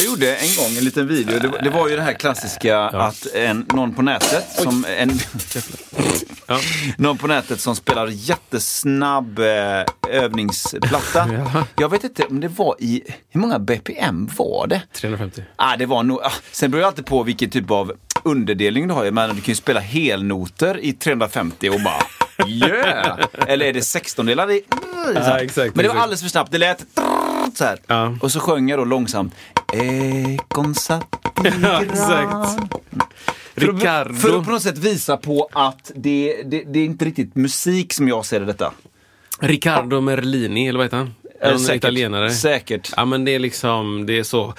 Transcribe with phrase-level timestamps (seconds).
[0.00, 1.38] Jag gjorde en gång en liten video.
[1.38, 5.10] Det, det var ju det här klassiska att en, någon på nätet som en,
[6.46, 6.60] Ja.
[6.98, 11.28] någon på nätet som spelar jättesnabb eh, övningsplatta.
[11.54, 11.66] Ja.
[11.76, 14.82] Jag vet inte om det var i, hur många BPM var det?
[14.92, 15.42] 350.
[15.56, 17.92] Ah, det var nog, ah, sen beror det alltid på vilken typ av
[18.22, 19.10] underdelning du har.
[19.10, 22.02] Men du kan ju spela helnoter i 350 och bara
[22.48, 23.18] yeah!
[23.46, 24.62] Eller är det 16-delar i...
[25.14, 26.52] Ja, exakt, Men det var alldeles för snabbt.
[26.52, 26.84] Det lät
[27.54, 27.78] så här.
[27.86, 28.16] Ja.
[28.20, 29.34] Och så sjöng jag då långsamt.
[29.72, 31.02] Ekon satt
[31.44, 32.62] i Ja, exakt.
[33.54, 34.14] Ricardo.
[34.14, 37.92] för att på något sätt visa på att det, det, det är inte riktigt musik
[37.92, 38.72] som jag ser det detta.
[39.40, 41.14] Riccardo Merlini, eller vad heter han?
[41.40, 41.76] En säkert.
[41.76, 42.30] italienare.
[42.30, 42.92] Säkert.
[42.96, 44.54] Ja men det är liksom, det är så...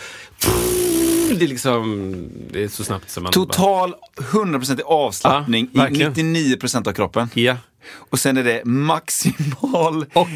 [1.39, 2.15] Det är liksom,
[2.51, 3.31] det är så snabbt som man.
[3.31, 6.35] Total 100% avslappning Ja, i verkligen.
[6.35, 7.29] 99% av kroppen.
[7.33, 7.55] Ja.
[7.93, 10.05] Och sen är det maximal...
[10.13, 10.27] Och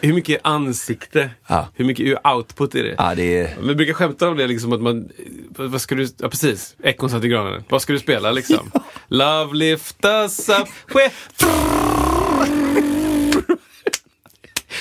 [0.00, 1.68] hur mycket ansikte, Ja.
[1.74, 2.94] hur mycket output är det?
[2.98, 3.56] Ja, det är...
[3.62, 5.08] Vi brukar skämta om det, liksom att man...
[5.48, 6.08] Vad ska du...
[6.18, 6.76] Ja, precis.
[6.82, 7.64] Ekon satt i granen.
[7.68, 8.70] Vad ska du spela, liksom?
[9.08, 10.68] Love lift us up...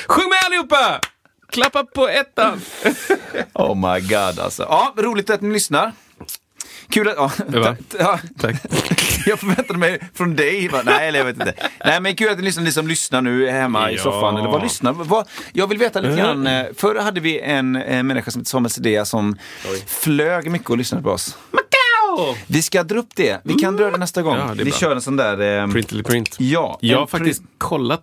[0.07, 0.99] Sjung med allihopa!
[1.49, 2.61] Klappa på ettan!
[3.53, 4.63] Oh my god alltså.
[4.63, 5.91] Ja, roligt att ni lyssnar.
[6.89, 7.39] Kul att...
[7.53, 8.19] Ja, ja.
[8.39, 8.55] Tack.
[9.27, 10.69] Jag förväntade mig från dig.
[10.85, 11.53] Nej, eller jag vet inte.
[11.85, 14.37] Nej, men kul att ni lyssnar, ni som lyssnar nu hemma i soffan.
[14.37, 14.93] Eller vad lyssnar?
[14.93, 16.47] Vad, jag vill veta lite grann.
[16.47, 19.37] eh, Förr hade vi en, eh, människa som hette Samuel Sedea som
[19.87, 21.37] flög mycket och lyssnade på oss.
[22.47, 23.41] Vi ska dra upp det.
[23.43, 24.37] Vi kan dra det nästa gång.
[24.37, 25.61] Ja, det vi kör en sån där...
[25.63, 26.35] Eh, Print eller print.
[26.39, 28.01] ja, Jag har en faktiskt kollat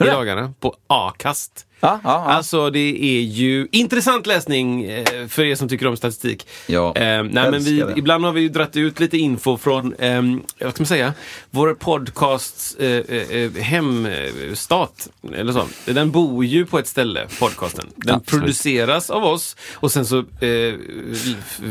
[0.00, 1.65] i dagarna på Acast.
[1.80, 2.32] Ja, ja, ja.
[2.32, 6.46] Alltså det är ju intressant läsning eh, för er som tycker om statistik.
[6.66, 7.92] Ja, eh, nej, men vi, det.
[7.96, 10.22] ibland har vi ju dratt ut lite info från, eh,
[10.60, 11.14] vad ska man säga,
[11.50, 15.08] vår podcasts eh, eh, hemstat.
[15.34, 15.64] Eller så.
[15.84, 17.86] Den bor ju på ett ställe, podcasten.
[17.96, 18.42] Den Absolut.
[18.42, 20.74] produceras av oss och sen så eh,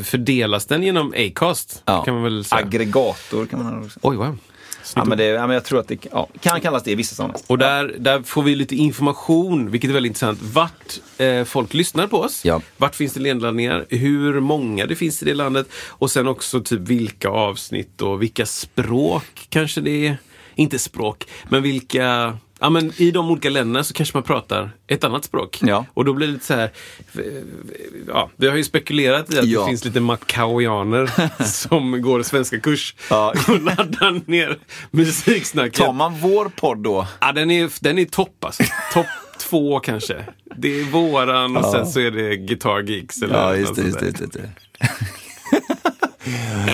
[0.04, 1.84] fördelas den genom Acast.
[1.86, 2.62] Kan man väl säga.
[2.62, 4.00] Aggregator kan man också.
[4.02, 4.38] Oj, wow.
[4.96, 7.16] Ja, men det, ja, men jag tror att det ja, kan kallas det i vissa
[7.16, 7.42] sammanhang.
[7.48, 10.40] Och där, där får vi lite information, vilket är väldigt intressant.
[10.42, 12.46] Vart eh, folk lyssnar på oss.
[12.46, 12.62] Ja.
[12.78, 13.86] Vart finns det nedladdningar?
[13.90, 15.68] Hur många det finns i det landet.
[15.88, 20.18] Och sen också typ vilka avsnitt och vilka språk kanske det är.
[20.56, 22.38] Inte språk, men vilka...
[22.60, 25.60] Ja, men I de olika länderna så kanske man pratar ett annat språk.
[25.62, 25.86] Ja.
[25.94, 26.70] Och då blir det lite så här...
[28.08, 29.60] Ja, vi har ju spekulerat i att Ja.
[29.60, 31.12] det finns lite makauianer
[31.44, 33.34] som går svenska kurs Ja.
[33.48, 34.60] och laddar ner
[34.92, 35.74] musiksnacket.
[35.74, 37.08] Tar man vår podd då?
[37.22, 38.64] Ja, den är, den är topp alltså.
[38.94, 39.06] Topp
[39.40, 40.26] två kanske.
[40.58, 43.22] Det är våran och sen så är det Guitar Geeks.
[43.22, 43.82] Eller Ja, något just det.
[43.82, 44.18] sånt Just där.
[44.18, 44.90] det, just det.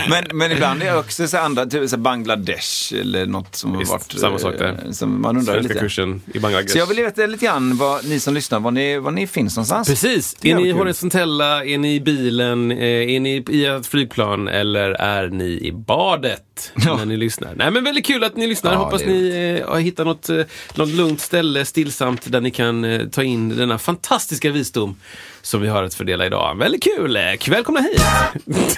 [0.09, 3.79] Men, men ibland är det också så andra, typ så Bangladesh eller något som har
[3.79, 4.11] Visst, varit...
[4.19, 4.79] samma sak där.
[4.85, 5.79] eh, Som man undrar Svenska lite.
[5.85, 6.71] kursen i Bangladesh.
[6.71, 9.55] Så jag vill veta lite grann, vad, ni som lyssnar, var ni, var ni finns
[9.55, 9.87] någonstans.
[9.87, 10.33] Precis.
[10.41, 10.77] Det är Är ni i kul.
[10.79, 11.65] horisontella?
[11.65, 12.71] Är ni i bilen?
[12.71, 14.47] Eh, Är ni i ett flygplan?
[14.47, 16.97] Eller är ni i badet Ja.
[16.97, 17.55] när ni lyssnar?
[17.55, 18.73] Nej, men väldigt kul att ni lyssnar.
[18.73, 20.41] Ja, Hoppas ni eh, har hittat något, eh,
[20.75, 24.95] något lugnt ställe, stillsamt, där ni kan eh, ta in denna fantastiska visdom
[25.41, 26.57] som vi har att fördela idag.
[26.57, 27.17] Väldigt kul!
[27.47, 28.01] Välkomna hit!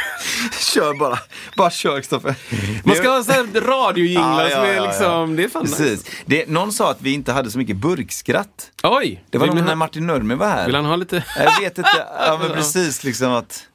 [0.73, 1.19] Kör bara,
[1.57, 2.35] bara kör Kristoffer.
[2.83, 5.65] Man ska ha så här radiojinglar Ja, som är liksom, det är fan.
[5.65, 6.05] Precis.
[6.25, 8.71] Det, någon sa att vi inte hade så mycket burkskratt.
[8.83, 9.23] Oj!
[9.29, 10.65] Det var nog ni när ha, Martin Nurmi var här.
[10.65, 11.23] vill han ha lite...
[11.37, 13.67] Jag vet inte, ja men precis liksom att...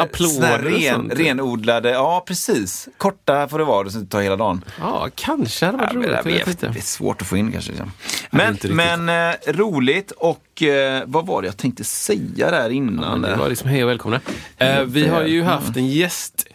[0.00, 1.14] Applåder här och ren, sånt.
[1.18, 2.88] renodlade, ja precis.
[2.98, 4.64] Korta får det vara, så det tar hela dagen.
[4.80, 6.10] Ja, kanske hade varit Ja, roligt.
[6.14, 7.70] Jag vet, det är svårt att få in kanske.
[7.70, 7.92] Liksom.
[8.30, 8.74] det Men, riktigt.
[8.74, 13.20] men eh, roligt och eh, vad var det jag tänkte säga där innan?
[13.20, 14.20] Men det var liksom hej och välkomna.
[14.58, 15.88] Eh, vi har ju haft en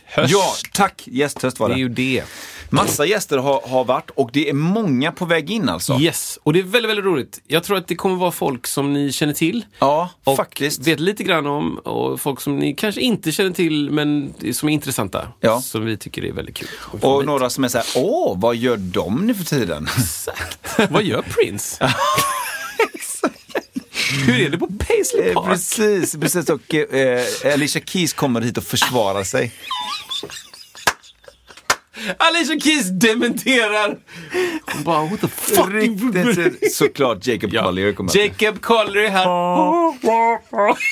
[0.07, 0.31] gästhöst.
[0.31, 1.03] Ja, tack!
[1.05, 1.81] Gästhöst var det är det.
[1.81, 2.23] ju det.
[2.69, 5.99] Massa gäster har, har varit och det är många på väg in alltså.
[5.99, 7.41] Yes, och det är väldigt, väldigt roligt.
[7.47, 9.65] Jag tror att det kommer vara folk som ni känner till.
[9.79, 10.87] Ja, Och faktiskt.
[10.87, 14.73] vet lite grann om och folk som ni kanske inte känner till men som är
[14.73, 15.27] intressanta.
[15.39, 15.61] Ja.
[15.61, 16.67] Som vi tycker är väldigt kul.
[17.01, 17.25] Och hit.
[17.25, 19.87] några som är så här, åh, vad gör de nu för tiden?
[20.89, 21.93] Vad gör Prince?
[24.25, 25.45] Hur är det på Paisley Eh, Park?
[25.47, 26.49] precis, precis.
[26.49, 29.51] Och eh, Alicia Keys kommer hit och försvarar sig.
[32.17, 33.97] Alicia Keys dementerar.
[34.73, 35.69] Hon bara, what the fuck?
[35.73, 37.63] Riktigt, såklart Jacob Ja.
[37.63, 38.17] Collier kommer.
[38.17, 39.25] Jacob Collier är här.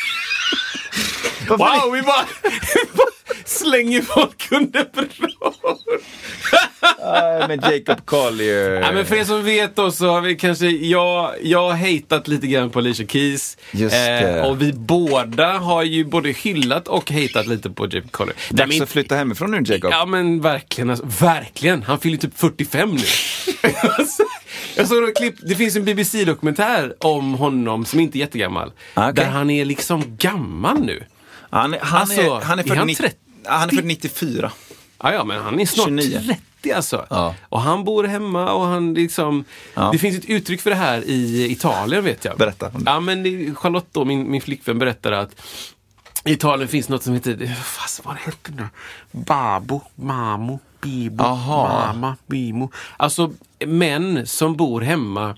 [1.48, 2.26] Wow, vi bara
[3.46, 5.78] slänger folk under bron.
[7.00, 8.82] Nej, men Jacob Collier.
[8.82, 12.28] Ja, men för er som vet då så har vi kanske, jag, jag har hatat
[12.28, 13.58] lite grann på Alicia Keys.
[13.74, 18.36] Eh, och vi båda har ju både hyllat och hatat lite på Jacob Collier.
[18.50, 19.92] Dags men att flytta hemifrån nu Jacob.
[19.92, 21.84] Ja men verkligen, alltså, verkligen.
[21.84, 23.04] Han fyller typ 45 nu.
[24.76, 28.72] jag såg ett klipp, det finns en BBC-dokumentär om honom som inte är jättegammal.
[28.94, 29.24] Ah, okej.
[29.24, 31.04] Där han är liksom gammal nu.
[31.56, 33.16] Han, är- han, Alltså, är, han är är född han 90 30?
[33.44, 34.52] Ja, han är född 94.
[35.04, 36.22] Ja, ja, men han är snart 29.
[36.62, 37.06] 30 alltså.
[37.10, 37.36] Ja.
[37.50, 39.44] Och han bor hemma och han liksom...
[39.74, 39.90] Ja.
[39.92, 42.38] Det finns ett uttryck för det här i Italien vet jag.
[42.38, 42.72] Berätta.
[42.86, 45.42] Ja, men Charlotte då, min, min flickvän berättade att
[46.24, 48.68] i Italien finns något som heter, fast vad heter det?
[49.12, 51.86] Babo, mamo, bibo, Aha.
[51.94, 52.72] mama, bimo.
[52.98, 53.32] Alltså
[53.66, 55.36] män som bor hemma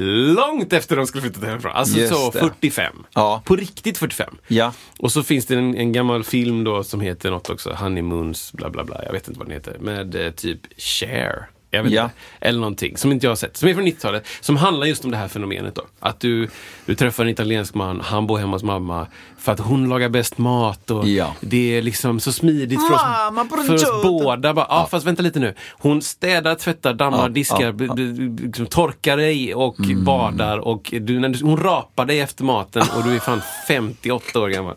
[0.00, 1.72] långt efter de skulle flyttat hemifrån.
[1.72, 2.38] Alltså Just så det.
[2.38, 2.92] 45.
[3.14, 3.42] Ja.
[3.44, 4.36] På riktigt 45.
[4.48, 4.72] Ja.
[4.98, 8.70] Och så finns det en, en gammal film då som heter något också, Honeymoons, bla
[8.70, 11.48] bla bla, jag vet inte vad den heter, med eh, typ Cher.
[11.70, 12.02] Jag vet Ja.
[12.04, 12.14] inte.
[12.40, 13.56] Eller någonting som inte jag har sett.
[13.56, 14.26] Som är från 90-talet.
[14.40, 15.82] Som handlar just om det här fenomenet då.
[16.00, 16.48] Att du,
[16.86, 19.06] du träffar en italiensk man, han bor hemma hos mamma.
[19.38, 21.34] För att hon lagar bäst mat och Ja.
[21.40, 24.54] det är liksom så smidigt för Mamma, oss, för oss båda.
[24.54, 24.88] Bara, ja.
[24.90, 25.54] fast vänta lite nu.
[25.70, 30.04] Hon städar, tvättar, dammar, Ja, diskar, b- b- liksom torkar dig och Mm.
[30.04, 30.58] badar.
[30.58, 34.48] Och du, när du, hon rapar dig efter maten och du är fan 58 år
[34.48, 34.74] gammal.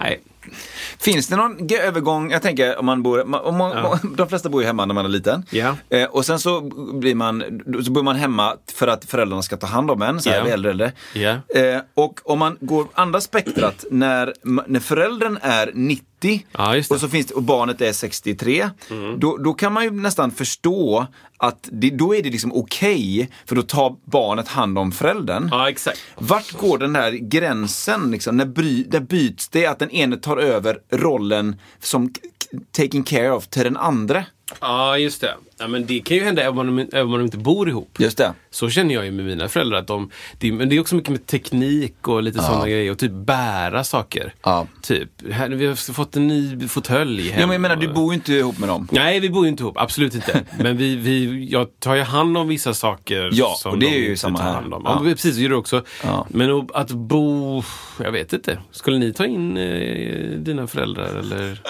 [0.00, 0.20] Nej,
[0.98, 4.66] Finns det någon övergång, jag tänker om man bor, om man, de flesta bor ju
[4.66, 5.44] hemma när man är liten.
[5.50, 5.76] Ja.
[5.90, 6.60] Eh, och sen så
[6.94, 10.30] blir man, så bor man hemma för att föräldrarna ska ta hand om en, så
[10.30, 10.44] här Ja.
[10.44, 10.92] vid äldre äldre.
[11.12, 11.30] Ja.
[11.60, 14.34] Eh, och om man går andra spektrat, när,
[14.66, 16.04] när föräldern är 90
[16.52, 16.94] Ja, just det.
[16.94, 18.70] och så finns det, och barnet är 63,
[19.18, 21.06] då, då kan man ju nästan förstå
[21.36, 25.48] att det, då är det liksom okej, för då tar barnet hand om föräldern.
[25.50, 26.00] ja exakt.
[26.18, 28.10] Vart går den här gränsen?
[28.10, 28.36] Liksom?
[28.36, 32.12] När, bry, när byts det att den ene tar över rollen som
[32.76, 34.24] taking care of till den andra?
[34.60, 35.34] Ja, just det.
[35.58, 37.96] Ja, men det kan ju hända även om, de, även om de inte bor ihop.
[38.00, 38.32] Just det.
[38.50, 39.78] Så känner jag ju med mina föräldrar.
[39.78, 42.92] Att de, det, men det är också mycket med teknik och lite sådana grejer.
[42.92, 44.34] Och typ bära saker.
[44.42, 44.66] Ja.
[44.82, 47.40] Typ, här, vi har fått en ny fåtölj hem.
[47.40, 48.88] Ja, men jag menar, du bor ju inte ihop med dem.
[48.92, 49.78] Nej, vi bor ju inte ihop.
[49.78, 50.44] Absolut inte.
[50.58, 53.90] Men vi, vi, jag tar ju hand om vissa saker Ja, som och det är
[53.90, 54.52] de ju inte samma tar här.
[54.52, 54.82] hand om.
[54.84, 55.00] Ja.
[55.04, 55.10] Ja.
[55.10, 55.82] precis, det gör du också.
[56.04, 56.26] Ja.
[56.30, 57.62] Men att- att bo...
[58.02, 58.58] Jag vet inte.
[58.70, 61.60] Skulle ni ta in eh, dina föräldrar eller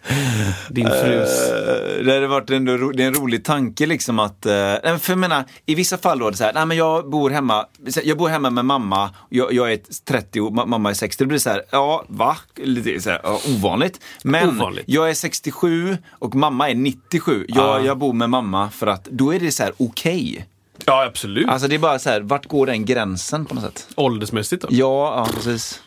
[0.70, 1.50] din frus?
[1.50, 4.52] Eh, Det hade varit en, det är en rolig tanke liksom att, eh,
[4.98, 7.30] för jag menar, i vissa fall då är det så här, nej men jag bor
[7.30, 7.66] hemma,
[8.04, 11.28] jag bor hemma med mamma, jag, jag är 30 och ma- mamma är 60, det
[11.28, 12.36] blir så här, ja va?
[12.56, 14.00] Lite så här, ja, ovanligt.
[14.24, 14.84] Men Ovanligt.
[14.86, 17.80] jag är 67 och mamma är 97, jag, Ah.
[17.80, 20.46] jag bor med mamma för att då är det så här okej.
[20.84, 21.48] Ja, absolut.
[21.48, 23.86] Alltså det är bara så här, vart går den gränsen på något sätt?
[23.96, 24.68] Åldersmässigt då?
[24.70, 25.80] Ja, ja precis.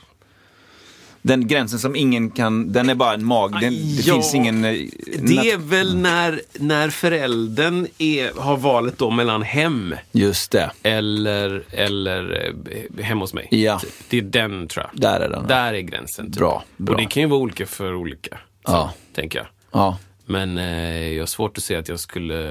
[1.27, 4.65] Den gränsen som ingen kan, den är bara en mag, den, det Ja, finns ingen...
[4.65, 4.71] eh,
[5.19, 11.63] Det är väl när, när föräldern är, har valet då mellan hem Just det, eller,
[11.71, 12.53] eller
[12.97, 13.47] eh, hemma hos mig.
[13.51, 13.79] Ja.
[13.79, 13.89] Typ.
[14.09, 15.01] Det är den tror jag.
[15.01, 15.47] där är den.
[15.47, 16.25] Där är gränsen.
[16.31, 16.39] Typ.
[16.39, 16.95] Bra, bra.
[16.95, 18.37] Och det kan ju vara olika för olika.
[18.65, 18.93] Så, Ja.
[19.15, 19.47] Tänker jag.
[19.71, 22.43] Ja, Men eh, jag har svårt att se att jag skulle...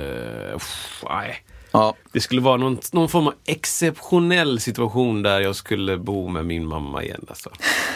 [0.54, 1.36] Uff, nej.
[1.74, 1.94] Ja.
[2.12, 6.66] Det skulle vara någon, någon form av exceptionell situation där jag skulle bo med min
[6.66, 7.24] mamma igen.
[7.28, 7.50] Alltså.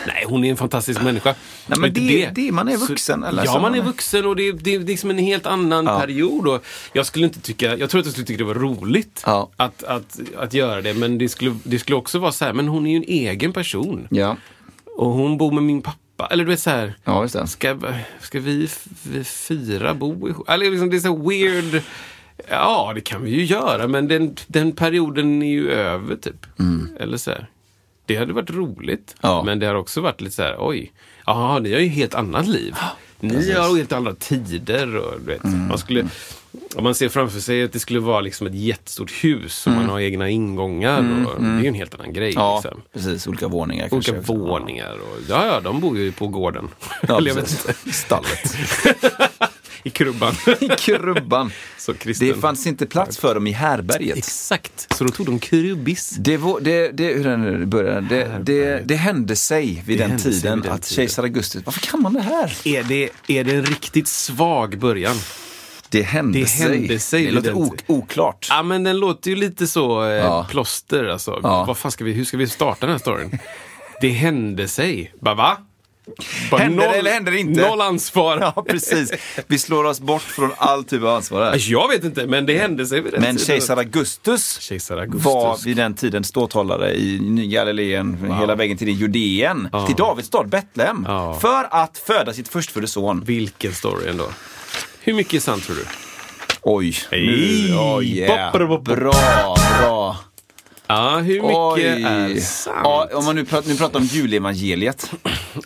[0.07, 1.35] Nej, hon är en fantastisk människa.
[1.67, 3.93] Nej, men Inte det- det- man är vuxen, eller ja, så man är man är-
[3.93, 6.01] vuxen och det, det är liksom en helt annan Ja.
[6.01, 6.49] period.
[6.49, 9.51] Och jag skulle inte tycka, jag tror att jag skulle tycka det var roligt Ja.
[9.57, 10.95] att, att, att göra det.
[10.95, 13.53] Men det skulle, det skulle också vara så här, men hon är ju en egen
[13.53, 14.07] person.
[14.11, 14.37] Ja,
[14.97, 15.99] Och hon bor med min pappa.
[16.31, 16.95] Eller du vet så här.
[17.05, 17.47] ja det.
[17.47, 17.79] Ska,
[18.21, 18.69] ska vi,
[19.03, 20.49] vi fyra bo ihop?
[20.49, 21.83] Eller liksom, det är så weird.
[22.51, 26.47] Ja, det kan vi ju göra, men den, den perioden är ju över typ.
[27.01, 27.47] Eller så här.
[28.07, 29.43] Det hade varit roligt, Ja.
[29.43, 30.93] men det har också varit lite så här, oj,
[31.27, 32.75] jaha, ni har ju helt annat liv.
[33.21, 36.07] Ni har helt andra tider och du vet, man skulle,
[36.77, 39.89] om man ser framför sig att det skulle vara liksom ett jättestort hus och man
[39.89, 40.99] har egna ingångar.
[41.27, 42.33] Och, Det är ju en helt annan grej.
[42.37, 42.83] Ja, Liksom.
[42.93, 43.27] precis.
[43.27, 44.33] Olika våningar Olika kanske.
[44.33, 44.93] våningar.
[44.93, 46.69] Och, ja, ja, de bor ju på gården.
[47.09, 47.21] Ja.
[47.93, 48.57] Stallet.
[49.83, 50.35] I krubban.
[50.61, 51.51] I krubban.
[52.21, 54.17] Det fanns inte plats för dem i härberget.
[54.19, 56.11] Exakt, så då tog de krubbis.
[56.11, 60.19] Det, var, det, det, hur den började, det, det, det hände sig vid Det den
[60.19, 62.57] tiden vid den att kejsar Augustus, varför kan man det här?
[62.65, 65.17] Är det, är det en riktigt svag början?
[65.91, 66.79] Det hände Det sig.
[66.79, 68.47] hände sig det låter ok- oklart.
[68.51, 70.47] Ja, men den låter ju lite så eh, Ja.
[70.51, 71.41] plåster alltså.
[71.43, 71.65] Ja.
[71.65, 73.39] Vad fan ska vi, hur ska vi starta den här storyn?
[74.01, 75.13] Det hände sig.
[75.21, 75.57] Bara va?
[76.51, 77.61] Bara Händer det eller händer det inte?
[77.69, 78.39] Noll ansvar.
[78.57, 79.13] Ja, precis.
[79.47, 81.53] Vi slår oss bort från all typ av ansvar här.
[81.53, 85.25] Alltså, Jag vet inte, men det hände sig vid den Men kejsar Augustus, Kejsar Augustus.
[85.25, 87.19] var vid den tiden ståthållare i
[87.53, 91.05] Galileen, hela vägen till Judeen, till Davids stad Betlehem.
[91.09, 91.39] Ja.
[91.41, 93.23] För att föda sitt förstfödde son.
[93.27, 94.25] Vilken story ändå.
[95.01, 95.85] Hur mycket är sant tror du?
[96.63, 97.27] Oj, Hej.
[97.27, 98.53] nu, oh yeah.
[98.53, 100.17] Bra, bra.
[100.89, 102.77] Ja, hur mycket är sant?
[102.85, 105.11] Ja, om man nu pratar, nu pratar om julevangeliet.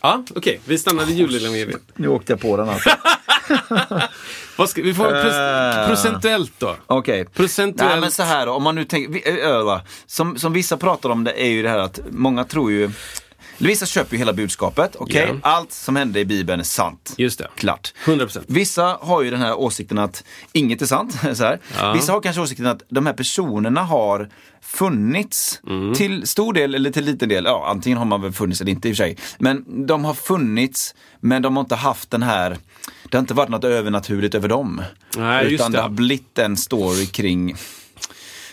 [0.02, 0.60] Ja, okej.
[0.64, 1.80] Vi stannar vid julevangeliet.
[1.96, 2.90] Nu åkte jag på den alltså.
[4.56, 5.88] Vad ska, vi får Äh.
[5.88, 6.76] procentuellt då.
[6.86, 7.24] Okej.
[7.24, 7.90] Procentuellt.
[7.92, 9.80] Nej men så här då, om man nu tänker, vi- ö, ö, va.
[10.06, 12.90] som, som vissa pratar om det är ju det här att många tror ju,
[13.68, 15.28] vissa köper ju hela budskapet, okej?
[15.28, 15.38] Ja.
[15.50, 17.14] Allt som hände i Bibeln är sant.
[17.18, 17.48] Just det.
[17.56, 17.94] Klart.
[18.04, 18.44] 100%.
[18.46, 21.12] Vissa har ju den här åsikten att inget är sant.
[21.34, 21.60] Så här.
[21.78, 21.92] Ja.
[21.92, 24.28] Vissa har kanske åsikten att de här personerna har
[24.62, 25.94] funnits Mm.
[25.94, 27.44] till stor del eller till liten del.
[27.44, 29.16] Ja, antingen har man väl funnits eller inte i och för sig.
[29.38, 32.56] Men de har funnits, men de har inte haft den här
[33.10, 34.82] det har inte varit något övernaturligt över dem.
[35.16, 35.78] Nej, utan det.
[35.78, 35.82] det.
[35.82, 37.54] har blivit en story kring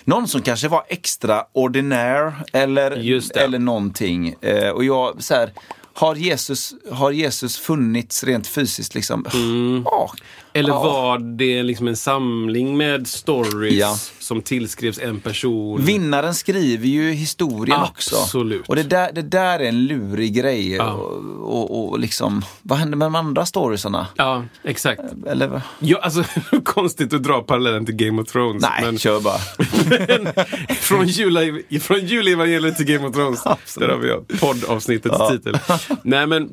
[0.10, 2.92] någon som kanske var extraordinär eller,
[3.38, 4.36] eller någonting.
[4.42, 5.52] Eh, och jag, så här,
[5.94, 9.26] har Jesus, har Jesus funnits rent fysiskt liksom?
[9.34, 9.82] Mm.
[9.86, 10.12] Ja.
[10.60, 10.84] Eller Ja.
[10.84, 13.96] var det liksom en samling med stories Ja.
[14.20, 15.86] som tillskrevs en person?
[15.86, 18.16] Vinnaren skriver ju historien också.
[18.16, 18.68] Absolut.
[18.68, 20.72] Och det där, det där är en lurig grej.
[20.76, 20.92] Ja.
[20.94, 24.08] Och, och, och liksom, vad händer med de andra storiesarna?
[24.16, 25.02] Ja, exakt.
[25.28, 25.62] Eller?
[25.80, 26.24] Ja, alltså,
[26.64, 28.62] konstigt att dra parallellen till Game of Thrones.
[28.62, 29.38] nej, men kör bara.
[30.76, 33.44] från, jule, från julevangeliet till Game of Thrones.
[33.78, 35.58] Där har vi poddavsnittets titel.
[36.04, 36.50] Nej, men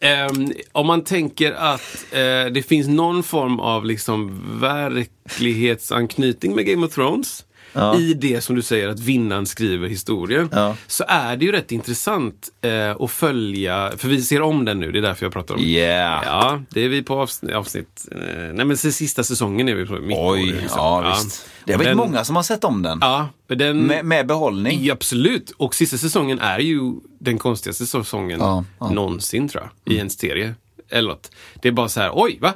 [0.00, 6.86] Um, om man tänker att uh, det finns någon form av liksom verklighetsanknytning med Game
[6.86, 7.44] of Thrones.
[7.72, 7.96] Ja.
[7.98, 10.48] I det som du säger att vinnaren skriver historien.
[10.52, 10.76] Ja.
[10.86, 14.92] Så är det ju rätt intressant eh, att följa, för vi ser om den nu,
[14.92, 16.22] det är därför jag pratar om Yeah.
[16.24, 18.18] Ja, det är vi på avsnitt, avsnitt eh,
[18.52, 20.78] nej men sista säsongen är vi på mitt Oj, det, liksom.
[20.78, 21.46] ja, visst.
[21.64, 22.98] Det har varit den- många som har sett om den.
[23.00, 23.78] Ja, den...
[23.86, 24.84] Med, med behållning.
[24.84, 25.50] Ja, absolut.
[25.50, 26.80] Och sista säsongen är ju
[27.18, 28.90] den konstigaste säsongen Ja, ja.
[28.90, 29.94] någonsin tror jag.
[29.94, 30.54] I en serie.
[30.88, 31.30] Eller något.
[31.62, 32.52] Det är bara så här, oj, va?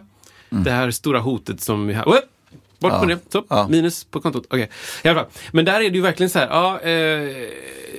[0.50, 2.21] Det här stora hotet som vi har.
[2.85, 2.93] Bort.
[2.93, 3.33] Ja, med det.
[3.33, 3.69] Så, ja.
[3.69, 4.47] minus på kontot.
[4.50, 4.71] Okej.
[5.03, 5.31] I alla fall.
[5.53, 7.29] Men där är det ju verkligen så här, ja, eh,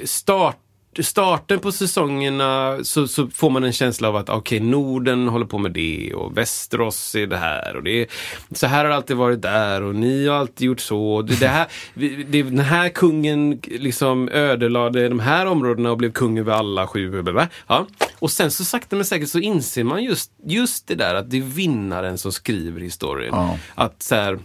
[0.05, 0.57] start
[1.03, 5.57] starten på säsongerna så, så får man en känsla av att okej, Norden håller på
[5.57, 8.07] med det och Västerås är det här och det är,
[8.51, 11.21] så här har det alltid varit där och ni har alltid gjort så.
[11.21, 11.67] Det, det här,
[12.27, 17.23] det, den här kungen liksom ödelade de här områdena och blev kung över alla sju.
[17.67, 17.87] Ja.
[18.19, 21.37] Och sen så sakta men säkert så inser man just, just det där att det
[21.37, 23.33] är vinnaren som skriver historien.
[23.33, 23.57] Ja.
[23.75, 24.39] Att så här,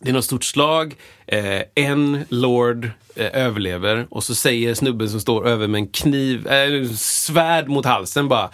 [0.00, 0.94] det är något stort slag,
[1.26, 6.46] eh, en lord eh, överlever och så säger snubben som står över med en kniv,
[6.46, 8.50] eh, svärd mot halsen bara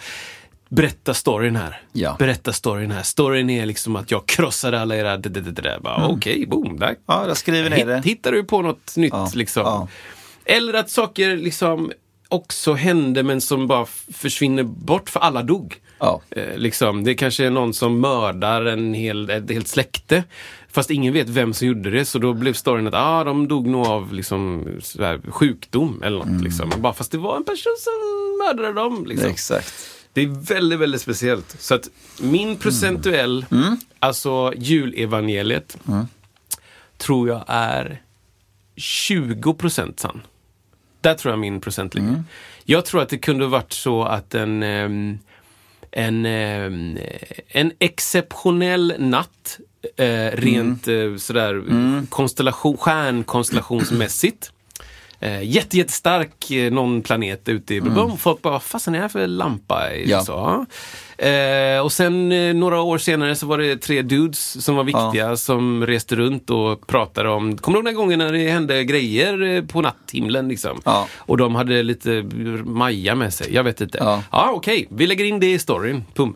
[0.71, 1.81] Berätta storyn här.
[1.91, 2.15] Ja.
[2.19, 3.03] Berätta storyn här.
[3.03, 5.17] Storyn är liksom att jag krossade alla era...
[5.79, 6.95] Bara, Okej, boom, där.
[7.05, 7.95] Ja, jag skriver ner det.
[7.95, 9.63] Hitt, hittar du på något nytt Ja, liksom.
[9.63, 9.87] ja.
[10.45, 11.91] Eller att saker liksom
[12.27, 15.75] också hände men som bara försvinner bort för alla dog.
[16.01, 16.21] Ja.
[16.29, 20.23] Eh, liksom, det kanske är någon som mördar en hel, ett helt släkte.
[20.71, 23.67] Fast ingen vet vem som gjorde det, så då blev storyn att ah, de dog
[23.67, 26.27] nog av liksom, sådär, sjukdom eller något.
[26.27, 26.43] Mm.
[26.43, 26.71] Liksom.
[26.77, 27.93] Bara, fast det var en person som
[28.45, 29.05] mördade dem.
[29.07, 29.29] Liksom.
[29.29, 29.73] Exakt.
[30.13, 31.55] Det är väldigt, väldigt speciellt.
[31.61, 31.89] Så att
[32.21, 33.77] min procentuell, Mm.
[33.99, 35.77] alltså julevangeliet,
[36.97, 38.01] tror jag är
[38.75, 40.21] 20 procent sann.
[41.01, 42.07] Där tror jag min procent ligger.
[42.09, 42.23] Mm.
[42.63, 45.19] Jag tror att det kunde varit så att en, ehm,
[45.91, 46.97] en, ehm,
[47.47, 49.59] en exceptionell natt,
[49.97, 51.13] eh, rent Mm.
[51.13, 51.63] eh, sådär
[52.09, 54.51] konstellation, stjärnkonstellationsmässigt.
[55.19, 58.17] Eh, jätte, jättestark eh, någon planet ute i mm.
[58.17, 59.95] Folk bara, vad fasen är det här för lampa?
[59.95, 60.19] Ja.
[60.19, 60.65] USA?"
[61.21, 65.37] Eh, och sen eh, några år senare så var det tre dudes som var viktiga
[65.37, 69.41] som reste runt och pratade om, kommer du ihåg den gången när det hände grejer
[69.41, 70.81] eh, på natthimlen liksom?
[70.85, 71.07] Ja.
[71.17, 72.23] Och de hade lite
[72.65, 73.97] Maja med sig, jag vet inte.
[74.01, 74.23] Ja.
[74.31, 76.03] Ja, okej, vi lägger in det i storyn.
[76.13, 76.35] Pum.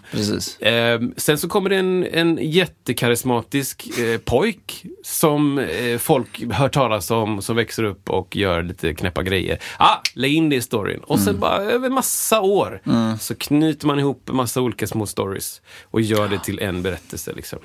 [0.60, 0.74] Eh,
[1.18, 7.42] sen så kommer det en, en jättekarismatisk eh, pojk som eh, folk hör talas om,
[7.42, 9.60] som växer upp och gör lite knäppa grejer.
[9.78, 11.00] Ah, lägg in det i storyn.
[11.00, 11.26] Och Mm.
[11.26, 12.82] sen bara över massa år
[13.20, 17.34] så knyter man ihop massa olika små stories och gör det till en berättelse.
[17.34, 17.60] Liksom.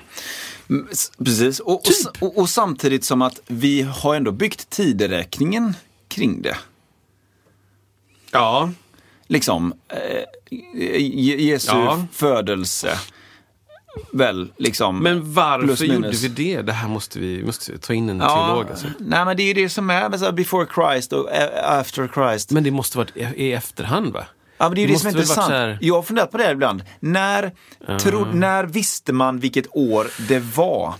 [0.69, 0.87] Mm,
[1.17, 1.59] Precis.
[1.59, 2.21] Och, Typ.
[2.23, 5.73] och, och samtidigt som att vi har ändå byggt tideräkningen
[6.07, 6.57] kring det.
[8.31, 8.71] Ja,
[9.27, 12.05] Liksom, eh, Je- Jesu Ja.
[12.11, 12.99] födelse.
[14.11, 14.99] Väl, liksom.
[14.99, 16.61] men varför gjorde vi det?
[16.61, 18.71] Det här måste vi måste ta in en Ja, teolog.
[18.71, 18.87] Alltså.
[18.99, 21.29] nej men det är ju det som är med så här before Christ och
[21.63, 22.51] after Christ.
[22.51, 24.25] Men det måste varit i i efterhand va?
[24.61, 25.77] Ja, men det är ju det, Det som är intressant.
[25.81, 26.83] Jag har funderat på det här ibland.
[26.99, 27.51] När,
[27.99, 30.93] tro, när visste man vilket år det var?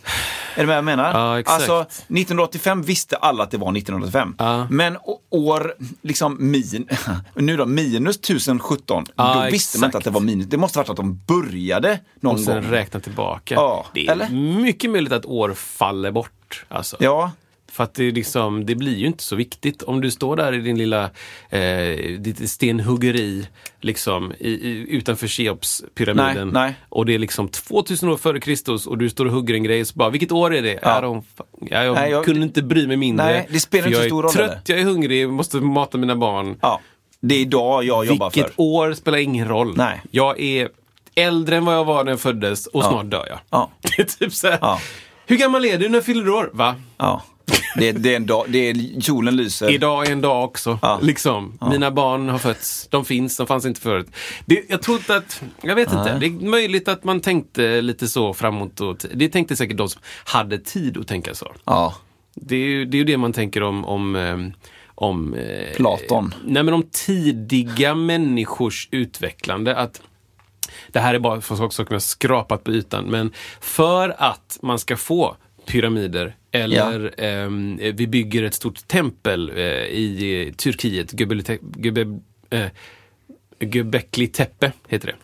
[0.56, 1.12] Är det vad jag menar?
[1.20, 1.70] Ja, exakt.
[1.70, 4.36] Alltså, 1985 visste alla att det var 1985.
[4.38, 4.68] Ja.
[4.70, 6.88] Men å- år, liksom min,
[7.36, 10.08] nu då, minus 1017, Ja, då visste man inte exakt.
[10.08, 10.46] att det var minus.
[10.48, 12.72] Det måste varit att de började någon Och sen gång.
[12.72, 13.56] räkna tillbaka.
[13.56, 14.30] Ja, det är eller?
[14.62, 16.66] mycket möjligt att år faller bort.
[16.68, 16.98] Alltså.
[17.00, 17.32] Ja,
[17.72, 19.84] För att det, är liksom, det blir ju inte så viktigt.
[19.84, 21.04] Om du står där i din lilla
[21.50, 23.48] eh, ditt stenhuggeri
[23.82, 26.76] liksom, i, i, utanför Cheopspyramiden Nej, nej.
[26.90, 29.86] och det är liksom 2000 år före Kristus och du står och hugger en grej
[29.86, 30.80] så bara, vilket år är det?
[30.82, 31.02] Ja.
[31.02, 33.26] Don't fu- ja, jag, Nej, jag- kunde inte bry mig mindre.
[33.26, 35.98] Nej, det spelar inte så jag stor är roll, trött, jag är hungrig, måste mata
[35.98, 36.56] mina barn.
[36.62, 36.82] ja.
[37.24, 38.62] Det är idag jag jobbar Vilket för.
[38.62, 39.74] år spelar ingen roll.
[39.78, 40.02] Nej.
[40.12, 40.70] Jag är
[41.16, 43.40] äldre än vad jag var när jag föddes och snart dör jag.
[43.50, 43.72] Ja.
[43.82, 44.58] Det är typ så här.
[44.62, 44.80] Ja.
[45.26, 45.90] Hur gammal är du?
[45.90, 46.50] När fyller du år?
[46.54, 46.76] Va?
[46.98, 47.24] Ja.
[47.76, 49.70] Det, det är en dag, det är, solen lyser.
[49.70, 50.80] Idag är en dag också.
[50.82, 51.00] Ja.
[51.02, 51.58] Liksom.
[51.70, 52.88] Mina barn har fötts.
[52.90, 54.08] De finns, de fanns inte förut.
[54.46, 56.18] Det, jag tror inte att, jag vet inte.
[56.20, 58.82] Det är möjligt att man tänkte lite så framåt.
[58.82, 61.52] Och det tänkte säkert de som hade tid att tänka så.
[61.66, 61.96] Ja.
[62.34, 64.54] Det är ju det, är det man tänker om, om, ehm,
[64.96, 66.34] om eh, Platon.
[66.46, 69.76] Nej men om tidiga människors utvecklande.
[69.76, 70.02] Att
[70.92, 73.06] det här är bara för saker som jag skrapat på ytan.
[73.06, 75.36] Men för att man ska få
[75.72, 81.60] pyramider eller ehm, vi bygger ett stort tempel eh, i eh, Turkiet, Göbekli
[83.60, 85.16] Göbe, eh, Tepe heter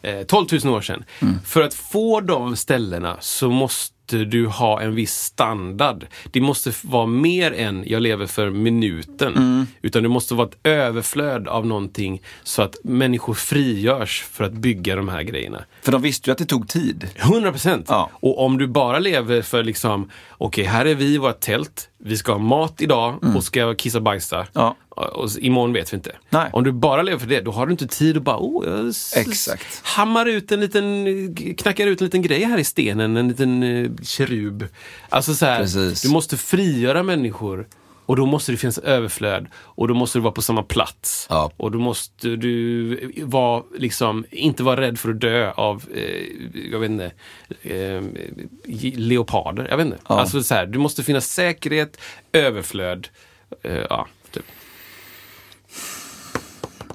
[0.00, 0.10] det.
[0.10, 1.04] Eh, 12 000 år sedan.
[1.44, 6.06] För att få de ställena så måste du ha en viss standard.
[6.30, 9.66] Det måste vara mer än jag lever för minuten.
[9.82, 14.96] Utan det måste vara ett överflöd av någonting så att människor frigörs för att bygga
[14.96, 15.64] de här grejerna.
[15.82, 17.08] För de visste ju att det tog tid.
[17.16, 17.86] 100 procent!
[17.88, 18.10] Ja.
[18.12, 22.16] Och om du bara lever för liksom, okej här är vi i vårt tält, vi
[22.16, 24.36] ska ha mat idag och ska kissa och bajsa.
[24.36, 24.48] Mm.
[24.52, 24.76] Ja.
[24.88, 26.16] Och imorgon vet vi inte.
[26.30, 26.50] Nej.
[26.52, 29.80] Om du bara lever för det, då har du inte tid att bara, oh, Exakt.
[29.82, 33.90] hammar ut en liten, knackar ut en liten grej här i stenen, en liten uh,
[34.02, 34.68] kerub.
[35.08, 37.66] Alltså så här, du måste frigöra människor
[38.06, 41.26] och då måste det finnas överflöd och då måste du vara på samma plats.
[41.30, 41.50] Ja.
[41.56, 46.78] Och då måste du vara, liksom, inte vara rädd för att dö av, eh, jag
[46.78, 47.12] vet inte,
[47.62, 48.02] eh,
[48.96, 49.66] leoparder.
[49.70, 49.98] Jag vet inte.
[50.08, 50.20] Ja.
[50.20, 52.00] Alltså så här, du måste finnas säkerhet,
[52.32, 53.08] överflöd.
[53.62, 54.44] Eh, ja, typ.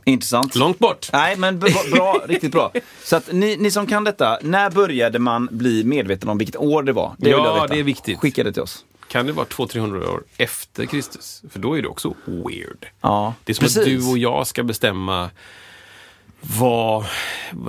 [0.06, 0.56] Intressant.
[0.56, 1.10] Långt bort.
[1.14, 2.72] Nej, men bra, riktigt bra.
[3.04, 6.84] Så att ni, ni som kan detta, när började man bli medveten om vilket år
[6.84, 7.16] det var?
[7.18, 8.20] Det Ja, det är viktigt.
[8.20, 8.86] Skicka det till oss.
[9.10, 11.44] Kan det vara 200-300 år efter Kristus?
[11.50, 12.86] För då är det också weird.
[13.02, 13.78] Ja, Det är som precis.
[13.78, 15.30] att du och jag ska bestämma
[16.42, 17.06] vad,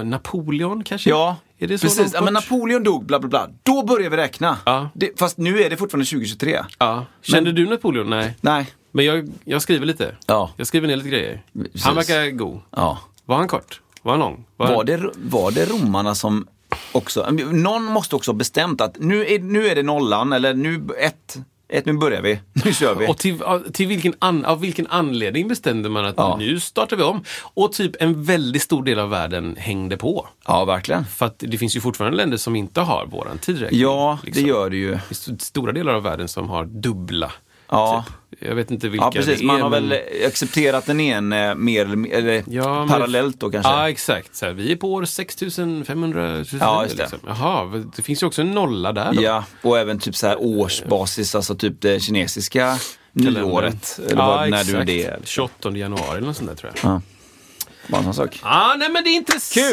[0.05, 1.11] Napoleon kanske?
[1.11, 2.12] Ja, är det så precis.
[2.14, 2.33] Ja, men?
[2.35, 3.48] Napoleon dog, bla bla bla.
[3.62, 4.59] Då börjar vi räkna.
[4.66, 4.88] Ja.
[4.94, 6.64] Det, fast nu är det fortfarande 2023.
[6.79, 7.07] Ja.
[7.22, 8.11] Kände du Napoleon?
[8.11, 8.37] Nej.
[8.40, 8.66] Nej.
[8.92, 10.16] Men jag, jag skriver lite.
[10.26, 10.50] Ja.
[10.57, 11.42] Jag skriver ner lite grejer.
[11.53, 11.85] Precis.
[11.85, 12.61] Han verkar god.
[12.70, 12.98] Ja.
[13.24, 13.81] Var han kort?
[14.03, 14.44] Var han lång?
[14.57, 16.46] Var, Var det, var det romarna som
[16.93, 20.83] också, någon måste också ha bestämt att nu är, nu är det nollan eller nu
[21.01, 23.07] ett, ett, nu börjar vi, nu kör vi.
[23.09, 23.41] Och till,
[23.73, 26.37] till vilken, an, av vilken anledning bestämde man att Ja.
[26.39, 27.25] nu startar vi om?
[27.55, 30.29] Och typ en väldigt stor del av världen hängde på.
[30.47, 31.05] Ja, verkligen.
[31.05, 33.81] För att det finns ju fortfarande länder som inte har våran tidräkning.
[33.81, 34.43] Ja, liksom.
[34.43, 34.99] det gör det ju.
[35.09, 37.33] Det stora delar av världen som har dubbla.
[37.71, 38.05] Ja.
[38.07, 38.17] Typ.
[38.43, 39.39] Jag vet inte vilka Ja, precis.
[39.39, 39.47] det är.
[39.47, 39.89] Man har men...
[39.89, 43.73] väl accepterat den mer eller, mer- eller Ja, men- parallellt då kanske.
[43.73, 44.37] Ja, exakt.
[44.37, 46.45] Så här, vi är på år 6500.
[46.61, 47.03] Ja, just det.
[47.03, 47.19] Liksom.
[47.27, 49.23] Jaha, det finns ju också en nolla där då.
[49.23, 52.77] Ja, och även typ så här årsbasis, alltså typ det kinesiska
[53.13, 53.99] nyåret.
[54.07, 54.79] Eller ja, vad, när exakt.
[54.79, 55.19] du det är.
[55.25, 56.91] 28 januari eller något sånt där tror jag.
[56.93, 57.03] Ja.
[57.89, 58.41] Bara en sån sak.
[58.43, 59.67] Ah, nej men det är intressant.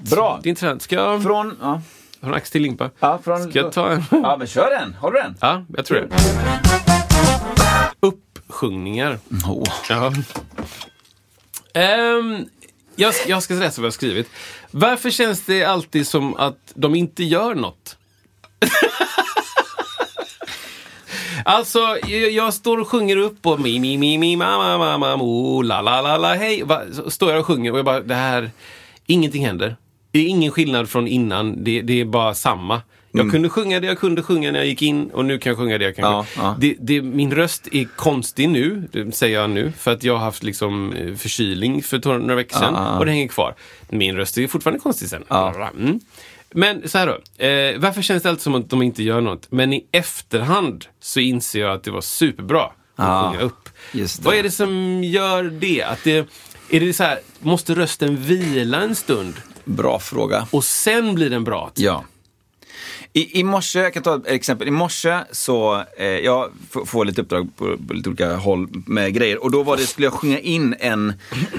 [0.10, 0.40] Bra.
[0.42, 0.82] Det är intressant.
[0.82, 1.22] Ska jag...
[1.22, 1.82] Från, ja.
[2.20, 2.90] Från ax till limpa.
[3.00, 4.04] Ja, från, Ska jag ta en?
[4.10, 4.94] ja, men kör den.
[4.94, 5.36] Har du den?
[5.40, 6.91] Ja, jag tror det.
[8.52, 9.18] Uppsjungningar.
[9.48, 9.64] Oh.
[9.88, 10.12] Ja.
[11.74, 12.46] Ehm,
[12.96, 14.30] jag, jag ska läsa vad jag har skrivit.
[14.70, 17.96] Varför känns det alltid som att de inte gör något?
[21.44, 24.98] Alltså, jag, jag står och sjunger upp och mi, mi, mi, mi, ma, ma, ma,
[24.98, 26.62] ma, mo, la, la, la, la, hej.
[26.62, 28.50] Va, står jag och sjunger och jag bara, det här,
[29.06, 29.76] ingenting händer.
[30.10, 32.82] Det är ingen skillnad från innan, det, det är bara samma.
[33.12, 35.58] Jag kunde sjunga det jag kunde sjunga när jag gick in och nu kan jag
[35.58, 36.56] sjunga det jag kan Ja, sjunga.
[36.60, 40.42] Det, det, min röst är konstig nu, säger jag nu, för att jag har haft
[40.42, 43.54] liksom eh, förkylning för några veckor sedan och det hänger kvar.
[43.88, 45.24] Min röst är fortfarande konstig sen.
[45.30, 46.00] Mm.
[46.54, 49.46] Men så här då, eh, varför känns det alltid som att de inte gör något?
[49.50, 53.68] Men i efterhand så inser jag att det var superbra att Ja, sjunga upp.
[54.22, 55.82] Vad är det som gör det?
[55.82, 56.28] Att det
[56.70, 60.46] är det så här, måste rösten vila en stund Bra fråga.
[60.50, 61.70] och sen blir den bra?
[61.74, 61.84] typ?
[61.84, 62.04] Ja.
[63.14, 64.68] I, I morse, jag kan ta ett exempel.
[64.68, 66.50] I morse så, eh, jag
[66.86, 69.42] får lite uppdrag på, på lite olika håll med grejer.
[69.42, 71.14] Och då var det, skulle jag sjunga in en,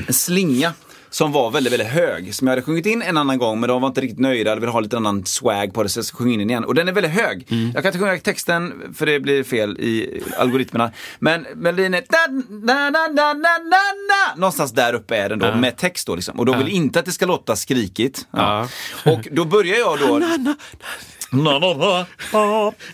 [0.08, 0.74] en slinga
[1.10, 2.36] som var väldigt, väldigt hög.
[2.36, 4.62] Som jag hade sjungit in en annan gång men de var inte riktigt nöjda, de
[4.62, 6.63] ville ha lite annan swag på det så jag sjunga in den igen.
[6.63, 7.46] Och den är väldigt hög.
[7.74, 10.92] Jag kan inte sjunga texten för det blir fel i algoritmerna.
[11.20, 12.28] Men melodin är da,
[12.68, 14.36] da, da, da, da.
[14.36, 16.39] Någonstans där uppe är den då med text då liksom.
[16.39, 18.28] Och de vill inte att det ska låta skrikigt.
[18.32, 18.68] Ja.
[19.06, 20.22] Och då börjar jag då...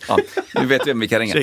[0.07, 0.17] Ja,
[0.53, 1.33] nu vet vem vi kan ringa.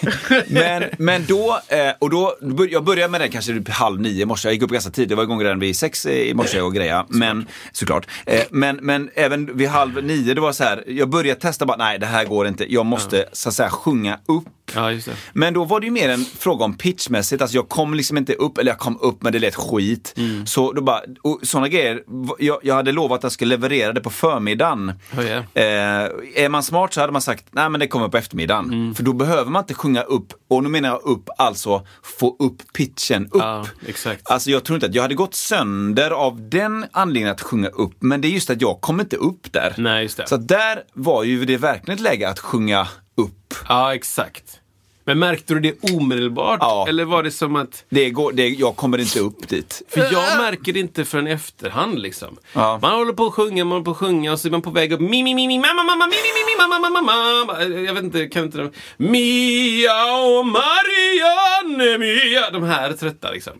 [0.46, 2.36] Men, men då, eh, och då,
[2.70, 4.48] jag började med den kanske typ halv nio i morse.
[4.48, 7.06] Jag gick upp ganska tidigt, jag var igång redan vid sex i morse och greja.
[7.08, 8.06] Men, såklart.
[8.26, 11.76] Eh, men, men även vid halv nio, det var så här, jag började testa bara,
[11.76, 12.72] nej det här går inte.
[12.72, 14.44] Jag måste så att säga sjunga upp.
[14.74, 14.92] Ja.
[15.32, 18.32] Men då var det ju mer en fråga om pitchmässigt, alltså jag kom liksom inte
[18.32, 20.14] upp, eller jag kom upp men det lät skit.
[20.16, 20.46] Mm.
[20.46, 22.02] Så då bara, och sådana grejer,
[22.38, 24.92] jag, jag hade lovat att jag skulle leverera det på förmiddagen.
[25.18, 25.44] Oh, yeah.
[25.54, 28.64] Eh, är man smart så hade man sagt, nej men det kommer på eftermiddagen.
[28.64, 28.94] Mm.
[28.94, 32.72] För då behöver man inte sjunga upp, och nu menar jag upp, alltså få upp
[32.72, 33.42] pitchen upp.
[33.42, 34.30] Ja, exakt.
[34.30, 37.94] Alltså jag tror inte att jag hade gått sönder av den anledningen att sjunga upp,
[38.00, 39.74] men det är just att jag kom inte upp där.
[39.78, 40.28] Nej, just det.
[40.28, 43.54] Så där var ju det verkligen ett läge att sjunga upp.
[43.68, 44.60] Ja, exakt.
[45.08, 46.58] Men märkte du det omedelbart?
[46.60, 46.86] Ja.
[46.88, 47.84] Eller var det som att...
[47.88, 49.82] Det går, det, jag kommer inte upp dit.
[49.88, 52.36] För jag märker det inte förrän i efterhand liksom.
[52.52, 52.78] Ja.
[52.82, 54.70] Man håller på att sjunga, man håller på att sjunga och så är man på
[54.70, 55.00] väg upp.
[55.00, 57.64] Mi, mi, mi, mi, mamma, mamma, mi, mi, mi, mi, mamma, mamma, mamma.
[57.86, 58.70] Jag vet inte, kan inte.
[58.96, 62.50] Mia och Marianne, Mia.
[62.50, 63.52] De här är trötta liksom.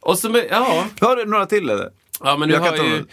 [0.00, 0.84] Och så, med, ja.
[1.00, 1.90] Har du några till eller?
[2.20, 3.04] Ja, men du Jag har ju...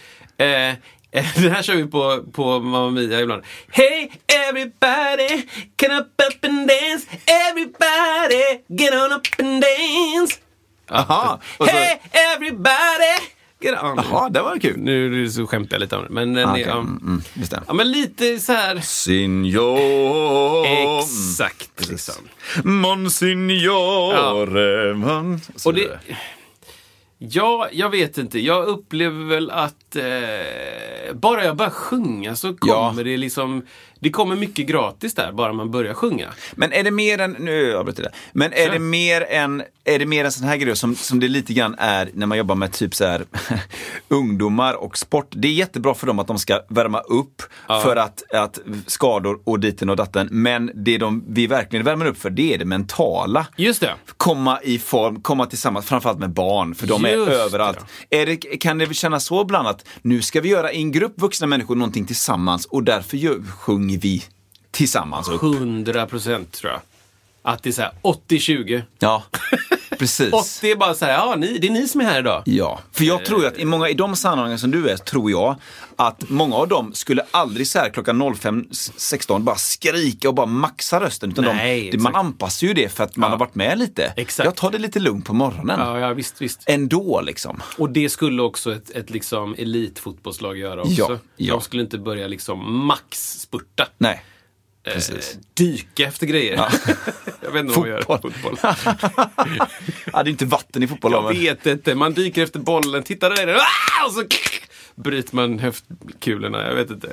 [0.46, 0.74] Eh,
[1.42, 3.42] det här kör vi på, på Mamma Mia ibland.
[3.70, 4.10] Hey
[4.48, 5.42] everybody,
[5.76, 7.06] can up up and dance.
[7.48, 10.36] Everybody, get on up and dance.
[10.90, 11.40] Aha.
[11.58, 11.98] Så, Hey
[12.34, 13.28] everybody.
[13.64, 14.78] Jaha, det var kul.
[14.78, 16.10] Nu så skämtar jag lite om det.
[16.10, 17.60] Men, den Ah, är, ja, Mm, mm, det.
[17.66, 18.80] ja, men lite så här...
[18.80, 20.66] Signor.
[20.66, 21.88] Exakt.
[21.90, 22.14] Liksom.
[22.64, 24.94] Monsignore.
[25.56, 25.98] Så Och det.
[27.30, 28.38] Ja, jag vet inte.
[28.40, 33.04] Jag upplever väl att eh, bara jag börjar sjunga så kommer Ja.
[33.04, 33.62] det liksom...
[34.02, 36.28] Det kommer mycket gratis där, bara man börjar sjunga.
[36.52, 38.16] Men är det mer än, nu avbryter jag det.
[38.32, 41.28] Men är det mer än, är det mer en sån här grej som, som det
[41.28, 43.24] lite grann är när man jobbar med typ så här
[44.08, 45.26] ungdomar och sport.
[45.30, 49.60] Det är jättebra för dem att de ska värma upp för att, att skador och
[49.60, 50.28] diten och datten.
[50.30, 53.46] Men det de, vi verkligen värmer upp för det är det mentala.
[53.56, 53.94] Just det.
[54.16, 57.36] komma i form, komma tillsammans, framförallt med barn, för de är Just det.
[57.36, 57.78] överallt.
[58.10, 61.12] Är det, kan det kännas så ibland att nu ska vi göra i en grupp
[61.16, 64.22] vuxna människor någonting tillsammans och därför gör, sjunger vi
[64.70, 65.42] tillsammans upp?
[65.42, 66.80] 100 procent tror jag.
[67.42, 68.82] Att det är så här 80-20.
[68.98, 69.22] Ja,
[69.98, 70.32] precis.
[70.32, 72.42] 80 är bara så här, ja, ni, det är ni som är här idag.
[72.46, 75.30] Ja, för jag tror ju att i många, i de sammanhangen som du är, tror
[75.30, 75.56] jag
[75.96, 81.00] att många av dem skulle aldrig så här klockan 05.16 bara skrika och bara maxa
[81.00, 81.30] rösten.
[81.32, 83.30] Utan Nej, de, man anpassar ju det för att man Ja.
[83.34, 84.12] har varit med lite.
[84.16, 84.44] Exakt.
[84.44, 85.80] Jag tar det lite lugnt på morgonen.
[85.80, 86.62] Ja, ja visst, visst.
[86.66, 87.62] Ändå liksom.
[87.78, 90.94] Och det skulle också ett, ett liksom elitfotbollslag göra också.
[90.98, 91.54] Ja, ja.
[91.54, 93.86] De skulle inte börja liksom max spurta.
[93.98, 94.22] Nej.
[94.84, 95.38] Eh, Precis.
[95.54, 96.54] dyka efter grejer.
[97.40, 98.02] jag vet inte vad man gör.
[98.02, 98.56] Fotboll.
[100.12, 101.12] Ja, det är inte vatten i fotboll.
[101.12, 101.94] Jag men- vet inte.
[101.94, 103.56] Man dyker efter bollen, tittar där är den.
[103.56, 104.06] Ah!
[104.06, 104.24] Och så
[104.94, 106.66] bryter man höftkulorna.
[106.68, 107.12] Jag vet inte.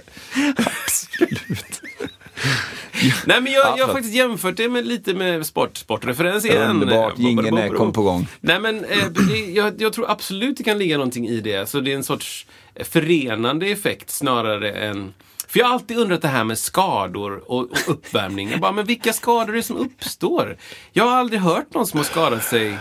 [3.25, 6.69] Nej men jag, Ja, jag har faktiskt jämfört det med lite med sport, sportreferens igen.
[6.69, 8.27] Underbart, Eh, jingeln är- kom på gång.
[8.41, 11.69] Nej men eh, det, jag, jag tror absolut det kan ligga någonting i det.
[11.69, 12.45] Så det är en sorts
[12.83, 15.13] förenande effekt snarare än
[15.49, 18.49] för jag har alltid undrat det här med skador och, och uppvärmning.
[18.51, 20.57] Jag bara, men vilka skador är det som uppstår?
[20.91, 22.77] Jag har aldrig hört någon som har skadat sig.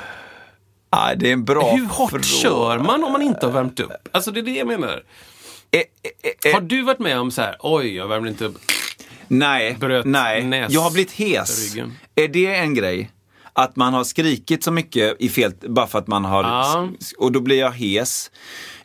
[0.91, 2.23] Ja, det är en bra Hur hårt fråga.
[2.23, 4.09] kör man om man inte har värmt upp?
[4.13, 5.03] Alltså det är det jag menar.
[5.71, 8.57] Eh, eh, eh, Har du varit med om så här, oj, jag värmde inte upp.
[9.29, 10.43] nej, bröt nej.
[10.43, 11.75] näs- jag har blivit hes.
[12.15, 13.11] Är det en grej?
[13.53, 16.89] Att man har skrikit så mycket i fel, bara för att man har, Ja.
[17.19, 18.31] och då blir jag hes.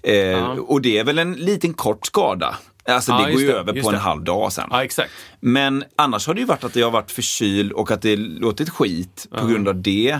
[0.03, 2.55] Eh, Och det är väl en liten kort skada.
[2.89, 3.99] Alltså Ja, det går ju det, över på en det.
[3.99, 4.67] halv dag sen.
[4.71, 5.03] Ja.
[5.39, 8.69] Men annars har det ju varit att jag har varit förkyld och att det låtit
[8.69, 10.19] skit på grund av det.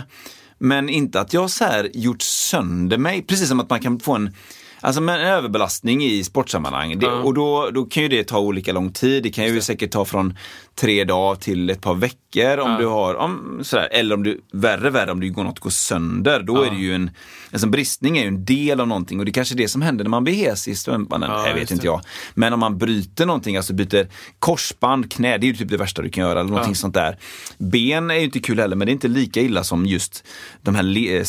[0.58, 3.22] Men inte att jag så här gjort sönder mig.
[3.22, 4.34] Precis som att man kan få en
[4.84, 6.98] Alltså med en överbelastning i sportsammanhang.
[6.98, 9.22] Det, Och då, då kan ju det ta olika lång tid.
[9.22, 10.38] Det kan ju säkert ta från
[10.74, 14.90] tre dagar till ett par veckor om du har, om, sådär, eller om du, värre
[14.90, 16.42] värre om du går något går sönder.
[16.42, 17.10] Då är det ju en,
[17.52, 19.68] alltså en bristning är ju en del av någonting och det är kanske är det
[19.68, 21.30] som händer när man blir hes i strumpbanden.
[21.30, 21.86] Ja, jag vet inte det.
[21.86, 22.00] jag.
[22.34, 26.02] Men om man bryter någonting, alltså byter korsband, knä, det är ju typ det värsta
[26.02, 26.40] du kan göra.
[26.40, 27.18] Eller någonting sånt där.
[27.58, 30.24] Ben är ju inte kul heller, men det är inte lika illa som just
[30.62, 31.24] de här le,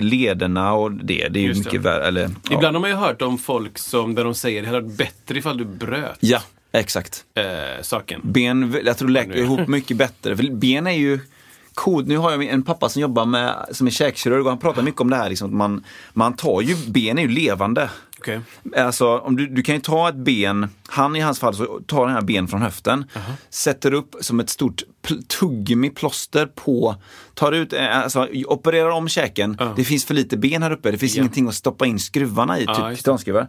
[0.00, 1.28] lederna och det.
[1.28, 1.58] Det är ju det.
[1.58, 2.04] mycket värre.
[2.04, 2.30] Eller.
[2.50, 5.38] Ibland har man ju hört om folk som, där de säger det hade varit bättre
[5.38, 7.24] ifall du bröt Ja, exakt.
[7.34, 8.20] eh, saken.
[8.24, 10.36] Ben, jag tror läker ihop mycket bättre.
[10.36, 11.18] För ben är ju
[11.74, 12.08] kod.
[12.08, 15.00] Nu har jag en pappa som jobbar med, som är käkkirurg och han pratar mycket
[15.00, 15.28] om det här.
[15.28, 17.90] Liksom, man, man tar ju, ben är ju levande.
[18.20, 18.40] Okej.
[18.76, 22.06] Alltså, om du, du kan ju ta ett ben, han i hans fall så tar
[22.06, 23.04] den här ben från höften,
[23.50, 26.96] sätter upp som ett stort pl- tuggummi plåster på,
[27.34, 30.98] tar ut, eh, alltså opererar om käken, det finns för lite ben här uppe, det
[30.98, 31.20] finns Ja.
[31.20, 33.46] ingenting att stoppa in skruvarna i, typ titanskruvar.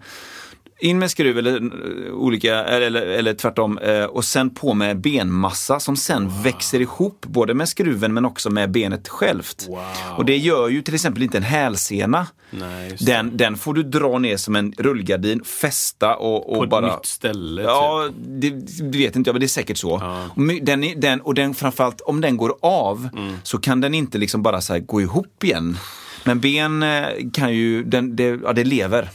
[0.82, 3.78] In med skruv eller, eh, olika, eller, eller, tvärtom.
[3.78, 8.50] eh, Och sen på med benmassa som sen växer ihop både med skruven men också
[8.50, 9.66] med benet självt.
[9.70, 9.80] Wow.
[10.18, 12.28] Och det gör ju till exempel inte en hälsena.
[12.52, 12.96] Nej.
[13.00, 16.96] Den, den får du dra ner som en rullgardin, fästa och, och På ett bara...
[16.96, 17.62] nytt ställe.
[17.62, 18.16] Ja, typ.
[18.42, 18.50] det,
[18.92, 19.98] det vet inte jag, men det är säkert så.
[20.02, 20.30] Ja.
[20.62, 23.34] Den, är- den, och den framförallt, om den går av Mm.
[23.44, 25.78] så kan den inte liksom bara så gå ihop igen.
[26.26, 29.10] Men ben eh, kan ju, den, det, ja, det lever.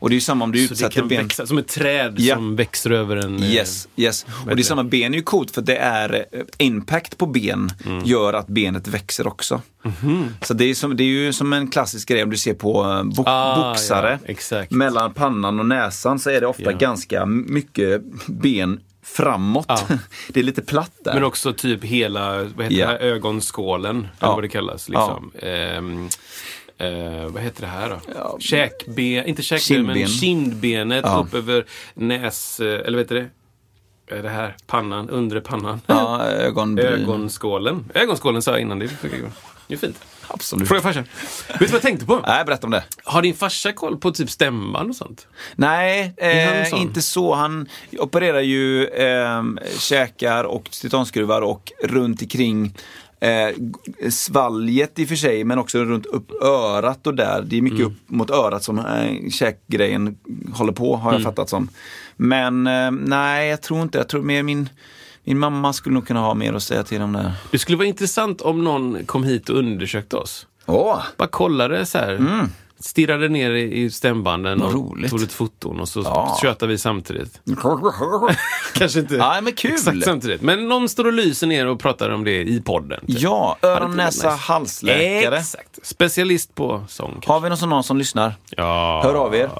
[0.00, 1.22] Och det är ju samma om du utsätter ben.
[1.22, 2.34] växa, som ett träd Ja.
[2.34, 3.42] som växer över en...
[3.42, 4.26] eh, Yes, yes.
[4.50, 7.70] Och det är samma, ben är ju coolt för det är eh, impact på ben
[7.86, 8.04] Mm.
[8.04, 9.62] gör att benet växer också.
[9.82, 10.34] Mhm.
[10.42, 12.84] Så det är, som, det är ju som en klassisk grej om du ser på
[12.84, 14.18] eh, bo- Ah, boxare.
[14.50, 14.64] ja.
[14.70, 16.78] Mellan pannan och näsan så är det ofta Ja.
[16.78, 19.64] ganska mycket ben framåt.
[19.68, 19.80] Ja.
[20.28, 21.14] Det är lite platt där.
[21.14, 22.86] Men också typ hela vad heter Ja.
[22.86, 22.98] det här?
[22.98, 24.34] ögonskålen, eller Ja.
[24.34, 24.88] vad det kallas.
[24.88, 25.30] Liksom.
[25.38, 26.08] Ehm,
[26.80, 28.00] eh, vad heter det här då?
[28.14, 28.36] Ja.
[28.40, 30.08] Käkben, inte käkben, men Kindben.
[30.08, 31.24] kindbenet Ja.
[31.26, 31.64] upp över
[31.94, 32.60] näs...
[32.60, 33.28] eh, Eller vad heter det?
[34.22, 35.80] Det här, pannan, undre pannan.
[35.86, 36.86] ja, ögonbryn.
[37.02, 37.84] Ögonskålen.
[37.94, 40.00] Ögonskålen sa jag innan, det är, fint.
[40.28, 40.68] Absolut.
[40.68, 41.04] Fråga farsan.
[41.48, 42.20] Vet du vad jag tänkte på?
[42.26, 42.84] Nej, berätta om det.
[43.04, 45.26] Har din farsa koll på typ stämband och sånt?
[45.56, 47.34] Nej, eh, inte så.
[47.34, 49.42] Han opererar ju eh,
[49.78, 52.74] käkar och titanskruvar och runt omkring
[53.20, 53.48] eh,
[54.10, 57.42] svalget i och för sig, men också runt upp örat och där.
[57.46, 57.92] Det är mycket Mm.
[57.92, 60.16] upp mot örat som eh, käkgrejen
[60.54, 61.30] håller på, har jag Mm.
[61.32, 61.68] fattat som.
[62.16, 63.98] Men eh, nej, jag tror inte.
[63.98, 64.68] Jag tror mer min,
[65.24, 67.32] min mamma skulle nog kunna ha mer att säga till om det.
[67.50, 70.46] Det skulle vara intressant om någon kom hit och undersökte oss.
[70.66, 72.46] Åh, Bara kollade så här.
[72.80, 75.10] Stirrade ner i i stämbanden och roligt.
[75.10, 76.38] tog lite foton och så Ja.
[76.42, 77.40] tjötade vi samtidigt.
[78.74, 79.70] Kanske inte Ja, men kul.
[79.72, 80.42] exakt samtidigt.
[80.42, 83.00] Men någon står och lyser ner och pratar om det i podden.
[83.06, 83.20] typ.
[83.20, 85.38] Ja, öron, näsa, halsläkare.
[85.38, 85.78] Exakt.
[85.86, 87.10] Specialist på sång.
[87.12, 87.32] kanske.
[87.32, 88.34] Har vi någon som, någon som lyssnar?
[88.50, 89.00] Ja.
[89.04, 89.50] Hör av er.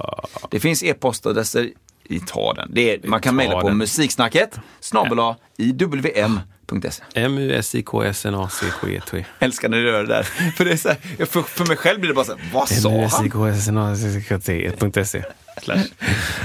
[0.51, 1.71] Det finns e-postadresser.
[2.09, 2.71] Vi tar den.
[2.75, 6.27] Det är, man kan mejla på musiksnacket snabel-a iwm.se.
[7.15, 9.25] M-U-S-I-K-S-N-A-C-K-E-T.
[9.39, 10.23] Älskar när du gör det där.
[10.57, 12.69] För, det är så här, för, för mig själv blir det bara så här, vad
[12.69, 12.99] sa han?
[12.99, 15.25] M-U-S-I-K-S-N-A-C-K-T.se
[15.63, 15.85] Slash.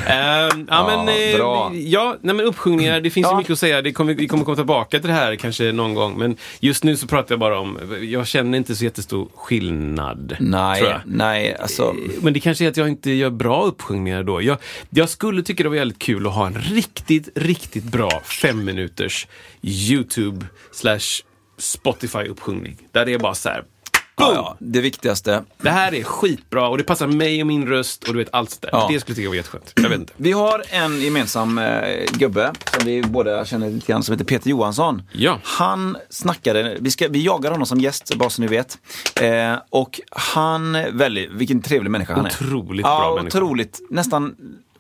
[0.08, 1.72] Ehm, ja, men, eh, bra.
[1.76, 3.38] ja, nej, men uppsjungningar, det finns ju Ja.
[3.38, 3.82] mycket att säga.
[3.82, 6.18] Det kommer, vi kommer komma tillbaka till det här kanske någon gång.
[6.18, 10.36] Men just nu så pratar jag bara om, jag känner inte så jättestor skillnad.
[10.40, 11.96] Nej, nej, alltså.
[12.22, 14.42] Men det kanske är att jag inte gör bra uppsjungningar då.
[14.42, 14.58] Jag,
[14.90, 19.28] jag skulle tycka det var väldigt kul att ha en riktigt, riktigt bra fem minuters
[19.62, 21.22] YouTube slash
[21.60, 22.76] Spotify-uppsjungning.
[22.92, 23.75] Där det är bara så här, Ja,
[24.16, 24.34] boom!
[24.34, 25.44] ja, det viktigaste.
[25.62, 28.50] Det här är skitbra och det passar mig och min röst och du vet allt
[28.50, 28.70] sådär.
[28.74, 28.88] Ja.
[28.92, 29.74] Det skulle jag tycka var jätteskönt.
[29.76, 30.14] Jag vet inte.
[30.18, 34.50] Vi har en gemensam eh, gubbe som vi båda känner lite grann som heter Peter
[34.50, 35.02] Johansson.
[35.12, 35.40] Ja.
[35.44, 38.78] Han snackade, vi, ska, vi jagar honom som gäst, bara så ni vet.
[39.22, 42.30] Eh, och han, väldigt, vilken trevlig människa han är.
[42.30, 43.38] Otroligt ja, bra människa.
[43.38, 44.36] otroligt, nästan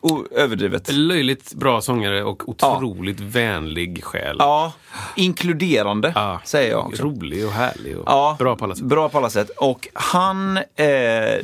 [0.05, 0.91] o- överdrivet.
[0.93, 4.35] Löjligt bra sångare och otroligt vänlig själ.
[4.39, 4.73] Ja,
[5.15, 6.41] inkluderande Ja.
[6.43, 7.03] säger jag också.
[7.03, 8.83] Rolig och härlig och Ja, bra på alla sätt.
[8.85, 9.49] Bra på alla sätt.
[9.57, 10.63] Och han, eh,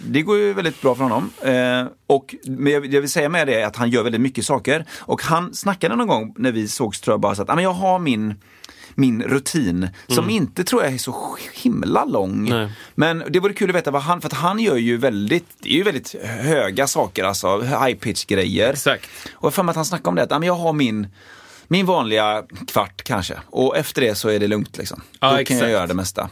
[0.05, 1.29] det går ju väldigt bra för honom.
[1.41, 4.85] Eh, och men jag, jag vill säga med det att han gör väldigt mycket saker.
[4.99, 7.63] Och han snackade någon gång när vi sågs tror jag bara så att "Ah, men
[7.63, 8.35] jag har min
[9.01, 12.47] min rutin, som inte tror jag är så himla lång.
[12.47, 12.59] Mm.
[12.59, 12.71] Nej.
[12.95, 15.69] Men det vore kul att veta vad han, för att han gör ju väldigt, det
[15.69, 18.69] är ju väldigt höga saker, alltså high pitch grejer.
[18.73, 19.09] Exakt.
[19.33, 21.07] Och jag för mig att han snackade om det, att "Ah, men jag har min,
[21.67, 23.33] min vanliga kvart kanske.
[23.49, 25.01] Och efter det så är det lugnt liksom.
[25.19, 25.61] Ja, Då kan exakt.
[25.61, 26.29] jag göra det mesta.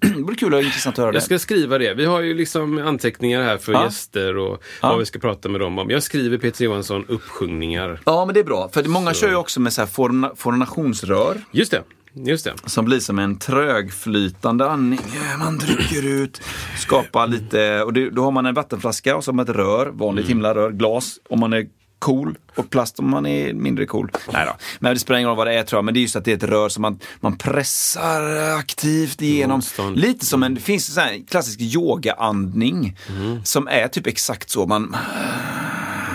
[0.00, 1.16] Det vore kul och intressant att höra det.
[1.16, 1.94] Jag ska skriva det.
[1.94, 3.84] Vi har ju liksom anteckningar här för Ja.
[3.84, 4.88] gäster och Ja.
[4.88, 5.90] vad vi ska prata med dem om.
[5.90, 8.00] Jag skriver Peter Johansson uppsjungningar.
[8.04, 8.68] Ja, men det är bra.
[8.72, 11.36] För många kör ju också med så här forna, fornationsrör.
[11.50, 11.82] Just det.
[12.12, 12.52] Just det.
[12.64, 15.00] Som blir som en trögflytande andning.
[15.38, 16.42] Man trycker ut,
[16.78, 19.86] skapar lite, och det, då har man en vattenflaska och så har man ett rör,
[19.86, 21.66] vanligt himlarör, glas om man är
[21.98, 24.10] cool och plast om man är mindre cool.
[24.32, 24.52] Nej då.
[24.78, 26.24] Men det spelar ingen roll vad det är tror jag, men det är just att
[26.24, 29.56] det är ett rör som man, man pressar aktivt igenom.
[29.56, 29.96] Motstånd.
[29.98, 32.96] Lite som en, det finns en klassisk yogaandning
[33.44, 34.66] som är typ exakt så.
[34.66, 34.96] Man,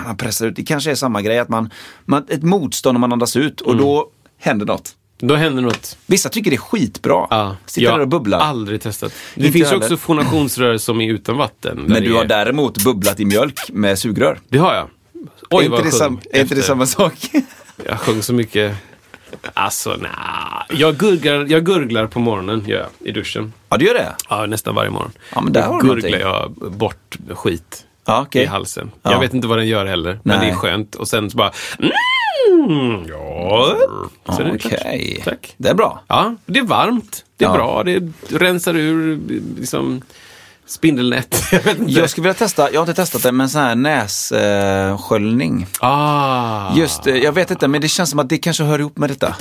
[0.06, 1.70] man pressar ut, det kanske är samma grej, att man,
[2.04, 4.96] man ett motstånd när man andas ut och då händer något.
[5.18, 5.96] Då händer något.
[6.06, 7.26] Vissa tycker det är skitbra.
[7.30, 8.38] Ja, Sitter där och bubblar.
[8.40, 9.12] har aldrig testat.
[9.34, 9.82] Det Inte finns heller.
[9.84, 11.84] också fonationsrör som är utan vatten.
[11.88, 14.38] Men du har är- däremot bubblat i mjölk med sugrör.
[14.48, 14.88] Det har jag.
[15.50, 17.14] Oj, är inte, det, sam, är inte det samma sak?
[17.84, 18.76] Jag sjöng så mycket
[19.54, 20.10] Alltså, nej.
[20.80, 23.52] Jag gurglar, jag gurglar på morgonen gör jag, i duschen.
[23.68, 24.12] Ja, du gör det?
[24.28, 25.12] Ja, nästan varje morgon.
[25.34, 28.42] Ja, men där Då gurglar jag bort skit Ja, okej.
[28.42, 28.90] i halsen.
[29.02, 29.12] Ja.
[29.12, 30.46] Jag vet inte vad den gör heller, men Nej.
[30.46, 30.94] det är skönt.
[30.94, 31.52] Och sen så bara...
[32.48, 33.76] Mm, ja.
[34.26, 35.20] Okej.
[35.24, 35.54] Tack.
[35.56, 36.02] Det är bra.
[36.08, 37.24] Ja, det är varmt.
[37.36, 37.54] Det är Ja.
[37.54, 37.82] bra.
[37.82, 39.20] Det rensar ur
[39.58, 40.02] liksom,
[40.66, 41.42] spindelnät.
[41.52, 41.62] Jag.
[41.90, 45.66] Jag skulle vilja testa, jag har inte testat det, men sån här nässköljning.
[45.80, 46.76] Ah.
[46.76, 49.36] Just jag vet inte, men det känns som att det kanske hör ihop med detta.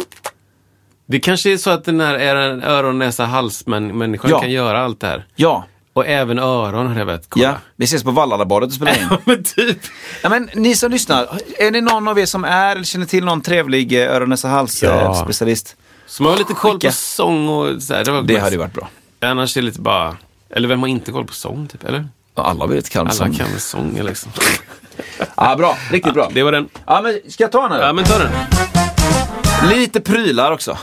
[1.08, 4.40] Det kanske är så att den här är en öron, näsa, hals-människan Ja.
[4.40, 5.26] kan göra allt det här.
[5.36, 7.26] Ja, Och även öron har jag vet.
[7.30, 7.46] Kolla.
[7.46, 7.54] ja.
[7.76, 9.08] vi ses på Valladabadet och spelar in.
[9.10, 9.78] Ja, men typ.
[10.24, 13.26] Ja, men ni som lyssnar, är det någon av er som är eller känner till
[13.26, 14.90] någon trevlig eh, öron, näsa, hals Ja.
[15.02, 15.76] eh, specialist?
[16.20, 16.88] Man har lite koll Skicka.
[16.88, 18.04] på sång och så här.
[18.06, 18.90] Det, var Det mest- hade ju varit bra.
[19.20, 20.18] Annars är det lite bara...
[20.54, 21.84] Eller vem har inte koll på sång, typ?
[21.84, 22.08] Eller?
[22.36, 24.32] Alla vet kan Alla kan sång, liksom.
[25.36, 26.30] Ja, bra, riktigt bra.
[26.34, 26.70] Det var den.
[26.86, 27.82] Ja, men ska jag ta den här?
[27.88, 28.32] Ja, men ta den.
[29.70, 30.78] Lite prylar också.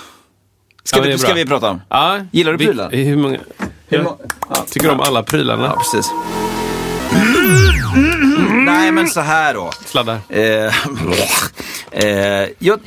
[0.85, 1.81] Ska, Ja, vi, ska vi prata om?
[1.89, 2.91] Ja, Gillar du vi- prylar?
[2.91, 3.39] Hur många?
[3.87, 4.65] Hur Jag må- ja.
[4.71, 5.65] tycker om alla prylarna.
[5.65, 6.11] Ja, precis.
[8.65, 9.71] Nej, men så här då.
[9.87, 10.19] Sladdar.
[10.29, 10.75] Eh,
[12.05, 12.81] eh, jag,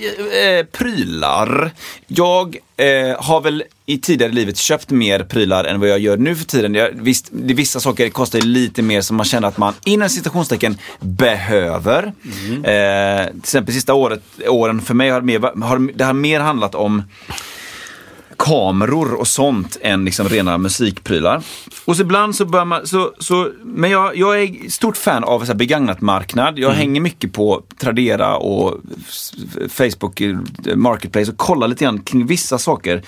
[0.43, 1.71] eh, prylar.
[2.07, 6.35] Jag eh, har väl i tidigare livet köpt mer prylar än vad jag gör nu
[6.35, 6.75] för tiden.
[6.75, 10.77] Jag, visst, det, vissa saker kostar lite mer som man känner att man inom citationstecken
[10.99, 12.03] behöver.
[12.63, 16.39] Eh, till exempel sista året, åren för mig har, det mer, har det har mer
[16.39, 17.03] handlat om
[18.41, 21.43] kameror och sånt än liksom rena musikprylar.
[21.85, 25.45] Och så ibland så bör man, så, så, men jag, jag är stort fan av
[25.45, 26.59] så begagnat marknad.
[26.59, 28.81] Jag hänger mycket på Tradera och
[29.69, 30.37] Facebook eh,
[30.75, 33.01] Marketplace och kollar lite grann kring vissa saker.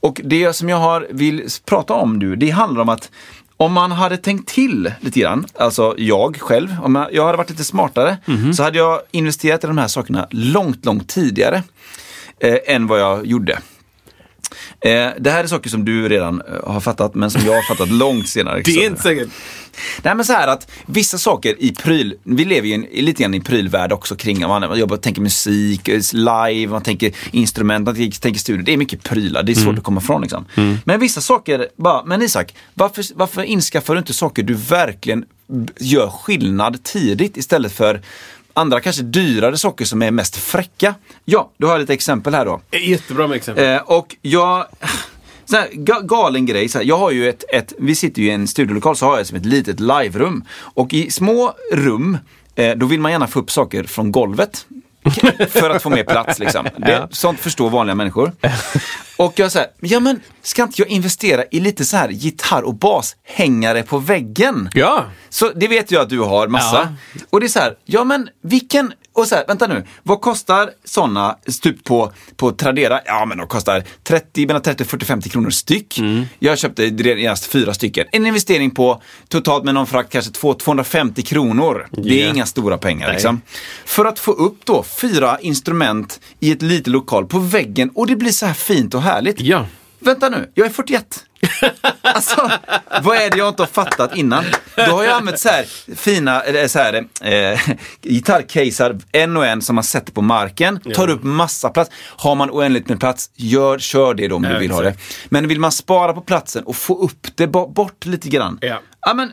[0.00, 3.10] Och det som jag har, vill prata om nu, det handlar om att
[3.56, 7.64] om man hade tänkt till lite grann, alltså jag själv, om jag, hade varit lite
[7.64, 8.16] smartare,
[8.54, 11.62] så hade jag investerat i de här sakerna långt, långt tidigare
[12.40, 13.58] eh, än vad jag gjorde.
[14.80, 17.62] Eh, det här är saker som du redan eh, har fattat, men som jag har
[17.62, 18.62] fattat långt senare.
[18.64, 19.28] Det är inte säkert.
[20.02, 23.34] Nej men så här att vissa saker i pryl, vi lever ju en, lite grann
[23.34, 28.20] i prylvärld också kring, man, jobbar, tänker musik, eh, live, man tänker instrument, man tänker,
[28.20, 28.62] tänker studio.
[28.64, 30.46] Det är mycket prylar, det är svårt att komma ifrån liksom.
[30.84, 35.24] Men vissa saker, bara, men Isak, varför, varför inskaffar du inte saker du verkligen
[35.78, 38.00] gör skillnad tidigt istället för
[38.56, 40.94] andra kanske dyrare saker som är mest fräcka?
[41.24, 42.60] Ja, du har jag lite exempel här då.
[42.72, 43.74] Jättebra med exempel.
[43.74, 44.66] Eh, och jag...
[45.44, 46.68] Så här, ga, galen grej.
[46.68, 49.16] Så här, jag har ju ett, ett, vi sitter ju i en studiolokal så har
[49.16, 50.44] jag som ett litet liverum.
[50.58, 52.18] Och i små rum,
[52.54, 54.66] eh, då vill man gärna få upp saker från golvet.
[55.48, 56.64] För att få mer plats liksom.
[56.76, 57.08] Det, Ja.
[57.10, 58.32] Sånt förstår vanliga människor.
[59.16, 62.74] Och jag säger, ja men ska inte jag investera i lite så här gitarr och
[62.74, 64.70] bashängare på väggen?
[64.74, 65.04] Ja.
[65.28, 66.94] Så det vet jag att du har massa.
[67.30, 70.70] Och det är så här, ja men vilken, och så här, vänta nu, vad kostar
[70.84, 73.00] sådana typ på, på Tradera?
[73.04, 76.00] Ja men de kostar 30, mellan 30 och 40, 50 kronor styck.
[76.38, 78.06] Jag köpte redan fyra stycken.
[78.12, 81.88] En investering på totalt med någon frakt kanske 2, 250 kronor.
[81.90, 83.40] Det är inga stora pengar liksom.
[83.84, 88.16] För att få upp då fyra instrument i ett litet lokal på väggen och det
[88.16, 89.40] blir så här fint och härligt.
[89.40, 89.66] Ja.
[89.98, 91.24] Vänta nu, jag är 41.
[92.02, 92.50] Alltså,
[93.02, 94.44] vad är det jag inte har fattat innan?
[94.76, 95.64] Då har jag använt så här
[95.96, 97.60] fina eller så här, eh,
[98.02, 101.90] gitarrcasear, en och en som man sätter på marken, tar upp massa plats.
[102.16, 104.88] Har man oändligt med plats, gör, kör det då om du Ja, vill ha det.
[104.88, 105.26] exakt.
[105.28, 108.58] Men vill man spara på platsen och få upp det bo- bort lite grann.
[108.60, 108.80] Ja.
[109.06, 109.32] Ja, men,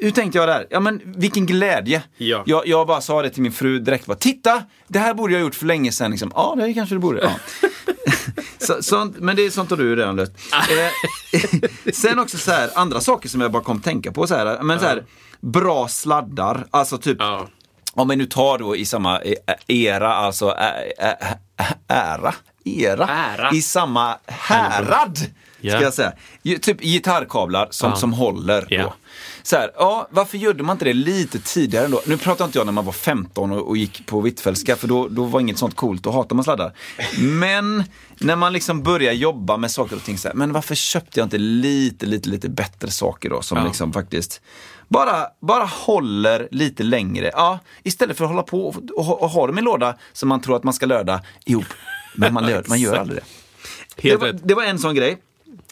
[0.00, 0.66] hur tänkte jag där?
[0.70, 2.02] Ja, men vilken glädje.
[2.16, 2.42] Ja.
[2.46, 4.06] Jag, jag bara sa det till min fru direkt.
[4.06, 6.10] Bara, Titta, det här borde jag ha gjort för länge sedan.
[6.10, 6.32] Liksom.
[6.34, 7.20] Ja, det kanske du borde.
[7.22, 7.32] Ja.
[8.58, 10.32] Så, sånt, men det är sånt har du redan löst.
[10.52, 14.26] Eh, sen också så här, andra saker som jag bara kom att tänka på.
[14.26, 15.04] Så här, men så här,
[15.40, 17.48] bra sladdar, alltså typ Ja.
[17.92, 19.34] om vi nu tar då i samma eh,
[19.68, 23.50] era, alltså ä- ä- ä- ära, era, Ära.
[23.52, 25.18] i samma härad,
[25.60, 25.74] Ja.
[25.76, 26.12] ska jag säga.
[26.60, 27.96] Typ gitarrkablar som, Ja.
[27.96, 28.66] som håller.
[28.70, 28.82] Ja.
[28.82, 28.94] Då.
[29.42, 32.02] Så här, ja, varför gjorde man inte det lite tidigare då?
[32.06, 35.08] Nu pratar inte jag när man var 15 och, och gick på Hvitfeldtska, för då,
[35.08, 36.72] då var inget sånt coolt, då hatar man sladdar.
[37.20, 37.84] Men
[38.18, 41.26] när man liksom börjar jobba med saker och ting så här, men varför köpte jag
[41.26, 43.64] inte lite, lite, lite bättre saker då som Ja.
[43.64, 44.40] liksom faktiskt
[44.88, 47.30] bara, bara håller lite längre.
[47.34, 50.40] Ja, istället för att hålla på och, och, och ha dem i låda som man
[50.40, 51.64] tror att man ska löda ihop.
[52.14, 54.08] Men man, man gör aldrig det.
[54.10, 55.18] Det var, det var en sån grej.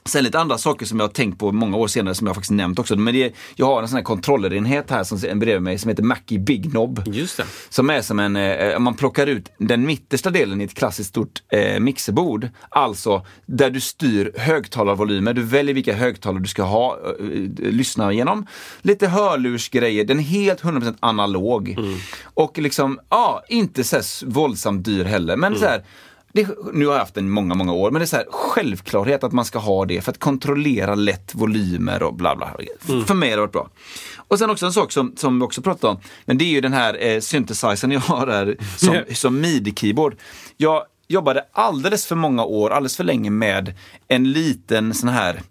[0.04, 2.50] Sen lite andra saker som jag har tänkt på många år senare som jag faktiskt
[2.50, 2.96] nämnt också.
[2.96, 6.38] Men det, jag har en sån här kontrollerenhet här som bredvid mig som heter Mackie
[6.38, 7.02] Big Knob.
[7.06, 7.44] Just det.
[7.68, 11.42] Som är som en, eh, man plockar ut den mittersta delen i ett klassiskt stort
[11.52, 12.48] eh, mixerbord.
[12.68, 18.12] Alltså där du styr högtalarvolymer, du väljer vilka högtalare du ska ha, eh, eh, lyssna
[18.12, 18.46] igenom.
[18.82, 21.76] Lite hörlursgrejer, den är helt 100% analog.
[22.22, 25.36] Och liksom, ja, inte så här våldsamt dyr heller.
[25.36, 25.84] Men så här,
[26.32, 29.24] det, nu har jag haft den många, många år, men det är så här, självklarhet
[29.24, 32.50] att man ska ha det för att kontrollera lätt volymer och bla bla.
[32.88, 33.04] Mm.
[33.04, 33.70] För mig har det varit bra.
[34.16, 36.60] Och sen också en sak som, som vi också pratade om, men det är ju
[36.60, 40.16] den här eh, synthesizern jag har här som, som midi-keyboard.
[40.56, 43.74] Jag jobbade alldeles för många år, alldeles för länge med
[44.08, 45.42] en liten sån här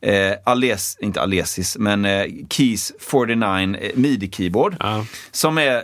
[0.00, 4.76] eh, Ales, inte Alesis, men eh, Keys 49 eh, midi-keyboard.
[4.80, 5.04] Ja.
[5.30, 5.82] Som är,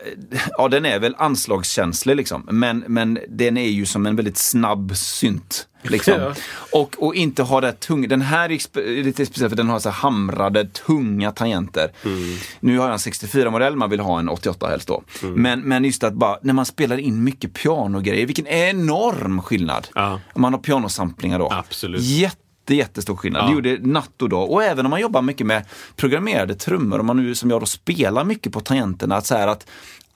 [0.59, 4.97] ja den är väl anslagskänslig liksom, men, men den är ju som en väldigt snabb
[4.97, 5.69] synt.
[5.83, 6.15] Liksom.
[6.21, 6.35] Ja.
[6.73, 8.09] Och, och inte ha det tunga.
[8.09, 11.93] Den här är lite speciell för den har så hamrade, tunga tangenter.
[12.05, 12.37] Mm.
[12.61, 15.03] Nu har jag en 64-modell, man vill ha en 88 helst då.
[15.23, 15.43] Mm.
[15.43, 19.89] Men, men just att bara, när man spelar in mycket pianogrejer, vilken enorm skillnad.
[19.95, 20.21] Ja.
[20.35, 21.49] Man har pianosamplingar då.
[21.53, 22.03] Absolut.
[22.03, 23.43] Jätte jättestor skillnad.
[23.43, 23.47] Ja.
[23.47, 24.51] Det gjorde natt och dag.
[24.51, 25.65] Och även om man jobbar mycket med
[25.97, 29.49] programmerade trummor, om man nu som jag då spelar mycket på tangenterna, att, så här
[29.49, 29.67] att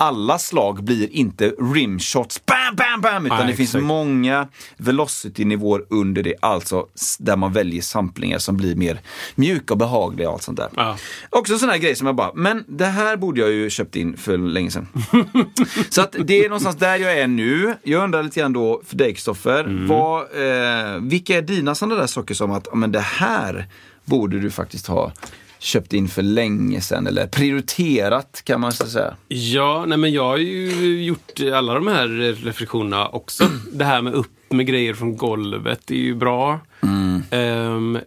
[0.00, 6.22] alla slag blir inte rimshots, bam, bam, bam, utan Nej, det finns många velocity-nivåer under
[6.22, 6.86] det, alltså
[7.18, 9.00] där man väljer samplingar som blir mer
[9.34, 10.68] mjuka och behagliga och allt sånt där.
[10.76, 10.96] Ja.
[11.30, 14.16] Också sån här grej som jag bara, men det här borde jag ju köpt in
[14.16, 14.88] för länge sedan.
[15.90, 17.74] Så att det är någonstans där jag är nu.
[17.82, 19.90] Jag undrar lite grann då för dig Kristoffer, mm.
[19.90, 23.66] eh, vilka är dina sådana där saker som att, men det här
[24.04, 25.12] borde du faktiskt ha
[25.60, 29.14] köpt in för länge sedan eller prioriterat kan man säga?
[29.28, 32.08] Ja, nej men jag har ju gjort alla de här
[32.44, 33.44] reflektionerna också.
[33.72, 36.60] Det här med upp med grejer från golvet är ju bra.
[36.82, 37.22] Mm.
[37.76, 37.98] Um,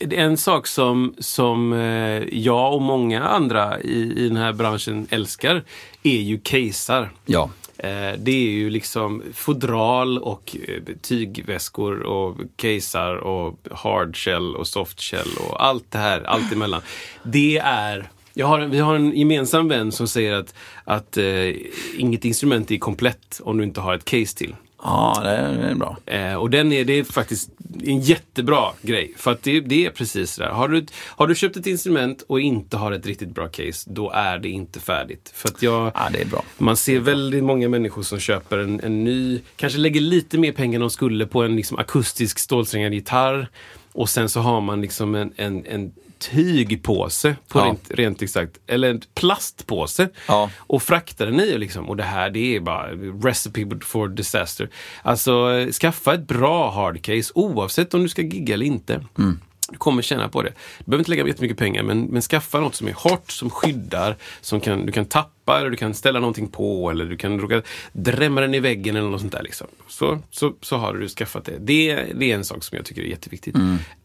[0.00, 5.64] en sak som, som eh, jag och många andra i, i den här branschen älskar
[6.02, 7.10] är ju casear.
[7.26, 7.50] Ja.
[7.84, 15.28] Eh, det är ju liksom fodral och eh, tygväskor och casear och hardshell och softshell
[15.48, 16.80] och allt det här, allt emellan.
[17.22, 20.54] Det är jag har, vi har en gemensam vän som säger att,
[20.84, 21.54] att eh,
[21.98, 24.54] inget instrument är komplett om du inte har ett case till.
[24.86, 25.96] Ja, det är bra.
[26.06, 27.50] Eh, och den är, det är faktiskt
[27.84, 29.14] en jättebra grej.
[29.16, 30.50] För att det, det är precis det där.
[30.50, 34.10] Har du, har du köpt ett instrument och inte har ett riktigt bra case, då
[34.10, 35.32] är det inte färdigt.
[35.34, 36.44] För att jag, ja, det är bra.
[36.58, 40.74] Man ser väldigt många människor som köper en, en ny, kanske lägger lite mer pengar
[40.74, 43.48] än de skulle på en liksom akustisk stålsträngad gitarr.
[43.92, 45.92] Och sen så har man liksom en, en, en
[46.30, 47.64] tygpåse, på ja.
[47.64, 50.50] rent, rent exakt, eller en plastpåse ja.
[50.56, 51.58] och fraktar den i.
[51.58, 51.88] Liksom.
[51.88, 52.90] Och det här det är bara
[53.22, 54.70] recipe for disaster.
[55.02, 59.04] Alltså skaffa ett bra hardcase oavsett om du ska gigga eller inte.
[59.18, 59.40] Mm.
[59.70, 60.52] Du kommer tjäna på det.
[60.78, 64.16] Du behöver inte lägga jättemycket pengar men, men skaffa något som är hårt, som skyddar,
[64.40, 67.62] som kan, du kan tappa eller du kan ställa någonting på eller du kan råka
[67.92, 69.42] drämma den i väggen eller något sånt där.
[69.42, 69.66] Liksom.
[69.88, 71.58] Så, så, så har du skaffat det.
[71.58, 72.06] det.
[72.14, 73.56] Det är en sak som jag tycker är jätteviktigt.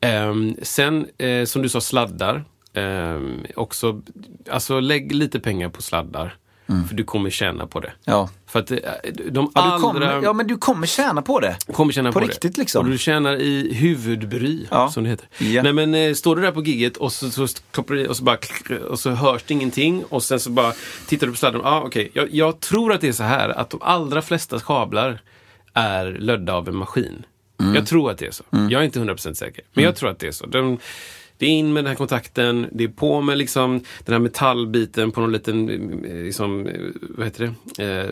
[0.01, 0.30] Mm.
[0.30, 2.43] Um, sen, eh, som du sa, sladdar.
[2.74, 4.01] Um, också,
[4.49, 6.38] alltså lägg lite pengar på sladdar.
[6.70, 6.88] Mm.
[6.88, 7.91] För du kommer tjäna på det.
[8.03, 8.30] Ja.
[8.45, 8.78] För att eh,
[9.32, 9.80] de ja, allra...
[9.80, 11.57] Kommer, ja, men du kommer tjäna på det.
[11.74, 12.61] Kommer tjäna på, på riktigt det.
[12.61, 12.86] liksom.
[12.86, 14.89] Och du tjänar i huvudbry, ja.
[14.89, 15.28] som det heter.
[15.38, 15.63] Ja.
[15.63, 17.43] Nej men eh, står du där på gigget och så, så,
[18.09, 18.38] och så, bara,
[18.89, 20.74] och så hörs det ingenting och sen så bara
[21.07, 21.61] tittar du på sladden.
[21.63, 22.09] Ah, okay.
[22.13, 25.22] jag, jag tror att det är så här att de allra flesta kablar
[25.74, 27.26] är lödda av en maskin.
[27.59, 27.76] Mm.
[27.76, 28.43] Jag tror att det är så.
[28.51, 28.70] Mm.
[28.70, 29.63] Jag är inte 100% säker.
[29.74, 29.86] Men mm.
[29.86, 30.45] jag tror att det är så.
[30.45, 30.78] De,
[31.40, 35.12] det är in med den här kontakten, det är på med liksom den här metallbiten
[35.12, 35.66] på någon liten,
[36.04, 36.70] liksom,
[37.00, 37.84] vad heter det?
[37.84, 38.10] Eh,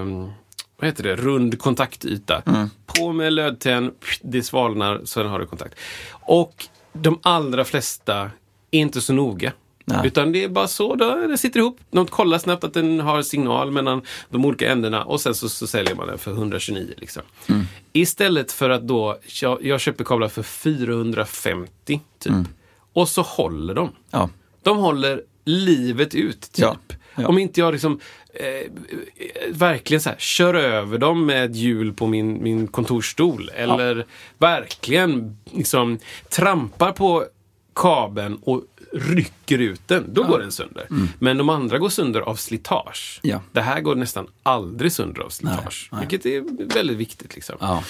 [0.00, 0.30] um,
[0.76, 1.16] vad heter det?
[1.16, 2.42] Rund kontaktyta.
[2.46, 2.70] Mm.
[2.86, 3.92] På med lödtenn,
[4.22, 5.74] det svalnar, så har du kontakt.
[6.10, 8.30] Och de allra flesta
[8.70, 9.52] är inte så noga.
[9.88, 10.06] Nej.
[10.06, 11.78] Utan det är bara så, då, det sitter ihop.
[11.90, 15.66] De kollar snabbt att den har signal mellan de olika ändarna och sen så, så
[15.66, 16.94] säljer man den för 129.
[16.96, 17.22] Liksom.
[17.48, 17.62] Mm.
[17.92, 22.32] Istället för att då, jag, jag köper kablar för 450 typ.
[22.32, 22.46] Mm.
[22.92, 23.90] Och så håller de.
[24.10, 24.30] Ja.
[24.62, 26.64] De håller livet ut, typ.
[26.64, 26.76] Ja.
[27.14, 27.28] Ja.
[27.28, 28.00] Om inte jag liksom
[28.34, 28.72] eh,
[29.50, 33.50] verkligen så här, kör över dem med ett hjul på min, min kontorsstol.
[33.54, 34.06] Eller
[34.38, 37.24] verkligen liksom trampar på
[37.74, 38.62] kabeln och
[38.98, 40.26] rycker ut den, då ja.
[40.26, 40.86] går den sönder.
[40.90, 41.08] Mm.
[41.18, 43.20] Men de andra går sönder av slitage.
[43.22, 43.42] Ja.
[43.52, 45.88] Det här går nästan aldrig sönder av slitage.
[45.92, 46.08] Nej, nej.
[46.08, 47.34] Vilket är väldigt viktigt.
[47.34, 47.56] Liksom.
[47.60, 47.82] Ja.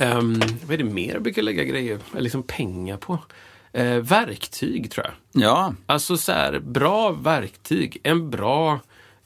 [0.00, 3.18] Um, vad är det mer jag brukar lägga grejer, liksom pengar på?
[3.78, 5.42] Uh, verktyg tror jag.
[5.42, 5.74] Ja.
[5.86, 7.98] Alltså så här, bra verktyg.
[8.02, 8.80] En bra,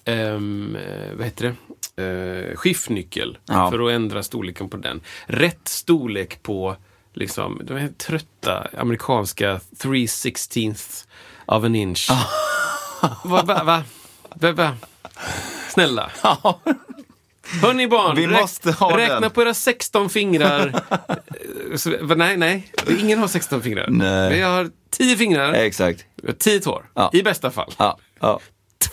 [0.05, 0.77] um,
[1.17, 1.57] vad heter
[1.97, 3.71] det, uh, skiftnyckel ja.
[3.71, 5.01] för att ändra storleken på den.
[5.27, 6.77] Rätt storlek på
[7.17, 10.75] liksom, de är trötta amerikanska 3 16
[11.47, 12.09] av en inch.
[13.25, 13.83] va, va, va,
[14.35, 14.77] va, va?
[15.69, 16.11] Snälla.
[17.63, 19.31] Hörni barn, Vi måste ha räkna den.
[19.31, 20.81] på era 16 fingrar.
[21.77, 22.73] Så, nej, nej.
[23.01, 23.87] Ingen har 16 fingrar.
[23.91, 24.39] Nej.
[24.39, 25.53] Jag har 10 fingrar.
[25.53, 26.05] Exakt.
[26.39, 26.91] 10 tår.
[26.95, 27.11] Ja.
[27.13, 27.75] I bästa fall.
[27.79, 27.99] Ja.
[28.21, 28.41] Ja.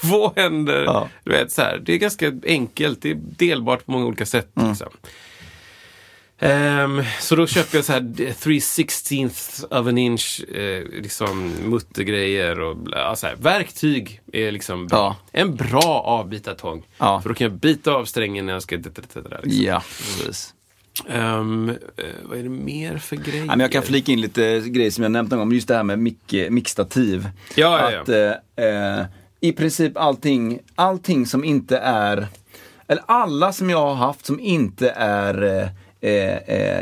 [0.02, 1.10] Två händer.
[1.24, 1.78] Du vet, så här.
[1.86, 3.02] Det är ganska enkelt.
[3.02, 4.58] Det är delbart på många olika sätt.
[4.58, 4.70] Mm.
[4.70, 4.90] Liksom.
[6.44, 12.60] Ehm, så då köper jag så här 3 16th of an inch eh, liksom muttergrejer
[12.60, 13.36] och bla, så här.
[13.36, 14.98] verktyg är liksom bra.
[15.32, 15.40] Ja.
[15.40, 16.84] En bra avbitartång.
[16.98, 17.22] Ja.
[17.22, 18.76] För då kan jag bita av strängen när jag ska...
[18.76, 19.24] Liksom.
[19.44, 19.84] Ja,
[20.18, 20.54] precis.
[21.10, 23.46] Ehm, eh, vad är det mer för grejer?
[23.46, 25.76] Ja, men jag kan flika in lite grejer som jag nämnt någon gång, just det
[25.76, 27.30] här med mick, mickstativ.
[27.56, 28.02] Ja, ja, ja.
[28.02, 28.10] Att
[28.56, 29.06] eh, eh,
[29.40, 32.28] i princip allting, allting som inte är,
[32.88, 35.72] eller alla som jag har haft som inte är
[36.04, 36.82] eh, eh,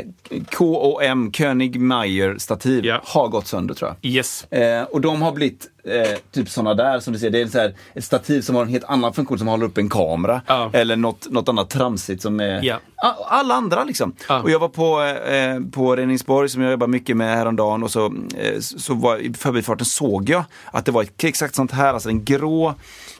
[0.50, 3.00] KOM, König Meyer stativ Ja.
[3.04, 4.12] har gått sönder tror jag.
[4.12, 4.44] Yes.
[4.52, 7.30] Eh, och de har blivit eh, typ sådana där som du ser.
[7.30, 9.78] Det är så här, ett stativ som har en helt annan funktion som håller upp
[9.78, 10.40] en kamera.
[10.46, 10.70] Ja.
[10.72, 12.76] Eller något, något annat tramsigt som är Ja.
[13.28, 14.12] Alla andra liksom.
[14.28, 14.42] Ja.
[14.42, 15.02] Och jag var på,
[15.32, 18.06] eh, på Reningsborg som jag jobbar mycket med häromdagen och så,
[18.38, 22.08] eh, så var, i förbifarten såg jag att det var ett exakt sånt här, alltså
[22.08, 22.74] en grå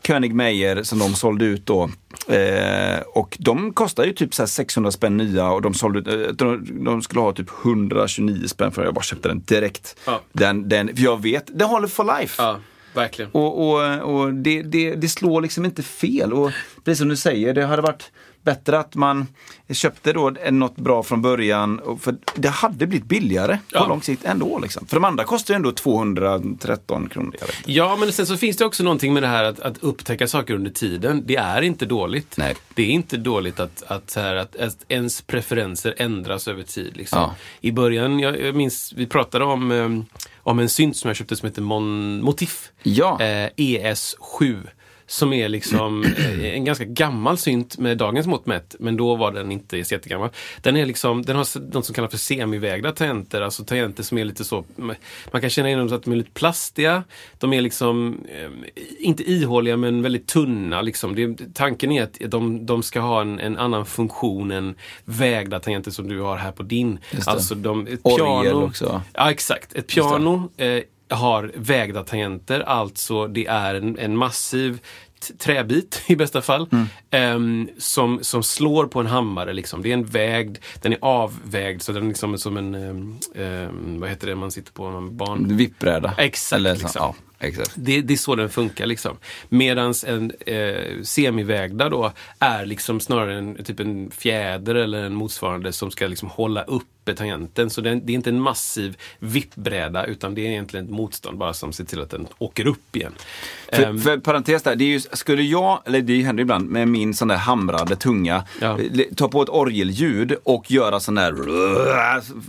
[0.07, 1.91] König Meyer som de sålde ut då.
[2.29, 6.33] Eh, och de kostar ju typ så här 600 spänn nya och de sålde eh,
[6.33, 9.97] de, de skulle ha typ 129 spänn för jag bara köpte den direkt.
[10.07, 10.21] Ja.
[10.33, 12.43] Den, den, för jag vet, den håller for life.
[12.43, 12.61] Ja,
[12.95, 13.31] verkligen.
[13.31, 16.33] Och, och, och det, det, det slår liksom inte fel.
[16.33, 16.51] Och
[16.85, 18.11] precis som du säger, det hade varit
[18.43, 19.27] bättre att man
[19.71, 21.81] köpte då något bra från början.
[22.01, 23.87] För det hade blivit billigare på Ja.
[23.89, 24.59] lång sikt ändå.
[24.59, 24.87] Liksom.
[24.87, 27.35] För de andra kostar ju ändå 213 kronor.
[27.67, 30.55] Ja, men sen så finns det också någonting med det här att, att upptäcka saker
[30.55, 31.23] under tiden.
[31.27, 32.37] Det är inte dåligt.
[32.37, 32.55] Nej.
[32.75, 36.97] Det är inte dåligt att, att, här, att, att ens preferenser ändras över tid.
[36.97, 37.19] Liksom.
[37.19, 37.35] Ja.
[37.61, 41.37] I början, jag, jag minns, vi pratade om, um, om en synt som jag köpte
[41.37, 42.71] som heter Mon, Motif.
[42.83, 43.21] Ja.
[43.21, 44.67] Eh, ES7.
[45.07, 49.33] Som är liksom eh, en ganska gammal synt med dagens mått mätt, men då var
[49.33, 50.29] den inte så jättegammal.
[50.61, 54.25] Den, är liksom, den har något som kallas för semivägda tangenter, alltså tangenter som är
[54.25, 54.65] lite så,
[55.33, 57.05] man kan känna igen dem så att de är lite plastiga.
[57.39, 58.51] De är liksom, eh,
[58.99, 60.83] inte ihåliga men väldigt tunna.
[60.83, 61.15] Liksom.
[61.15, 64.75] Det, tanken är att de, de ska ha en, en annan funktion än
[65.05, 66.99] vägda tangenter som du har här på din.
[67.27, 69.03] Alltså de, ett Orgel piano, också.
[69.13, 69.75] Ja, exakt.
[69.75, 70.83] Ett piano eh,
[71.15, 74.81] har vägda tangenter, alltså det är en, en massiv
[75.39, 76.69] träbit i bästa fall.
[76.73, 76.87] Mm.
[77.11, 79.53] ehm, som, som slår på en hammare.
[79.53, 79.83] Liksom.
[79.83, 84.01] Det är en vägd, den är avvägd så den är liksom som en, ehm, ehm,
[84.01, 85.57] vad heter det man sitter på, en barn...
[85.57, 86.15] Vippbräda.
[86.19, 86.91] Exakt, Eller liksom.
[86.95, 87.73] ja, exakt.
[87.75, 89.17] Det, det är så den funkar liksom.
[89.49, 95.73] Medan en eh, semivägda då är liksom snarare en, typ en fjäder eller en motsvarande
[95.73, 97.71] som ska liksom hålla uppe tangenten.
[97.71, 101.73] Så det är inte en massiv vippbräda utan det är egentligen ett motstånd bara som
[101.73, 103.13] ser till att den åker upp igen.
[103.73, 106.89] För, Ehm, för parentes där, det är ju, skulle jag, eller det händer ibland med
[106.89, 108.79] min sån där hamrade tunga, Ja.
[109.17, 111.33] ta på ett orgelljud och göra sån där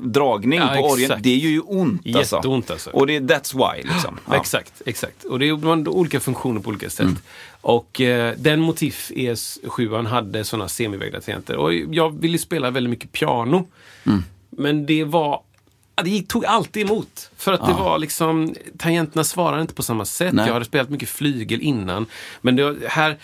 [0.10, 1.20] dragning Ja, på orgeln.
[1.24, 2.36] Det är ju ont alltså.
[2.36, 2.90] Jätteont, alltså.
[2.90, 4.20] Och det är that's why liksom.
[4.28, 4.36] Ja.
[4.36, 5.24] Exakt, exakt.
[5.24, 7.08] Och det är man olika funktioner på olika sätt.
[7.62, 11.56] Och eh, den Motif ES7 hade sådana semivägda tangenter.
[11.56, 13.68] Och jag ville spela väldigt mycket piano.
[14.50, 15.42] Men det var
[15.96, 17.32] ja, det tog alltid emot.
[17.38, 20.34] För att det var liksom, tangenterna svarade inte på samma sätt.
[20.34, 20.46] Nej.
[20.46, 22.06] Jag hade spelat mycket flygel innan.
[22.42, 23.18] Men det, här,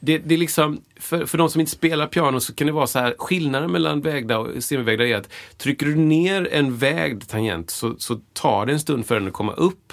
[0.00, 2.86] det, det är liksom, för, för de som inte spelar piano så kan det vara
[2.86, 5.28] så här, skillnaden mellan vägda och semivägda är att
[5.58, 9.32] trycker du ner en vägd tangent så, så tar det en stund för den att
[9.32, 9.92] komma upp.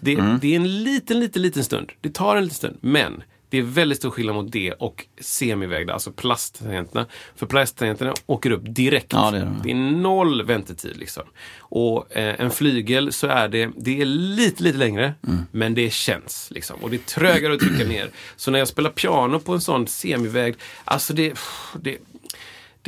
[0.00, 1.92] Det, det är en liten, liten, liten stund.
[2.00, 2.76] Det tar en liten stund.
[2.80, 7.06] Men det är väldigt stor skillnad mot det och semivägda, alltså plasttangenterna.
[7.36, 9.12] För plasttangenterna åker upp direkt.
[9.12, 9.60] Ja, det är de.
[9.62, 11.22] Det är noll väntetid liksom.
[11.58, 15.38] Och eh, en flygel så är det, det är lite, lite längre, Mm.
[15.50, 16.76] men det känns liksom.
[16.82, 18.10] Och det är trögare att trycka ner.
[18.36, 21.38] Så när jag spelar piano på en sån semivägd, alltså det,
[21.80, 21.98] det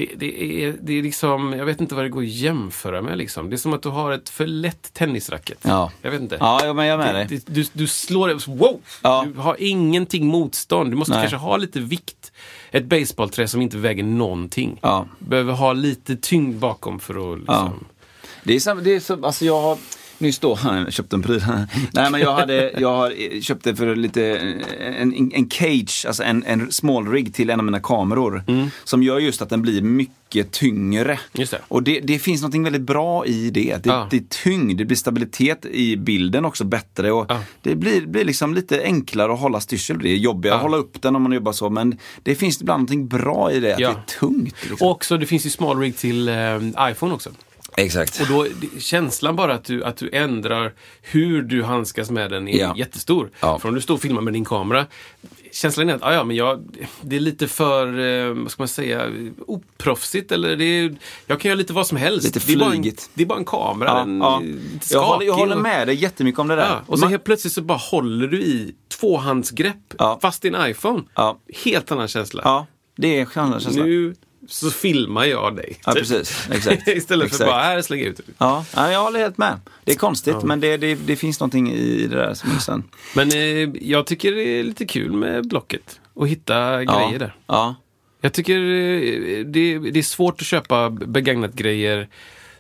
[0.07, 3.19] det, det, är, det är liksom, jag vet inte vad det går att jämföra med
[3.19, 3.51] liksom.
[3.51, 5.59] Det är som att du har ett för lätt tennisracket.
[5.63, 5.91] Ja.
[6.03, 6.37] Jag vet inte.
[6.41, 7.27] Ja, ja, men jag med dig.
[7.29, 8.81] det- Du, du slår det, wow!
[9.03, 9.27] Ja.
[9.35, 10.91] Du har ingenting motstånd.
[10.91, 11.21] Du måste Nej.
[11.23, 12.33] kanske ha lite vikt.
[12.71, 14.79] Ett baseballträ som inte väger någonting.
[14.83, 15.07] Ja.
[15.19, 17.85] Behöver ha lite tyngd bakom för att liksom...
[18.45, 19.79] Det är, sam- det är så, alltså jag har
[20.21, 20.59] nyss då
[20.89, 21.45] köpt en pryl.
[21.93, 24.25] Nej men jag hade, jag har eh, köpte för lite,
[24.81, 28.43] eh, en, en cage, alltså en, en small rig till en av mina kameror.
[28.85, 31.19] Som gör just att den blir mycket tyngre.
[31.33, 31.59] Just det.
[31.69, 33.85] Och det, det finns något väldigt bra i det.
[33.85, 34.07] Det, Ja.
[34.11, 37.13] det är tyngd, det blir stabilitet i bilden också bättre.
[37.13, 37.41] Och Ja.
[37.63, 39.99] Det blir, blir liksom lite enklare att hålla styrsel.
[39.99, 40.63] Det är jobbigare att Ja.
[40.69, 41.71] hålla upp den om man jobbar så.
[41.71, 43.89] Men det finns ibland någonting bra i det, att Ja.
[43.89, 44.55] det är tungt.
[44.71, 44.87] Liksom.
[44.87, 46.35] Och också, det finns ju small rig till eh,
[46.91, 47.31] iPhone också.
[47.81, 48.21] Exakt.
[48.21, 48.47] Och då,
[48.79, 50.73] känslan bara att du, att du ändrar
[51.03, 52.75] hur du handskas med den är Ja.
[52.77, 53.31] jättestor.
[53.41, 53.59] Ja.
[53.59, 54.87] För om du står och filmar med din kamera,
[55.53, 56.65] känslan är att ah, ja, men jag,
[57.03, 59.11] det är lite för, eh, vad ska man säga,
[59.47, 60.33] oproffsigt.
[60.33, 62.25] Eller det är, jag kan göra lite vad som helst.
[62.27, 63.11] Lite det, är bara en, flygigt.
[63.15, 63.89] det är bara en kamera.
[63.89, 64.43] Ja, den ja.
[64.91, 66.69] Jag, håller, jag håller med dig jättemycket om det där.
[66.69, 70.19] Ja, och så Man- helt plötsligt så bara håller du i tvåhandsgrepp Ja.
[70.23, 71.03] fast i en iPhone.
[71.15, 71.39] Ja.
[71.65, 72.43] Helt annan känsla.
[72.45, 72.67] Ja,
[72.97, 73.63] det är skillnad.
[73.63, 73.85] känsla.
[73.85, 74.15] Nu
[74.51, 75.77] så filmar jag dig.
[75.87, 76.01] Ja, typ.
[76.01, 76.49] precis.
[76.53, 76.89] Exakt.
[76.89, 77.51] Istället för Exakt.
[77.51, 78.21] bara, här slänger jag ut.
[78.39, 79.61] Ja, ja, jag håller helt med.
[79.85, 82.93] Det är konstigt, men det, det, det finns någonting i det där som är sant.
[83.15, 86.01] Men eh, jag tycker det är lite kul med Blocket.
[86.15, 87.07] Och hitta Ja.
[87.07, 87.35] grejer där.
[87.47, 87.75] Ja.
[88.21, 92.09] Jag tycker eh, det, det är svårt att köpa begagnat grejer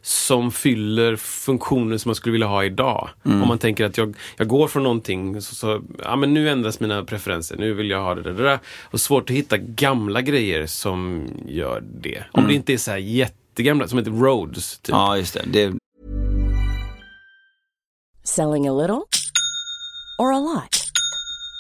[0.02, 3.08] som fyller funktioner som man skulle vilja ha idag.
[3.24, 3.42] Mm.
[3.42, 6.80] Om man tänker att jag, jag går från någonting, så, så, ja men nu ändras
[6.80, 8.32] mina preferenser, nu vill jag ha det där.
[8.32, 8.58] det där.
[8.82, 12.24] Och svårt att hitta gamla grejer som gör det.
[12.32, 14.78] Om det inte är så här jättegamla, som heter Rhodes.
[14.78, 14.94] Typ.
[14.94, 15.00] Mm.
[15.00, 15.42] ja, just det.
[15.46, 15.72] det.
[18.24, 19.02] Selling a little
[20.18, 20.79] or a lot?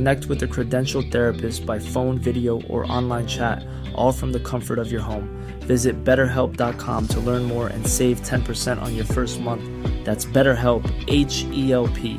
[0.00, 3.58] Connect with a credentialed therapist by phone, video, or online chat,
[3.94, 5.28] all from the comfort of your home.
[5.68, 9.62] Visit betterhelp.com to learn more and save 10% on your first month.
[10.06, 12.16] That's BetterHelp, H E L P.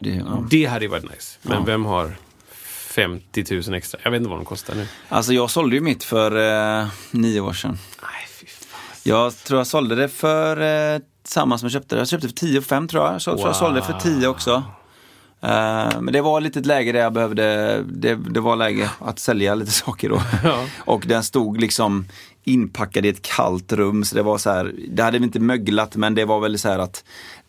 [0.00, 0.44] det ja.
[0.50, 1.38] Det hade varit nice.
[1.42, 1.64] Men Ja.
[1.66, 2.16] vem har
[2.94, 4.00] 50 000 extra?
[4.02, 4.86] Jag vet inte vad de kostar nu.
[5.08, 6.36] Alltså jag sålde ju mitt för
[6.80, 7.78] eh, nio år sedan.
[8.02, 8.80] Nej, fy fan.
[9.02, 10.60] Jag tror jag sålde det för
[10.94, 12.00] eh, samma som jag köpte det.
[12.00, 13.22] Jag köpte för 10 och 5 tror jag.
[13.22, 14.62] Så jag tror jag sålde det för 10 också.
[15.42, 19.18] Eh, men det var lite ett läge där jag behövde, det, det var läge att
[19.18, 20.22] sälja lite saker då.
[20.44, 20.64] Ja.
[20.78, 22.06] Och den stod liksom
[22.44, 24.04] inpackad i ett kallt rum.
[24.04, 26.78] Så det var så här, det hade inte möglat men det var väl så här
[26.78, 27.04] att,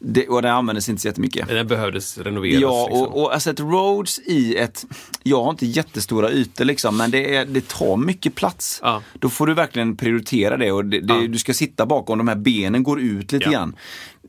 [0.06, 1.48] det, och den användes inte så jättemycket.
[1.48, 2.62] Den behövdes renoveras.
[2.62, 3.02] Ja, liksom.
[3.08, 4.86] och, och alltså ett Rhodes i ett,
[5.24, 8.80] jag har inte jättestora ytor liksom, men det, är, det tar mycket plats.
[8.84, 9.02] Ja.
[9.14, 11.28] Då får du verkligen prioritera det och det, det, Ja.
[11.28, 13.52] du ska sitta bakom, de här benen går ut lite Ja.
[13.52, 13.76] grann.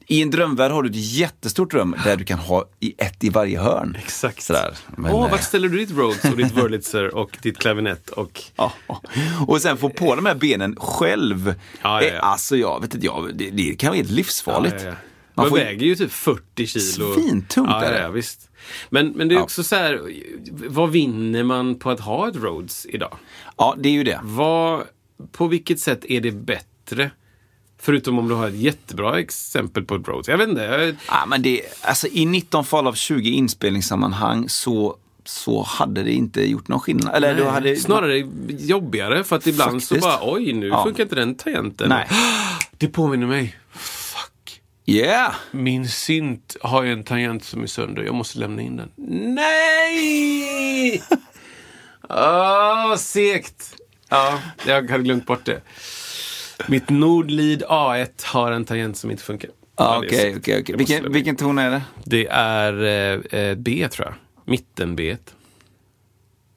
[0.07, 3.29] I en drömvärld har du ett jättestort rum där du kan ha i ett i
[3.29, 3.97] varje hörn.
[4.05, 4.43] Exakt.
[4.43, 4.75] Sådär.
[4.97, 8.43] Men, Åh, eh, vart ställer du ditt Rhodes och ditt Wurlitzer och ditt klavinett och...
[8.57, 8.73] Ja,
[9.47, 11.55] och sen få på de här benen själv.
[11.83, 12.15] Ja, ja, ja.
[12.17, 14.87] Eh, Alltså jag vet inte, jag, det, det kan vara helt livsfarligt.
[15.37, 15.43] Ja, ja, ja.
[15.43, 17.15] Man får- väger ju typ 40 kilo.
[17.15, 18.03] Svintungt ja, är ja, det.
[18.03, 18.51] ja, visst.
[18.91, 19.43] Men, men det är Ja.
[19.43, 20.01] också så här,
[20.69, 23.17] vad vinner man på att ha ett Rhodes idag?
[23.57, 24.21] Ja, det är ju det.
[24.23, 24.83] Vad,
[25.33, 27.11] på vilket sätt är det bättre?
[27.81, 30.29] Förutom om du har ett jättebra exempel på ett Rhodes.
[30.29, 30.63] Jag vet inte.
[30.63, 36.13] Jag, Ja, men det, alltså, I 19 fall av 20 inspelningssammanhang så, så hade det
[36.13, 37.15] inte gjort någon skillnad.
[37.15, 38.19] Eller då hade, Snarare
[38.49, 40.21] jobbigare för att ibland så Faktiskt.
[40.21, 40.85] bara oj nu Ja.
[40.85, 41.89] funkar inte den tangenten.
[41.89, 42.09] Nej.
[42.79, 43.57] Det påminner mig.
[44.87, 45.35] Yeah!
[45.51, 48.03] Min synt har ju en tangent som är sönder.
[48.03, 48.91] Jag måste lämna in den.
[49.35, 51.03] Nej!
[52.09, 53.77] Åh, vad segt.
[54.09, 55.61] Ja, jag hade glömt bort det.
[56.69, 59.51] Mitt Nordlead A1 har en tangent som inte funkar.
[59.77, 61.03] Är Okej, okej, okej.
[61.09, 61.83] Vilken ton är det?
[62.05, 64.15] Det är eh, eh, B tror jag.
[64.53, 65.17] Mitten B.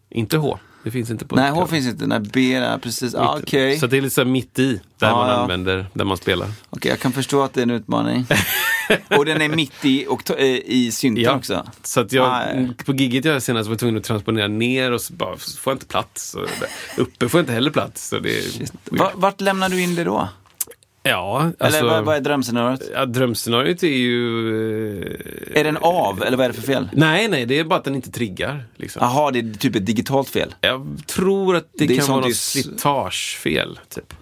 [0.09, 0.59] Inte H.
[0.87, 2.07] Det finns inte på Nej, H finns inte.
[2.07, 3.15] Nej, B är precis.
[3.15, 3.37] Ah.
[3.43, 5.35] Okej, Så det är lite så här mitt i, där Ja, man ja.
[5.35, 6.47] använder, där man spelar.
[6.69, 8.25] Okej, jag kan förstå att det är en utmaning.
[9.17, 11.65] och den är mitt i, och eh, i synten Ja, också.
[11.83, 12.69] så att jag, Nej.
[12.85, 15.71] på gigget jag senast var jag tvungen att transponera ner och så bara, så får
[15.71, 16.33] jag inte plats.
[16.33, 16.47] Och
[16.97, 18.07] uppe får jag inte heller plats.
[18.07, 18.71] Så det.
[18.91, 20.29] Va, vart lämnar du in det då?
[21.07, 22.81] Ja, alltså, Eller vad, vad är drömscenariot?
[22.93, 25.01] ja, drömscenariot är ju...
[25.01, 26.89] eh, Är den av, eller vad är det för fel?
[26.93, 28.65] Nej, nej, det är bara att den inte triggar.
[28.75, 28.99] Liksom.
[29.03, 30.55] Jaha, det är typ ett digitalt fel.
[30.61, 33.79] Jag tror att det, Det kan vara något slitagefel.
[33.89, 34.13] Typ.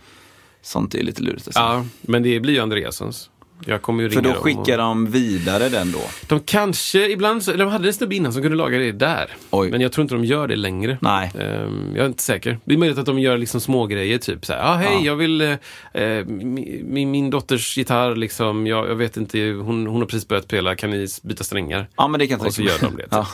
[0.62, 1.48] Sånt är lite lurigt.
[1.48, 1.60] Alltså.
[1.60, 3.30] Ja, men det blir ju Andreassons.
[3.66, 6.02] Jag kommer ju För ringa då dem skickar de vidare den då?
[6.28, 9.30] De kanske, ibland så, eller de hade en snubbe innan som kunde laga det där.
[9.50, 9.72] Oj.
[9.72, 10.98] Men jag tror inte de gör det längre.
[11.02, 11.32] Nej.
[11.40, 12.60] Ehm, jag är inte säker.
[12.66, 15.02] Det är möjligt att de gör liksom små grejer typ så här, ah, hej, Ja.
[15.06, 15.54] jag vill, eh,
[15.94, 20.46] eh, min, min dotters gitarr liksom, jag, jag vet inte, hon, hon har precis börjat
[20.46, 21.88] spela, kan ni byta strängar?
[21.98, 23.04] Ja, men det kan Och så gör de det.
[23.04, 23.12] Typ.
[23.12, 23.28] Ja.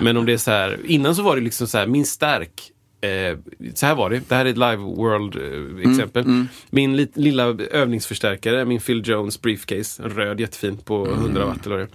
[0.00, 2.50] Men om det är så här, innan så var det liksom så här, min stärk,
[3.04, 3.38] eh,
[3.74, 6.24] så här var det, det här är ett live world eh, exempel.
[6.24, 11.18] Mm, Min li, lilla övningsförstärkare, min Phil Jones briefcase, röd jättefin på Mm.
[11.18, 11.88] 100 watt eller vad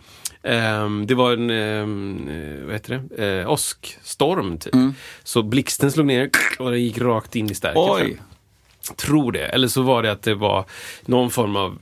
[1.08, 4.74] det var en, ehm, eh, vad heter det, eh, åskstorm typ.
[4.74, 4.94] Mm.
[5.24, 6.30] Så blixten slog ner
[6.60, 7.82] och den gick rakt in i stärken.
[7.86, 8.22] Oj!
[8.96, 9.46] Tror det.
[9.46, 10.66] Eller så var det att det var
[11.06, 11.78] någon form av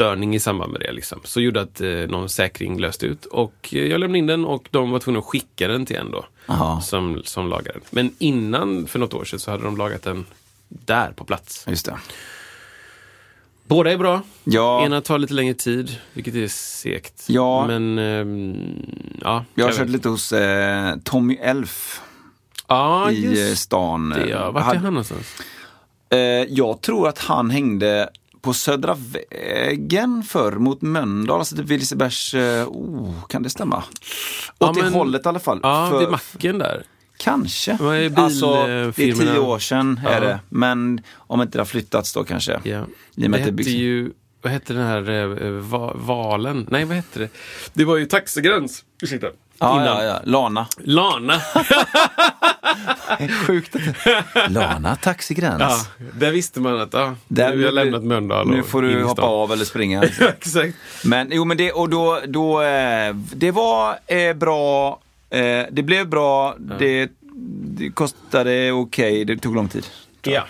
[0.00, 0.92] störning i samband med det.
[0.92, 1.20] Liksom.
[1.24, 3.24] Så gjorde att eh, någon säkring löste ut.
[3.24, 6.10] Och eh, jag lämnade in den och de var tvungna att skicka den till en
[6.10, 6.24] då.
[6.46, 6.80] Aha.
[6.80, 7.82] Som, som lagade den.
[7.90, 10.26] Men innan, för något år sedan, så hade de lagat den
[10.68, 11.64] där på plats.
[11.68, 11.96] Just det.
[13.66, 14.22] Båda är bra.
[14.44, 14.84] Ja.
[14.84, 17.24] Ena tar lite längre tid, vilket är segt.
[17.26, 17.66] Ja.
[17.66, 18.56] Men, ehm,
[19.20, 19.44] ja.
[19.54, 22.00] Jag har kört lite hos eh, Tommy Elf
[22.66, 24.08] Ja, i eh, just stan.
[24.10, 24.28] det.
[24.28, 24.50] Ja.
[24.50, 25.26] Vart är han någonstans?
[26.10, 28.08] Eh, jag tror att han hängde
[28.42, 28.96] på Södra
[29.50, 33.84] vägen förr mot Mölndal, alltså typ Lisebergs, eh, oh, kan det stämma?
[34.58, 35.60] Ja, Åt det men- hållet i alla fall.
[35.62, 36.82] Ja, För- vid macken där.
[37.18, 37.72] Kanske.
[37.72, 40.20] Är alltså, det är tio år sedan är Ja.
[40.20, 40.40] det.
[40.48, 42.60] Men om inte det har flyttats då kanske.
[42.64, 42.70] Ja.
[42.70, 44.12] I och Det med det hette byggs- ju,
[44.42, 45.10] vad hette den här
[45.44, 46.66] eh, va, valen?
[46.70, 47.28] Nej, vad hette det?
[47.72, 48.84] Det var ju taxigräns.
[49.02, 49.26] Ursäkta.
[49.60, 49.86] Ja, Innan.
[49.86, 50.20] ja, ja.
[50.24, 50.66] Lana.
[50.78, 51.40] Lana.
[53.46, 53.76] Sjukt.
[54.48, 55.60] Lana taxigräns.
[55.60, 55.78] ja,
[56.14, 59.52] där visste man att ja, Där nu har lämnat Mölndal Nu får du hoppa av
[59.52, 60.04] eller springa.
[60.20, 60.74] Ja, exakt.
[61.04, 65.00] Men jo, men det, och då, då eh, det var eh, bra,
[65.30, 67.10] eh, det blev bra, det,
[67.62, 69.86] det kostade okej, det tog lång tid.
[70.22, 70.46] Ja.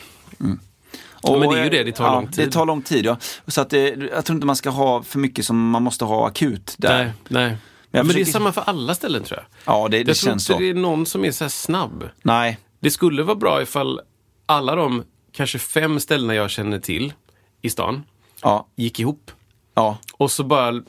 [1.22, 2.46] Och, men det är ju eh, det, det tar ja, lång tid.
[2.46, 3.16] Det tar lång tid, ja.
[3.46, 6.28] Så att det, jag tror inte man ska ha för mycket som man måste ha
[6.28, 7.04] akut där.
[7.04, 7.56] Nej, nej.
[7.90, 9.74] Men det är försöker- samma för alla ställen tror jag.
[9.74, 10.58] Ja, det, det jag tror känns inte så.
[10.58, 12.08] det är någon som är så här snabb.
[12.22, 14.00] Nej, Det skulle vara bra ifall
[14.46, 17.12] alla de kanske fem ställena jag känner till
[17.62, 18.02] i stan
[18.42, 19.30] ja, gick ihop.
[19.74, 20.82] ja, Och så bara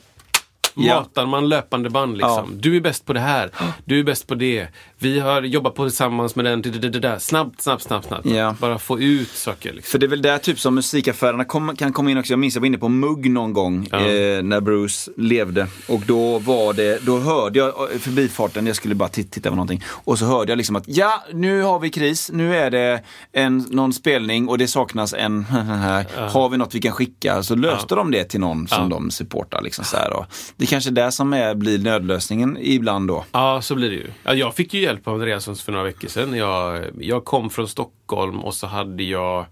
[0.74, 1.00] Ja.
[1.00, 2.48] matar man löpande band liksom.
[2.50, 2.58] Ja.
[2.60, 3.50] Du är bäst på det här,
[3.84, 4.68] du är bäst på det.
[4.98, 7.18] Vi har jobbat på tillsammans med den, det, det, det, där.
[7.18, 8.26] Snabbt, snabbt, snabbt, snabbt.
[8.26, 8.54] Ja.
[8.60, 9.72] Bara få ut saker.
[9.72, 9.90] Liksom.
[9.90, 12.32] För det är väl där typ som musikaffärerna kom, kan komma in också.
[12.32, 15.66] Jag minns jag var inne på Mugg någon gång eh, när Bruce levde.
[15.88, 19.84] Och då var det, då hörde jag eh, förbifarten, jag skulle bara titta, på någonting.
[19.88, 23.02] Och så hörde jag liksom att ja, nu har vi kris, nu är det
[23.32, 26.28] en, någon spelning och det saknas en här.
[26.28, 27.42] Har vi något vi kan skicka?
[27.42, 29.62] Så löste de det till någon som de supportar.
[29.62, 30.26] Liksom så här, och
[30.62, 33.24] det är kanske som är, blir nödlösningen ibland då.
[33.32, 34.06] Ja, så blir det ju.
[34.24, 36.36] Ja, jag fick ju hjälp av Andreassons för några veckor sedan.
[36.36, 39.46] Jag, jag kom från Stockholm och så hade jag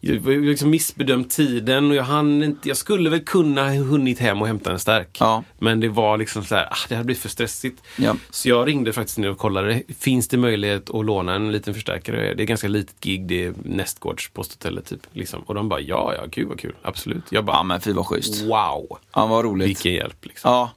[0.00, 4.46] jag liksom missbedömt tiden och jag hann inte, jag skulle väl kunna hunnit hem och
[4.46, 5.16] hämta en stark.
[5.20, 5.44] Ja.
[5.58, 7.82] Men det var liksom så här, ah, det hade blivit för stressigt.
[7.98, 8.16] Ja.
[8.30, 12.34] Så jag ringde faktiskt ner och kollade, finns det möjlighet att låna en liten förstärkare?
[12.34, 15.00] Det är ganska litet gig, det är nästgårds posthotellet typ.
[15.12, 15.40] Liksom.
[15.42, 17.24] Och de bara, ja, ja, gud vad kul, absolut.
[17.30, 18.42] Jag bara, Ja men fy vad schysst.
[18.44, 19.68] wow, Ja vad roligt.
[19.68, 20.24] vilken hjälp.
[20.26, 20.50] Liksom.
[20.50, 20.70] Ja,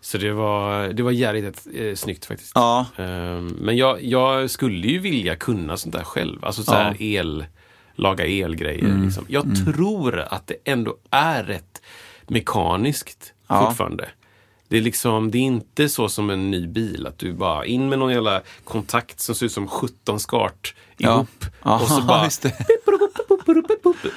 [0.00, 2.52] Så det var, det var jävligt eh, snyggt faktiskt.
[2.54, 2.86] Ja.
[2.96, 6.44] Ehm, men jag, jag skulle ju vilja kunna sånt där själv.
[6.44, 6.94] Alltså så Ja.
[6.98, 7.44] el,
[7.94, 8.84] laga elgrejer.
[8.84, 9.04] Mm.
[9.04, 9.24] Liksom.
[9.28, 11.82] Jag tror att det ändå är rätt
[12.26, 13.66] mekaniskt Ja.
[13.66, 14.08] fortfarande.
[14.68, 17.88] Det är liksom, det är inte så som en ny bil, att du bara in
[17.88, 21.44] med någon jävla kontakt som ser ut som 17 skart ihop.
[21.62, 22.30] Ja, Och så bara,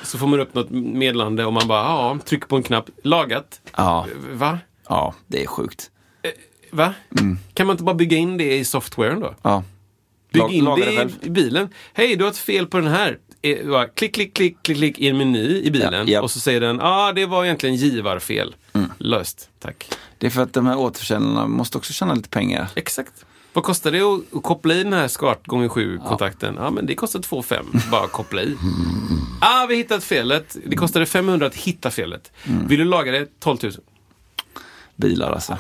[0.04, 3.62] så får man upp något meddelande och man bara, ja, trycker på en knapp, lagat.
[3.76, 4.08] Ja.
[4.32, 4.60] Va?
[4.90, 5.92] ja, det är sjukt.
[6.72, 6.94] Va?
[7.20, 7.38] Mm.
[7.54, 9.36] Kan man inte bara bygga in det i softwaren då?
[9.42, 9.64] Ja.
[10.32, 11.70] Bygg in laga det det i bilen.
[11.94, 13.18] Hej, du har ett fel på den här.
[13.42, 15.94] Bara Klick, klick, klick, klick, klick i en meny i bilen.
[15.94, 16.22] Ja, ja.
[16.22, 18.56] Och så säger den, ja ah, det var egentligen givarfel.
[18.74, 18.92] Mm.
[18.98, 19.90] Löst, tack.
[20.18, 22.68] Det är för att de här återförsäljarna måste också tjäna lite pengar.
[22.76, 23.26] Exakt.
[23.54, 26.56] Vad kostar det att, att koppla i den här SCART gånger 7 kontakten?
[26.60, 28.56] Ja, men det kostar 2 5 bara koppla i.
[29.42, 30.58] Ah, vi hittat felet.
[30.66, 32.32] Det kostade 500 att hitta felet.
[32.44, 32.68] Mm.
[32.68, 33.40] Vill du laga det?
[33.40, 33.74] 12 000.
[34.96, 35.58] Bilar alltså.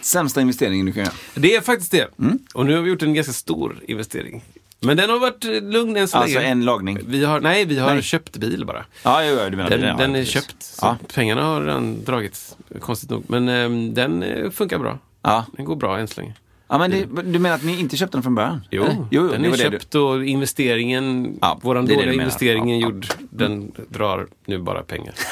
[0.00, 1.14] Sämsta investeringen du kan göra.
[1.34, 2.18] Det är faktiskt det.
[2.18, 2.38] Mm.
[2.54, 4.42] Och nu har vi gjort en ganska stor investering.
[4.82, 6.50] Men den har varit eh, lugn än så Alltså länge.
[6.50, 6.98] en lagning.
[7.06, 8.02] Vi har, nej, vi har Nej.
[8.02, 8.84] köpt bil bara.
[9.02, 10.32] Ja, jag gör du menar Den, ja, den är precis.
[10.34, 10.62] köpt.
[10.62, 10.96] Så Ja.
[11.14, 13.24] Pengarna har redan dragits, konstigt nog.
[13.28, 14.98] Men ehm, den eh, funkar bra.
[15.22, 15.44] Ja.
[15.52, 16.34] Den går bra än så länge.
[16.68, 18.60] ja, men det, du menar att ni inte köpte den från början?
[18.70, 18.94] Jo, Eller?
[18.94, 22.82] jo, jo den är det du- köpt och investeringen, Ja, våran dåliga investering Ja, ja.
[22.88, 25.14] gjord, den drar nu bara pengar.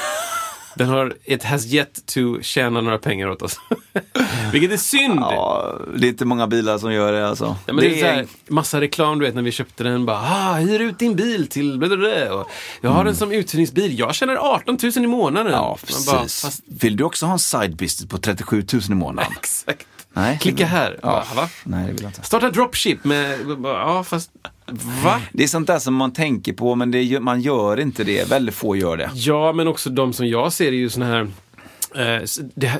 [0.79, 3.59] Den har, it has yet to tjäna några pengar åt oss.
[4.51, 5.19] Vilket är synd.
[5.19, 7.57] Ja, det är inte många bilar som gör det alltså.
[7.65, 10.05] Ja, men det är här, massa reklam du vet när vi köpte den.
[10.05, 12.33] Bara, ah, hyr ut din bil till blablabla.
[12.33, 12.47] och
[12.81, 13.99] Jag har den som uthyrningsbil.
[13.99, 15.47] Jag tjänar 18 000 i månaden.
[15.47, 15.59] Mm.
[15.59, 16.05] Ja, precis.
[16.05, 19.31] bara, fast, Vill du också ha en side business på 37 000 i månaden?
[19.39, 19.87] exakt.
[20.19, 20.37] Nej.
[20.41, 20.99] Klicka här.
[21.01, 21.07] Ja.
[21.35, 21.49] Bara, va?
[21.63, 22.23] Nej, det vill jag inte.
[22.23, 24.31] Starta dropship med, ja fast,
[25.03, 25.21] va?
[25.33, 28.29] Det är sånt där som man tänker på, men det, man gör inte det.
[28.29, 29.09] Väldigt få gör det.
[29.13, 31.27] Ja, men också de som jag ser är ju såna här
[31.95, 32.25] eh,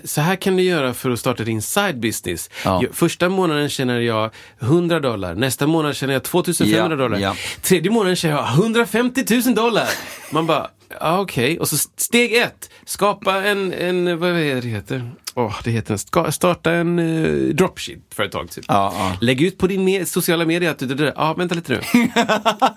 [0.04, 2.50] Så här kan du göra för att starta din side business.
[2.66, 2.84] Ja.
[2.94, 7.20] Första månaden tjänar jag 100 dollar, nästa månad tjänar jag 2500 Ja, dollar.
[7.20, 7.36] ja.
[7.62, 9.88] Tredje månaden tjänar jag 150 000 dollar.
[10.32, 10.68] Man bara,
[11.00, 11.60] ja, okej.
[11.60, 15.12] Och så steg ett, skapa en, en vad är det heter?
[15.40, 18.52] Åh, det heter en, ska starta en uh, dropship-företag.
[18.52, 18.66] Typ.
[18.68, 19.18] Ja, ja.
[19.22, 21.14] Lägg ut på din me- sociala medier att du...
[21.16, 21.82] Ja, vänta lite nu.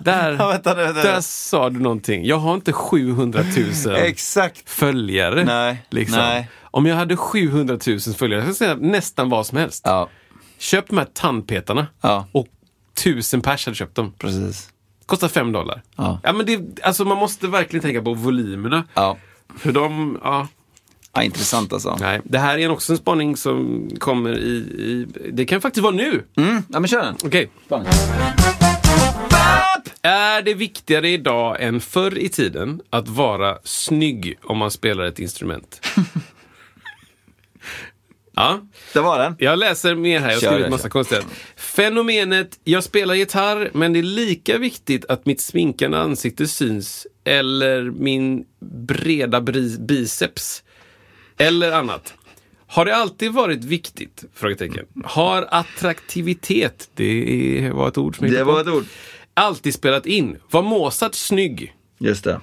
[0.01, 2.25] där, Ja, vänta vänta där sa du någonting.
[2.25, 3.43] Jag har inte 700
[3.85, 4.69] 000 Exakt.
[4.69, 5.43] följare.
[5.43, 6.17] Nej, liksom.
[6.19, 6.49] nej.
[6.63, 9.83] Om jag hade 700 000 följare, jag skulle säga nästan vad som helst.
[9.85, 10.09] Ja,
[10.57, 11.87] Köp de här tandpetarna
[12.31, 12.47] och
[13.03, 14.13] tusen pers hade köpt dem.
[14.17, 14.69] precis.
[15.05, 15.81] Kostar fem dollar.
[15.95, 16.19] Ja.
[16.23, 18.83] men det, alltså man måste verkligen tänka på volymerna.
[18.93, 19.17] Ja.
[19.57, 20.47] För de, ja,
[21.13, 21.97] ja intressant alltså.
[21.99, 22.21] nej.
[22.23, 26.23] Det här är också en spaning som kommer i, i det kan faktiskt vara nu.
[26.37, 27.15] Mm, ja, men kör den.
[27.23, 27.49] Okej.
[30.01, 35.19] Är det viktigare idag än förr i tiden att vara snygg om man spelar ett
[35.19, 35.81] instrument?
[38.35, 38.61] ja,
[38.93, 39.35] Det var den.
[39.39, 40.31] jag läser mer här.
[40.31, 41.25] Jag har skrivit massa konstigt.
[41.55, 47.81] Fenomenet, jag spelar gitarr, men det är lika viktigt att mitt sminkande ansikte syns eller
[47.83, 48.45] min
[48.87, 49.41] breda
[49.79, 50.63] biceps
[51.37, 52.13] eller annat.
[52.67, 54.23] Har det alltid varit viktigt?
[54.33, 54.85] Frågetecken.
[55.03, 58.85] Har attraktivitet, det var ett ord som jag Det var ett ord.
[59.33, 60.37] alltid spelat in?
[60.49, 61.75] Var Mozart snygg?
[61.97, 62.41] Just det.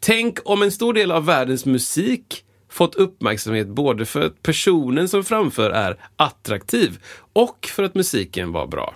[0.00, 5.24] Tänk om en stor del av världens musik fått uppmärksamhet både för att personen som
[5.24, 6.98] framför är attraktiv
[7.32, 8.94] och för att musiken var bra.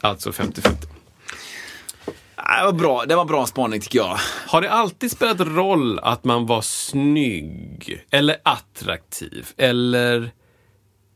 [0.00, 0.86] Alltså 50-50.
[2.48, 4.18] Ja, Det var bra, det var bra spaning tycker jag.
[4.46, 10.30] Har det alltid spelat roll att man var snygg eller attraktiv eller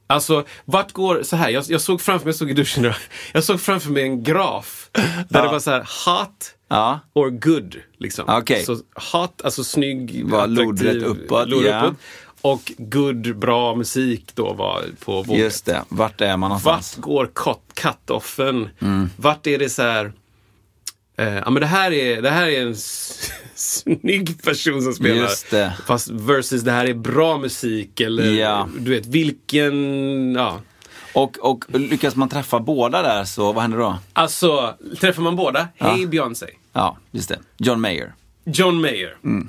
[0.07, 2.97] Alltså, vart går, så här, jag, jag såg framför mig, jag stod i duschen idag,
[3.33, 4.91] jag såg framför mig en graf
[5.29, 7.01] där det var så här hot Ja.
[7.13, 7.77] or good.
[7.99, 8.25] Liksom.
[8.29, 8.65] Okej.
[8.65, 8.73] Så
[9.13, 11.81] hot, alltså snygg, Var attraktiv, lodrätt uppåt, lodrätt ja.
[11.85, 11.97] uppåt.
[12.41, 15.41] Och good, bra musik då var på vågen.
[15.41, 15.85] Just det.
[15.89, 16.97] Vart är man Vart någonstans?
[16.97, 18.69] går cut- cut-offen?
[18.81, 19.11] Mm.
[19.17, 20.13] Vart är det så här...
[21.21, 22.75] Eh, ja men det här är, det här är en
[23.55, 25.23] snygg person som spelar.
[25.23, 25.73] Just det.
[25.87, 28.69] Fast versus det här är bra musik eller Ja.
[28.79, 30.35] du vet vilken...
[30.35, 30.61] Ja.
[31.13, 33.99] Och, och lyckas man träffa båda där så vad händer då?
[34.13, 35.69] Alltså, träffar man båda?
[35.77, 36.47] Hej Beyoncé.
[36.73, 37.39] Ja, just det.
[37.59, 38.13] John Mayer.
[38.45, 39.17] John Mayer.
[39.25, 39.49] Mm.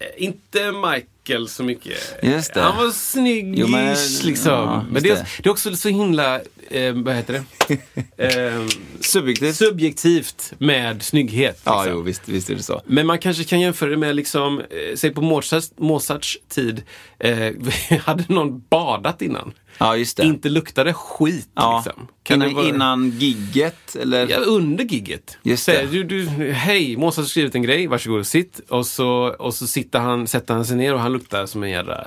[0.00, 1.98] Eh, Inte Michael så mycket.
[2.22, 2.60] Just det.
[2.60, 4.52] Han var snygg men- liksom.
[4.52, 5.26] ja, men det är, det.
[5.42, 6.40] det är också så himla,
[6.70, 7.76] eh, vad heter det?
[8.48, 8.66] eh,
[9.00, 9.56] Subjektivt.
[9.56, 11.60] subjektivt med snygghet.
[11.64, 11.98] ja, liksom.
[11.98, 12.82] jo, visst, visst är det så.
[12.86, 16.82] Men man kanske kan jämföra det med, liksom, eh, säg på Mozarts, Mozarts tid,
[17.18, 17.52] eh,
[18.00, 19.52] hade någon badat innan?
[19.78, 20.22] Ja, just det.
[20.22, 21.48] Inte luktade skit.
[21.54, 21.82] ja.
[21.86, 22.08] Liksom.
[22.22, 24.28] Kan innan, vara- innan gigget, eller?
[24.28, 25.38] Ja, under gigget.
[25.42, 25.66] Just.
[25.90, 28.60] Du, du, hej, Mozart har skrivit en grej, varsågod sitt.
[28.68, 31.70] Och så, och så sitter han, sätter han sig ner och han luktar som en
[31.70, 32.06] jävla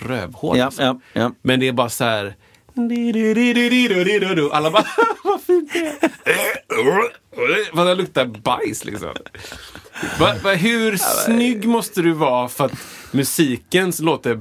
[0.00, 0.58] rövhål.
[0.58, 0.84] Ja, liksom.
[0.84, 1.32] ja, ja.
[1.42, 2.34] Men det är bara så här...
[4.52, 4.84] Alla bara,
[5.24, 6.10] vad fint det är.
[7.76, 9.08] Vad det luktar bajs liksom.
[10.18, 12.72] Va, va, hur snygg måste du vara för att
[13.12, 14.40] musiken låter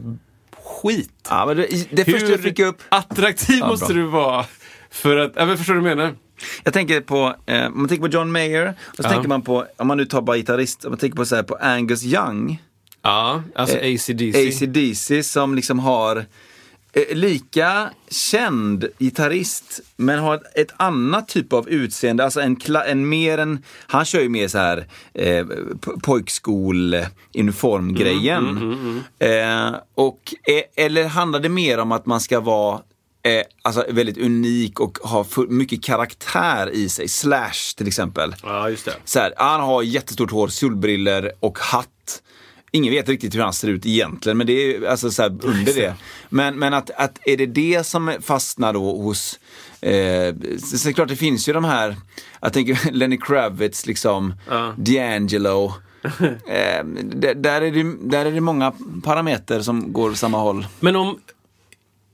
[0.81, 1.09] skit?
[1.29, 4.45] ja men det, det första jag fick upp, attraktiv Ja, måste du vara
[4.91, 5.31] för att...
[5.35, 6.15] Ja, men förstår du vad jag menar?
[6.63, 9.09] jag tänker på, eh, om man tänker på John Mayer, och så Ja.
[9.09, 11.43] tänker man på, om man nu tar bara gitarrist, om man tänker på, så här,
[11.43, 12.61] på Angus Young,
[13.01, 14.47] Ja, alltså Eh, AC/DC.
[14.47, 16.25] AC/DC som liksom har
[17.11, 23.37] lika känd gitarrist men har ett, ett annat typ av utseende, alltså en, en mer
[23.37, 25.45] en, han kör ju mer så här eh,
[26.03, 29.03] pojkskol-uniformgrejen.
[29.19, 32.81] Eh, och, eh, eller handlar det mer om att man ska vara
[33.23, 37.07] eh, alltså väldigt unik och ha mycket karaktär i sig?
[37.07, 38.35] Slash till exempel.
[38.43, 38.95] Ja, just det.
[39.05, 41.89] Så här, han har jättestort hår, solbriller och hatt.
[42.71, 45.95] Ingen vet riktigt hur han ser ut egentligen, men det är alltså så under det.
[46.29, 49.39] Men, men att, att är det det som fastnar då hos...
[49.81, 50.33] Eh,
[50.83, 51.95] det klart, det finns ju de här,
[52.41, 54.73] jag tänker Lenny Kravitz, liksom, Ja.
[54.77, 55.73] D'Angelo.
[56.47, 60.67] Eh, där, där, är det, där är det många parametrar som går samma håll.
[60.79, 61.19] Men om,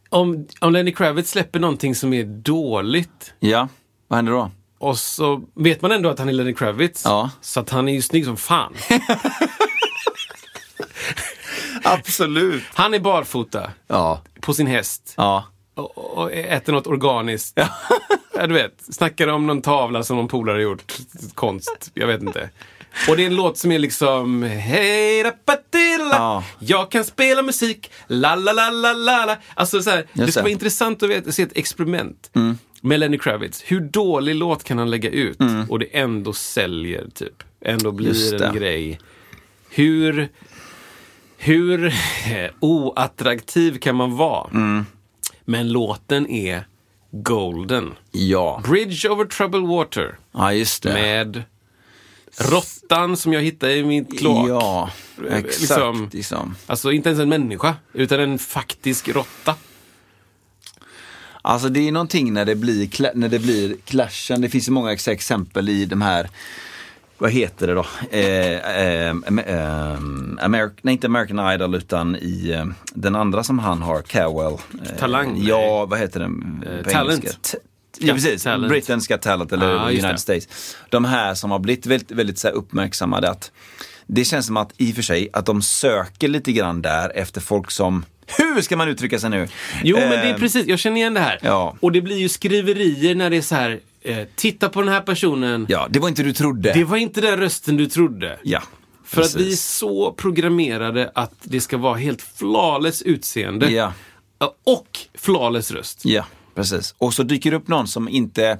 [0.09, 3.67] om, om Lenny Kravitz släpper någonting som är dåligt Ja,
[4.07, 4.51] vad händer då?
[4.77, 7.01] och så vet man ändå att han är Lenny Kravitz.
[7.05, 7.29] Ja.
[7.41, 8.73] Så att han är ju snygg som fan.
[11.85, 12.63] Absolut.
[12.73, 14.21] Han är barfota Ja.
[14.41, 15.45] på sin häst Ja.
[15.75, 17.53] och, och äter något organiskt.
[17.55, 18.47] Ja.
[18.47, 20.83] du vet, snackar om någon tavla som någon polare gjort.
[21.33, 22.49] Konst, jag vet inte.
[23.09, 26.43] Och det är en låt som är liksom Hej da patilla, Ja.
[26.59, 29.37] Jag kan spela musik, la la la la la la.
[29.53, 30.21] Alltså så här, det.
[30.21, 30.31] Mm.
[30.43, 32.31] vara intressant att veta, se ett experiment
[32.81, 33.63] med Lenny Kravitz.
[33.65, 35.37] Hur dålig låt kan han lägga ut
[35.69, 37.43] och det ändå säljer typ.
[37.65, 38.05] Ändå Mm.
[38.05, 38.59] Just blir en det.
[38.59, 38.99] grej.
[39.69, 40.29] Hur,
[41.45, 41.93] hur
[42.59, 44.49] oattraktiv kan man vara?
[44.53, 44.85] Mm.
[45.45, 46.67] Men låten är
[47.11, 47.93] golden.
[48.11, 48.61] Ja.
[48.67, 50.17] Bridge over troubled water.
[50.31, 50.93] Ja, just det.
[50.93, 51.43] Med
[52.37, 54.49] Råttan som jag hittade i mitt kloak.
[54.49, 54.89] Ja,
[55.29, 55.59] Eh, exakt.
[55.61, 56.55] liksom- Liksom.
[56.65, 59.55] Alltså inte ens en människa, utan en faktisk råtta.
[61.41, 64.41] Alltså det är någonting när det blir, när det blir clashen.
[64.41, 66.29] Det finns ju många ex- exempel i de här
[67.17, 67.85] vad heter det då?
[68.11, 69.13] Eh, eh, eh,
[70.41, 74.53] Ameri- nej, inte American Idol utan i eh, den andra som han har, Cowell.
[74.53, 75.37] Eh, Talang?
[75.43, 76.63] Ja, vad heter den?
[76.85, 76.91] Eh?
[76.91, 77.55] Talent.
[77.99, 78.43] Ja, precis.
[78.43, 78.73] Talent.
[78.73, 80.19] Britain's Got Talent eller Ah, United.
[80.19, 80.75] States.
[80.89, 83.29] De här som har blivit väldigt, väldigt så uppmärksammade.
[83.29, 83.51] Att
[84.07, 87.41] det känns som att, i och för sig, att de söker lite grann där efter
[87.41, 88.05] folk som
[88.37, 89.47] hur ska man uttrycka sig nu?
[89.83, 91.39] Jo, men det är Eh, precis, jag känner igen det här.
[91.41, 91.75] Ja.
[91.79, 95.01] Och det blir ju skriverier när det är så här, eh, titta på den här
[95.01, 95.65] personen.
[95.69, 96.73] Ja, det var inte du trodde.
[96.73, 98.39] Det var inte den rösten du trodde.
[98.43, 98.63] Ja,
[99.05, 99.63] För att vi är precis.
[99.65, 103.71] så programmerade att det ska vara helt flawless utseende.
[103.71, 103.93] Ja.
[104.63, 106.01] Och flawless röst.
[106.05, 106.25] Ja,
[106.55, 106.95] precis.
[106.97, 108.59] Och så dyker det upp någon som inte...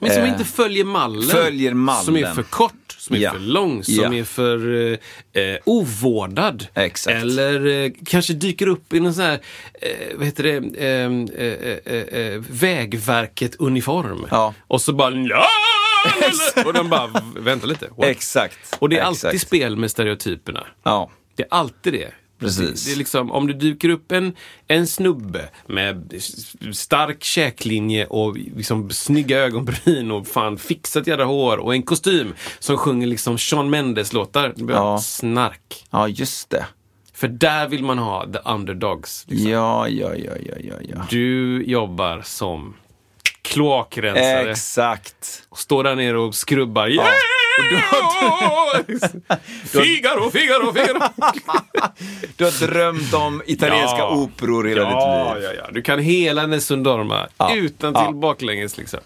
[0.00, 1.22] Men som Eh, inte följer mallen.
[1.28, 2.04] följer mallen.
[2.04, 3.32] Som är för kort, som är Ja.
[3.32, 4.14] för lång, som Ja.
[4.14, 4.74] är för
[5.34, 6.66] eh, eh, ovårdad.
[6.74, 7.16] Exakt.
[7.16, 9.38] Eller eh, kanske dyker upp i någon sån här,
[9.80, 11.12] eh, vad heter det, eh,
[11.94, 14.26] eh, eh, Vägverket-uniform.
[14.30, 14.54] Ja.
[14.66, 15.46] Och så bara ja!
[16.66, 17.88] Och de bara, vänta lite.
[17.96, 18.06] What?
[18.08, 18.76] Exakt.
[18.78, 19.24] Och det är Exakt.
[19.24, 20.66] alltid spel med stereotyperna.
[20.82, 22.12] Ja, Det är alltid det.
[22.38, 22.84] Precis.
[22.84, 24.36] Det, det är liksom, om det dyker upp en,
[24.66, 26.22] en snubbe med
[26.72, 32.76] stark käklinje och liksom snygga ögonbryn och fan fixat jävla hår och en kostym som
[32.76, 34.54] sjunger liksom Sean Mendes-låtar.
[34.68, 34.98] Ja.
[34.98, 35.86] snark.
[35.90, 36.66] ja just det.
[37.14, 39.24] För där vill man ha the underdogs.
[39.28, 39.50] Liksom.
[39.50, 41.06] Ja, ja, ja, ja, ja, ja.
[41.10, 42.74] Du jobbar som
[43.42, 45.42] kloakrensare Exakt.
[45.48, 46.88] och står där nere och skrubbar.
[46.88, 47.06] Yeah!
[49.64, 51.00] Figaro, Figaro, Figaro!
[52.36, 54.10] Du har drömt om italienska Ja.
[54.14, 55.50] operor hela Ja, ditt liv.
[55.56, 55.70] ja, ja.
[55.72, 57.54] Du kan hela Nessun Dorma Ja.
[57.56, 58.06] utan Ja.
[58.06, 59.00] till baklänges liksom.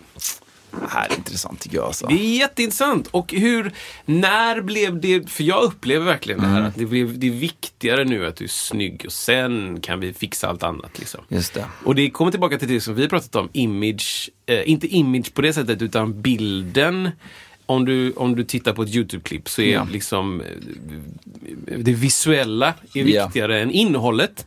[0.70, 1.86] Det här är intressant tycker jag.
[1.86, 2.06] Alltså.
[2.06, 3.08] Det är jätteintressant.
[3.10, 3.72] Och hur,
[4.04, 6.68] när blev det, för jag upplever verkligen det här Mm.
[6.68, 10.12] att det, blev, det är viktigare nu att du är snygg och sen kan vi
[10.12, 10.98] fixa allt annat.
[10.98, 11.20] Liksom.
[11.28, 11.64] Just det.
[11.84, 14.30] Och det kommer tillbaka till det som vi pratat om, image.
[14.46, 17.10] Eh, inte image på det sättet, utan bilden.
[17.66, 19.86] Om du, om du tittar på ett YouTube-klipp så är Ja.
[19.92, 20.46] liksom eh,
[21.78, 24.46] det visuella är viktigare än innehållet.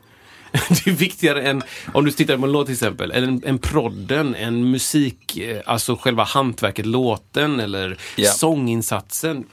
[0.69, 1.61] Det är viktigare än,
[1.93, 5.61] om du tittar på en låt till exempel, eller en, en prodden, en musik, eh,
[5.65, 8.31] alltså själva hantverket, låten eller Ja.
[8.31, 9.43] sånginsatsen.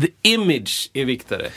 [0.00, 1.48] The image är viktigare.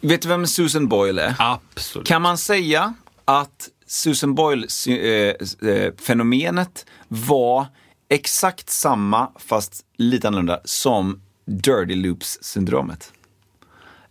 [0.00, 1.34] Vet du vem Susan Boyle är?
[1.38, 2.08] Absolut.
[2.08, 7.66] Kan man säga att Susan Boyle-fenomenet var
[8.08, 13.12] exakt samma, fast lite annorlunda, som Dirty Loops-syndromet?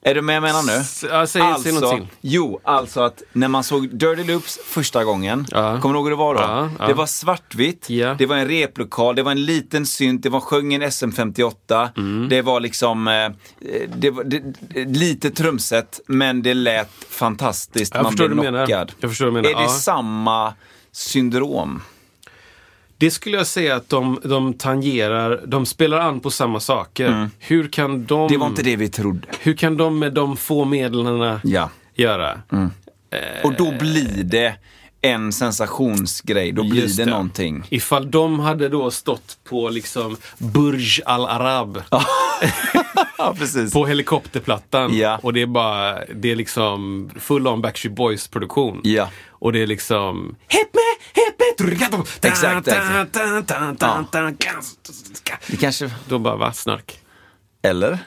[0.07, 0.71] Är du med menar nu?
[0.73, 1.03] S-
[1.81, 2.07] något till.
[2.21, 5.81] Jo, alltså att när man såg Dirty Loops första gången, Ja.
[5.81, 6.41] kommer du ihåg hur det var då?
[6.41, 6.87] Ja, ja.
[6.87, 7.87] Det var svartvitt,
[8.17, 12.29] det var en replokal, det var en liten synt, det var sjöng en SM58, Mm.
[12.29, 13.29] det var liksom eh,
[13.97, 14.43] det var, det,
[14.85, 17.95] lite trumset, men det lät fantastiskt.
[17.95, 18.91] Jag man blev knockad.
[18.99, 20.53] Jag förstår vad du menar, Är det samma
[20.91, 21.81] syndrom?
[22.97, 27.29] Det skulle jag säga att de, de tangerar, de spelar an på samma saker.
[27.39, 28.19] Hur kan de...
[28.19, 28.31] Mm.
[28.31, 29.27] Det var inte det vi trodde.
[29.39, 31.69] Hur kan de med de få medlen Ja.
[31.95, 32.41] göra?
[33.43, 34.55] Och då blir det
[35.01, 37.63] en sensationsgrej, då blir Just det, någonting.
[37.69, 41.81] Ifall de hade då stått på liksom Burj Al Arab
[43.17, 43.73] Ja, precis.
[43.73, 45.19] på helikopterplattan Ja.
[45.23, 48.81] och det är bara, det är liksom full on Backstreet Boys produktion.
[48.83, 49.09] Ja.
[49.29, 51.45] Och det är liksom Hit me, hit me!
[52.21, 52.65] Exakt,
[55.47, 55.89] Det kanske...
[56.07, 56.53] Då bara, va?
[56.53, 56.99] Snark.
[57.63, 57.99] Eller?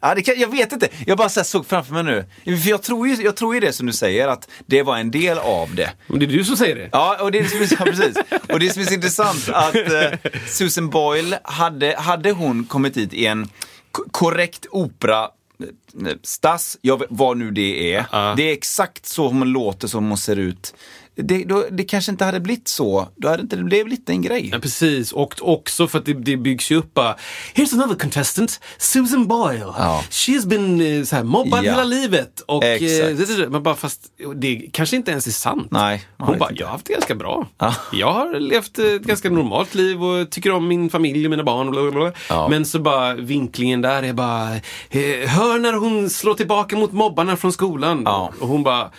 [0.00, 0.88] Ja, det kan, jag vet inte.
[1.06, 2.02] Jag bara så såg framför mig
[2.44, 2.56] nu.
[2.58, 5.10] För jag tror, ju, jag tror ju det som du säger, att det var en
[5.10, 5.90] del av det.
[6.06, 6.88] Men det är du som säger det.
[6.92, 8.16] Ja, och det är det som är, ja, precis.
[8.52, 13.12] Och det som är så intressant att eh, Susan Boyle, hade, hade hon kommit hit
[13.12, 13.48] i en
[13.92, 15.22] korrekt opera
[15.60, 18.06] eh, Stas, jag vet, vad nu det är.
[18.12, 18.34] Ja.
[18.36, 20.74] Det är exakt så hon låter, som hon ser ut.
[21.22, 23.08] Det, då, det kanske inte hade blivit så.
[23.16, 24.48] Då hade inte det blivit lite en grej.
[24.52, 25.12] Ja, precis.
[25.12, 27.16] Och också för att det, det byggs ju upp bara,
[27.54, 29.58] Here's another contestant, Susan Boyle.
[29.78, 30.04] Ja.
[30.10, 31.70] She's been eh, så här, mobbad Ja.
[31.70, 32.40] hela livet.
[32.40, 33.36] Och, eh, Exakt.
[33.38, 34.00] det, man bara, fast
[34.36, 35.68] det kanske inte ens är sant.
[35.70, 36.60] Nej, Hon bara, inte.
[36.62, 37.46] jag har haft det ganska bra.
[37.58, 37.74] Ja.
[37.92, 41.66] Jag har levt ett ganska normalt liv och tycker om min familj och mina barn.
[41.68, 42.48] Och bla, bla, bla.
[42.48, 44.54] Men så bara vinklingen där är bara,
[44.90, 48.06] eh, hör när hon slår tillbaka mot mobbarna från skolan.
[48.06, 48.90] Och hon bara,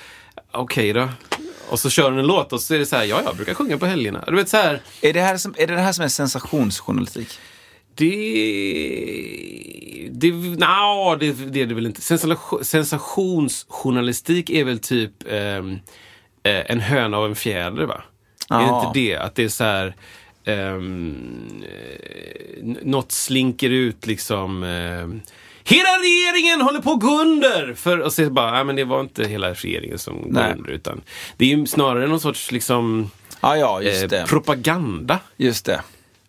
[0.51, 1.09] okej då.
[1.70, 3.53] Och så kör hon en låt och så är det så här, ja jag brukar
[3.53, 4.24] sjunga på helgerna.
[4.28, 7.39] Du vet så här, Är det, här som, är det det här som är sensationsjournalistik?
[7.95, 8.09] Det...
[10.11, 12.01] Det, no, det, det är det väl inte.
[12.01, 15.72] Sensation, sensationsjournalistik är väl typ ehm,
[16.43, 18.03] eh, en höna och en fjäder, va?
[18.49, 18.88] Är det Ja.
[18.88, 19.15] inte det?
[19.15, 19.95] Att det är så här...
[20.45, 21.15] ehm,
[21.63, 24.63] eh, något slinker ut liksom.
[24.63, 25.07] Eh,
[25.64, 27.74] Hela regeringen håller på att gå under!
[27.74, 30.53] För, och så bara, nej men det var inte hela regeringen som går Nej.
[30.57, 30.72] under.
[30.72, 31.01] Utan
[31.38, 34.26] det är ju snarare någon sorts liksom, Ja, ja, just eh, det.
[34.28, 35.20] propaganda.
[35.38, 35.82] Just det.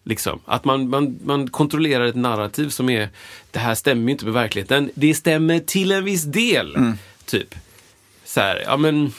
[0.04, 0.40] Liksom.
[0.44, 3.08] Att man, man, man kontrollerar ett narrativ som är,
[3.50, 4.90] det här stämmer ju inte med verkligheten.
[4.94, 6.76] Det stämmer till en viss del.
[6.76, 6.98] Mm.
[7.24, 7.54] Typ.
[8.24, 9.12] Så här, ja men,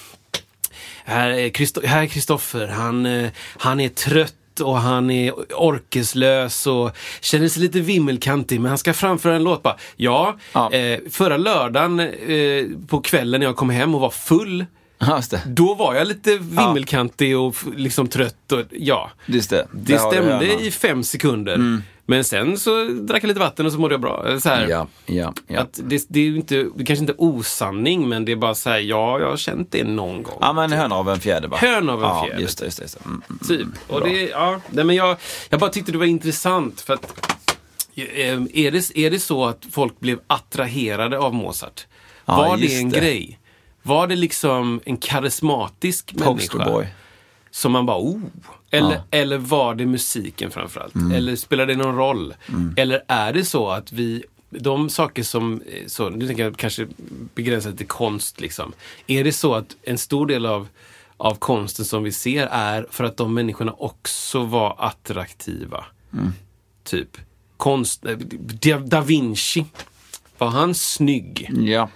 [1.05, 6.68] här är Christo- här är Kristoffer, han, eh, han är trött och han är orkeslös
[6.68, 6.91] och
[7.22, 9.76] känner sig lite vimmelkantig men han ska framföra en låt bara.
[9.95, 10.72] Ja, Ja.
[10.74, 14.66] Eh, förra lördagen eh, på kvällen när jag kom hem och var full.
[15.45, 18.51] Då var jag lite vimmelkantig och liksom trött.
[18.51, 19.67] Och, ja, Just det.
[19.71, 21.81] det stämde i fem sekunder.
[22.05, 24.39] Men sen så drack jag lite vatten och så mådde jag bra.
[24.39, 25.59] Så här, Ja, ja, ja.
[25.59, 28.55] Att det, det är ju inte, det kanske inte är osanning, men det är bara
[28.55, 30.37] så här, ja, jag har känt det någon gång.
[30.41, 31.57] Ja, men höna av en fjäder va?
[31.57, 32.41] Hön av en ja, fjäder.
[32.41, 32.83] Just det, just det.
[32.83, 33.05] Just det.
[33.05, 33.39] Mm, mm.
[33.47, 33.91] Typ.
[33.91, 35.17] Och det, ja, nej, men jag,
[35.49, 37.05] jag bara tyckte det var intressant för att
[37.95, 38.05] eh,
[38.53, 41.87] är det, är det så att folk blev attraherade av Mozart?
[42.25, 42.99] Ja, var det en det.
[42.99, 43.39] grej?
[43.84, 46.27] Var det liksom en karismatisk människa?
[47.51, 48.19] Som man bara, oh.
[48.69, 49.03] Eller, Ja.
[49.11, 50.95] eller var det musiken framförallt?
[51.13, 52.34] Eller spelar det någon roll?
[52.77, 56.88] Eller är det så att vi, de saker som, eh, så, nu tänker jag kanske
[57.36, 58.73] begränsa till konst liksom.
[59.07, 60.67] Är det så att en stor del av,
[61.17, 65.86] av konsten som vi ser är för att de människorna också var attraktiva?
[66.84, 67.17] Typ
[67.57, 68.17] konst, eh,
[68.61, 69.65] da, da Vinci.
[70.38, 71.49] Var han snygg?
[71.53, 71.89] Ja.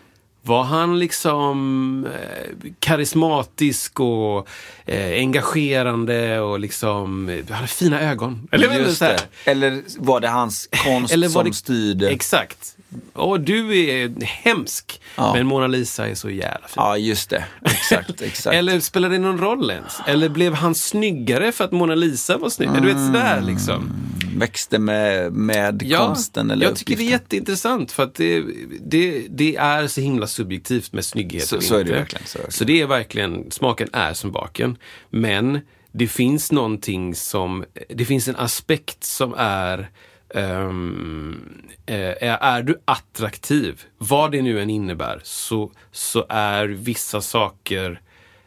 [0.46, 4.48] Var han liksom eh, karismatisk och
[4.86, 8.48] eh, engagerande och liksom eh, hade fina ögon?
[8.52, 9.20] Eller, Just så här.
[9.46, 12.10] Eller var det hans konst Eller var som det- styrde?
[12.10, 12.76] Exakt.
[13.14, 15.34] Och du är hemsk, Ja.
[15.34, 16.74] men Mona Lisa är så jävla fin.
[16.76, 17.46] Ja, just det.
[17.66, 18.56] Exakt, exakt.
[18.56, 19.98] Eller spelar det någon roll ens?
[20.08, 22.70] Eller blev han snyggare för att Mona Lisa var snygg?
[22.82, 23.92] Du vet sådär liksom.
[24.38, 27.22] Växte med, med konsten eller jag tycker det är uppgiften.
[27.22, 28.44] jätteintressant för att det,
[28.82, 32.52] det, det är så himla subjektivt med snygghet Så- så är det verkligen, så det
[32.52, 34.78] Så det är verkligen, smaken är som baken.
[35.10, 35.60] Men
[35.92, 39.90] det finns någonting som, det finns en aspekt som är
[40.34, 48.02] ehm, eh, är du attraktiv, vad det nu än innebär, så, så är vissa saker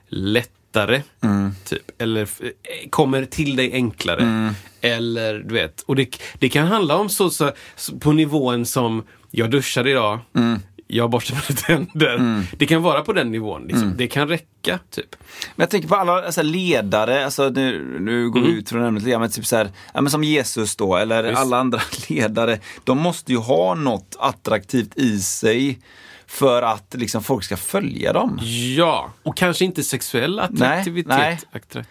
[0.09, 1.03] lättare.
[1.65, 1.91] Typ.
[1.99, 4.23] Eller eh, kommer till dig enklare.
[4.81, 5.81] Eller du vet.
[5.81, 10.19] Och det, det kan handla om så, så, så på nivån som jag duschade idag.
[10.91, 12.43] Jag borstar mina tänder.
[12.57, 13.63] Det kan vara på den nivån.
[13.67, 13.95] Liksom.
[13.97, 14.79] Det kan räcka.
[14.91, 15.17] typ.
[15.57, 19.03] Men jag tänker på alla alltså, ledare, alltså, nu, nu går vi ut från ämnet
[19.03, 21.41] lite men typ så här, ja, men som Jesus då, eller Visst.
[21.41, 22.59] alla andra ledare.
[22.85, 25.79] De måste ju ha något attraktivt i sig
[26.27, 28.39] för att liksom, folk ska följa dem.
[28.77, 31.09] Ja, och kanske inte sexuell attraktivitet.
[31.19, 31.39] nej.
[31.53, 31.85] Attra-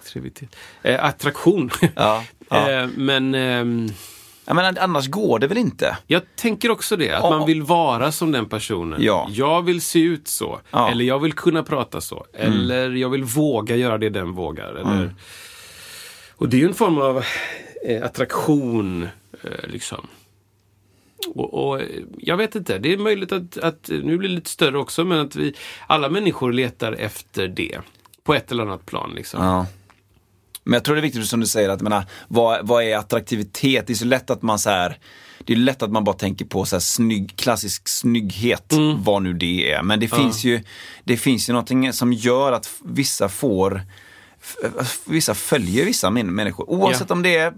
[0.00, 0.56] attraktivitet.
[0.82, 1.70] Eh, attraktion.
[1.94, 2.70] Ja, ja.
[2.70, 3.88] eh, men ehm,
[4.46, 5.98] Jag menar, annars går det väl inte?
[6.06, 7.30] jag tänker också det, att Ja.
[7.30, 9.02] man vill vara som den personen.
[9.02, 9.28] Ja.
[9.30, 10.60] Jag vill se ut så.
[10.70, 10.78] Ja.
[10.78, 10.92] Mm.
[10.92, 12.26] Eller jag vill kunna prata så.
[12.32, 14.74] Eller jag vill våga göra det den vågar.
[14.74, 15.14] Eller...
[16.36, 17.24] Och det är ju en form av
[17.86, 19.02] eh, attraktion.
[19.42, 20.06] Eh, liksom.
[21.34, 21.86] Och, och eh,
[22.18, 25.18] jag vet inte, det är möjligt att, att nu blir det lite större också, men
[25.20, 25.54] att vi
[25.86, 27.78] alla människor letar efter det.
[28.24, 29.12] På ett eller annat plan.
[29.16, 29.44] Liksom.
[29.44, 29.66] Ja.
[30.66, 33.86] Men jag tror det är viktigt som du säger, att menar, vad, vad är attraktivitet?
[33.86, 34.98] Det är så lätt att man så här,
[35.44, 39.02] det är lätt att man bara tänker på så här snygg, klassisk snygghet, Mm.
[39.04, 39.82] vad nu det är.
[39.82, 40.62] Men det finns ju,
[41.04, 43.82] det finns ju någonting som gör att vissa får
[45.04, 47.14] Vissa följer vissa män- människor, oavsett Ja.
[47.14, 47.52] om det är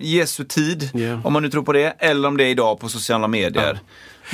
[0.00, 1.20] Jesu tid, Ja.
[1.24, 3.78] om man nu tror på det, eller om det är idag på sociala medier.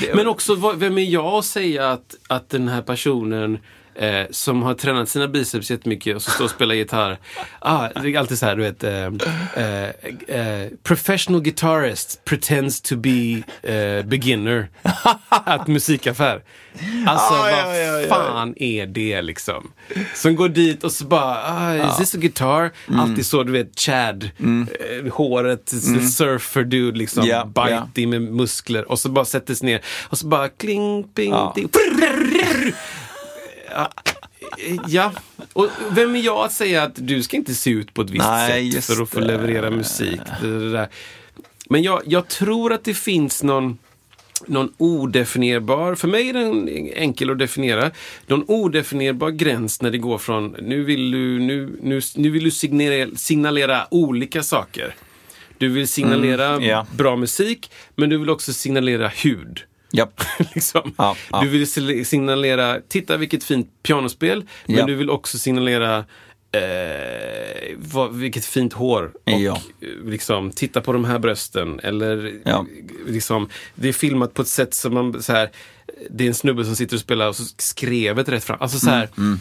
[0.01, 3.59] Det- Men också, vem är jag att säga att, att den här personen
[3.99, 7.19] eh, som har tränat sina biceps jättemycket och så står och spelar gitarr.
[7.59, 8.85] Ah, det är alltid så här, du vet.
[8.85, 9.07] Eh,
[9.65, 9.91] eh,
[10.41, 13.43] eh, professional guitarist pretends to be
[13.73, 14.68] eh, beginner
[15.29, 16.43] at musikaffär.
[17.07, 18.09] Alltså Ah, vad ja, ja, ja.
[18.09, 19.71] fan är det liksom?
[20.14, 22.73] Som går dit och så bara, ah, is this a guitar?
[22.89, 23.01] Mm.
[23.01, 24.31] Alltid så, du vet, Chad.
[24.41, 25.68] Eh, håret,
[26.17, 27.27] surfer dude liksom.
[27.27, 31.35] Ja, Biting med muskler och så bara sätter sig ner och så bara kling, ping,
[31.55, 31.68] ding.
[34.87, 35.13] Ja,
[35.53, 38.25] och vem är jag att säga att du ska inte se ut på ett visst
[38.25, 39.27] Nej, sätt för att få det.
[39.27, 40.21] leverera musik.
[40.43, 40.89] Det, det.
[41.69, 43.79] Men jag, jag tror att det finns någon
[44.47, 47.91] någon odefinierbar, för mig är den enkel att definiera,
[48.27, 52.51] någon odefinierbar gräns när det går från nu vill du, nu, nu, nu vill du
[52.51, 54.95] signalera, signalera olika saker.
[55.59, 56.87] Du vill signalera Mm, ja.
[56.97, 59.61] bra musik, men du vill också signalera hud.
[59.97, 60.21] Japp.
[60.55, 60.95] liksom.
[60.99, 61.41] Ja, ja.
[61.41, 64.87] Du vill signalera, titta vilket fint pianospel, men Ja.
[64.87, 66.05] du vill också signalera
[66.53, 69.13] Eh, vad, vilket fint hår.
[69.25, 69.57] Och eh,
[70.05, 71.81] liksom, titta på de här brösten.
[71.83, 72.67] Eller Ja.
[73.07, 75.51] liksom, det är filmat på ett sätt som man så här,
[76.11, 78.57] det är en snubbe som sitter och spelar och så skrevet rätt fram.
[78.61, 79.39] Alltså så här, Mm,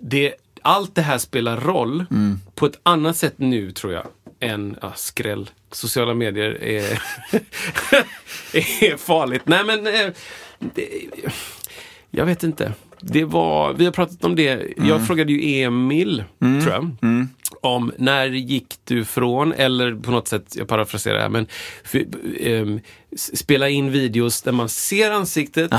[0.00, 0.34] Det,
[0.64, 2.38] allt det här spelar roll Mm.
[2.54, 4.06] på ett annat sätt nu tror jag
[4.40, 5.50] än ja, skräll.
[5.70, 7.02] Sociala medier är,
[8.84, 9.42] är farligt.
[9.44, 10.10] Nej men, eh,
[10.58, 10.88] det,
[12.10, 12.72] jag vet inte.
[13.00, 14.48] Det var, vi har pratat om det.
[14.50, 14.88] Mm.
[14.88, 16.96] Jag frågade ju Emil, tror jag,
[17.60, 21.46] om när gick du från, eller på något sätt, jag parafraserar här, men
[21.84, 22.80] för, s-
[23.16, 25.72] spela in videos där man ser ansiktet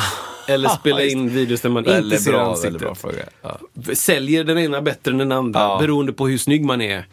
[0.47, 2.79] eller spela in videos där man inte ser bra, ansiktet.
[2.81, 3.23] bra fråga.
[3.41, 3.59] Ja.
[3.95, 5.77] Säljer den ena bättre än den andra Ja.
[5.81, 7.07] beroende på hur snygg man är.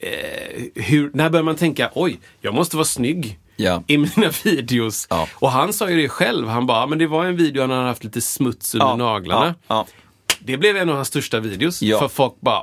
[0.00, 3.82] Eh, hur, när börjar man tänka, oj, jag måste vara snygg Ja.
[3.86, 5.08] i mina videos.
[5.34, 7.82] Och han sa ju det själv, han bara, men det var en video han hade
[7.82, 9.54] haft lite smuts under naglarna.
[10.40, 11.78] Det blev en av hans största videos.
[11.78, 12.62] För folk bara,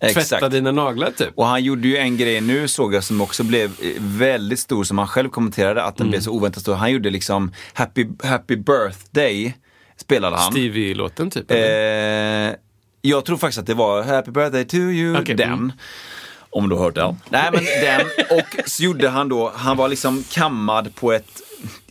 [0.00, 0.50] tvätta Exakt.
[0.50, 1.28] dina naglar typ.
[1.34, 4.84] Och han gjorde ju en grej nu såg jag som också blev eh, väldigt stor
[4.84, 6.74] som han själv kommenterade att den blev så oväntat stor.
[6.74, 9.54] Han gjorde liksom Happy, happy birthday
[9.96, 10.52] spelade han.
[10.52, 11.50] Stevie-låten typ.
[11.50, 11.58] Eh,
[13.02, 15.52] jag tror faktiskt att det var Happy birthday to you, Okej, den.
[15.52, 15.72] mm.
[16.50, 17.16] Om du har hört den.
[17.28, 18.00] Nej men den.
[18.38, 21.42] Och så gjorde han då, han var liksom kammad på ett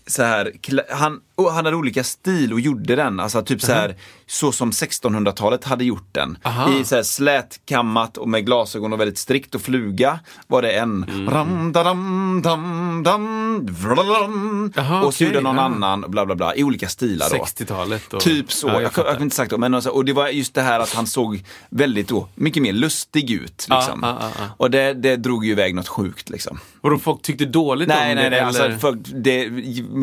[0.07, 0.51] så här,
[0.89, 3.95] han, och han hade olika stil och gjorde den, alltså typ så här
[4.27, 6.37] så som 1600-talet hade gjort den.
[6.43, 6.73] Aha.
[6.73, 11.03] I så här slätkammat och med glasögon och väldigt strikt och fluga var det en.
[11.03, 11.29] Mm.
[11.29, 14.73] Ram, da, dam, dam, dam, vrlalam.
[14.75, 15.61] Jaha, och så okej, gjorde någon ja.
[15.61, 17.35] annan, bla bla bla, i olika stilar då.
[17.35, 18.13] 60-talet.
[18.13, 18.21] Och...
[18.21, 18.67] Typ så.
[18.67, 20.61] Ja, jag, jag jag, jag inte sagt då, men alltså, och det var just det
[20.61, 23.65] här att han såg väldigt då, mycket mer lustig ut.
[23.69, 23.99] Ja, Liksom.
[24.03, 24.45] ja, ja, ja.
[24.57, 26.59] Och det, det drog ju iväg något sjukt liksom.
[26.81, 28.29] Och då folk tyckte dåligt Nej, om nej, det?
[28.29, 28.39] nej.
[28.39, 28.77] Alltså, eller?
[28.77, 29.49] för det,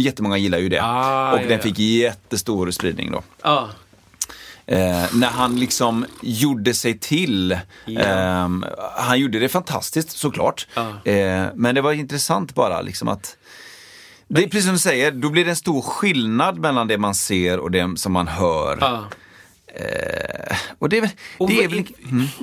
[0.03, 0.77] jättemånga gillar ju det.
[1.23, 1.59] Ah, och ja, den ja.
[1.59, 3.23] fick jättestor spridning då.
[3.43, 3.69] Ja.
[4.67, 7.59] Eh, när han liksom gjorde sig till.
[7.85, 8.01] Ja.
[8.01, 8.65] Ehm,
[8.97, 10.67] han gjorde det fantastiskt såklart.
[10.75, 11.11] Ja.
[11.13, 13.37] Eh, men det var intressant bara liksom att
[14.29, 17.15] det är precis som du säger, då blir det en stor skillnad mellan det man
[17.15, 19.05] ser och det som man hör.
[19.75, 21.11] Eh, och det är väl...
[21.39, 21.85] Och det är, väl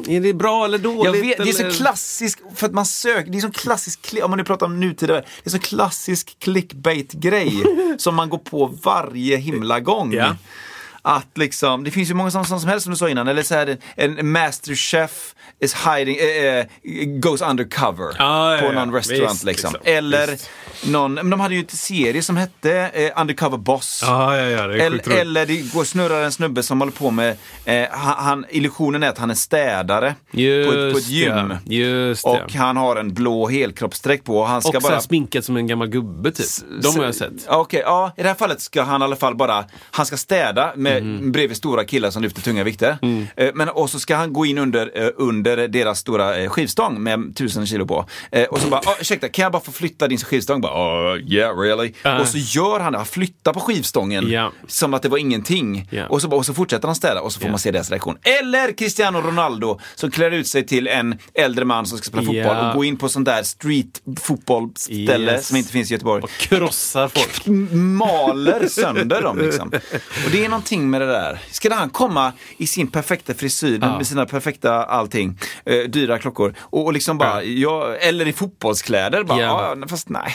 [0.07, 1.23] Är det bra eller dåligt?
[1.23, 4.38] vet, det är så klassisk, för att man söker, det är så klassisk, om man
[4.38, 7.64] nu pratar om nutida, det är så klassisk clickbait-grej
[7.97, 10.14] som man går på varje himla gång.
[10.14, 10.35] Ja.
[11.02, 13.56] Att liksom, det finns ju många sådana som helst som du sa innan, eller så
[13.56, 16.66] här en masterchef is hiding, eh,
[17.20, 18.72] goes undercover Ja, ja, på ja.
[18.72, 19.74] någon restaurant Visst, liksom.
[19.74, 19.94] liksom.
[19.94, 20.50] Eller Visst.
[20.88, 24.04] någon, men de hade ju en serie som hette eh, Undercover Boss.
[24.06, 24.68] Ja, ja, ja.
[24.68, 29.04] Det Eller, eller det går snurrar en snubbe som håller på med, eh, han, illusionen
[29.04, 30.40] är att han är städare på
[30.74, 31.54] ett, på ett gym.
[31.66, 31.76] ja.
[31.76, 32.26] Just.
[32.26, 35.02] Och han har en blå helkroppsdräkt på och han ska och bara...
[35.02, 36.46] sminkad som en gammal gubbe typ.
[36.82, 37.32] De har jag sett.
[37.48, 40.18] Ja, Okej, ja, i det här fallet ska han i alla fall bara, han ska
[40.18, 41.32] städa med, Mm.
[41.32, 42.98] bredvid stora killar som lyfter tunga vikter.
[43.36, 47.03] Eh, men, och så ska han gå in under, eh, under deras stora eh, skivstång
[47.03, 48.06] med tusen kilo på.
[48.49, 50.61] Och så bara, oh, ursäkta, kan jag bara få flytta din skivstång?
[50.61, 50.74] Bara,
[51.14, 51.94] oh, yeah really.
[52.03, 52.20] Ja.
[52.20, 54.52] Och så gör han det, han flyttar på skivstången Ja.
[54.68, 55.88] som att det var ingenting.
[55.91, 56.07] Ja.
[56.07, 57.52] Och, så, bara- och så fortsätter han städa och så får Ja.
[57.52, 58.18] man se deras reaktion.
[58.24, 62.68] Eller Cristiano Ronaldo som klär ut sig till en äldre man som ska spela fotboll
[62.70, 65.48] och gå in på sånt där street fotbollsställe Yes.
[65.48, 67.48] som inte finns i Göteborg Och krossar folk.
[67.74, 69.68] maler sönder dem liksom.
[70.26, 71.39] Och det är någonting med det där.
[71.51, 73.97] Ska han komma i sin perfekta frisyr Ja.
[73.97, 79.23] med sina perfekta allting, eh, dyra klockor och, och liksom bara, ja, eller i fotbollskläder
[79.23, 79.76] bara, Ja.
[79.81, 79.88] ja.
[79.88, 80.34] fast nej.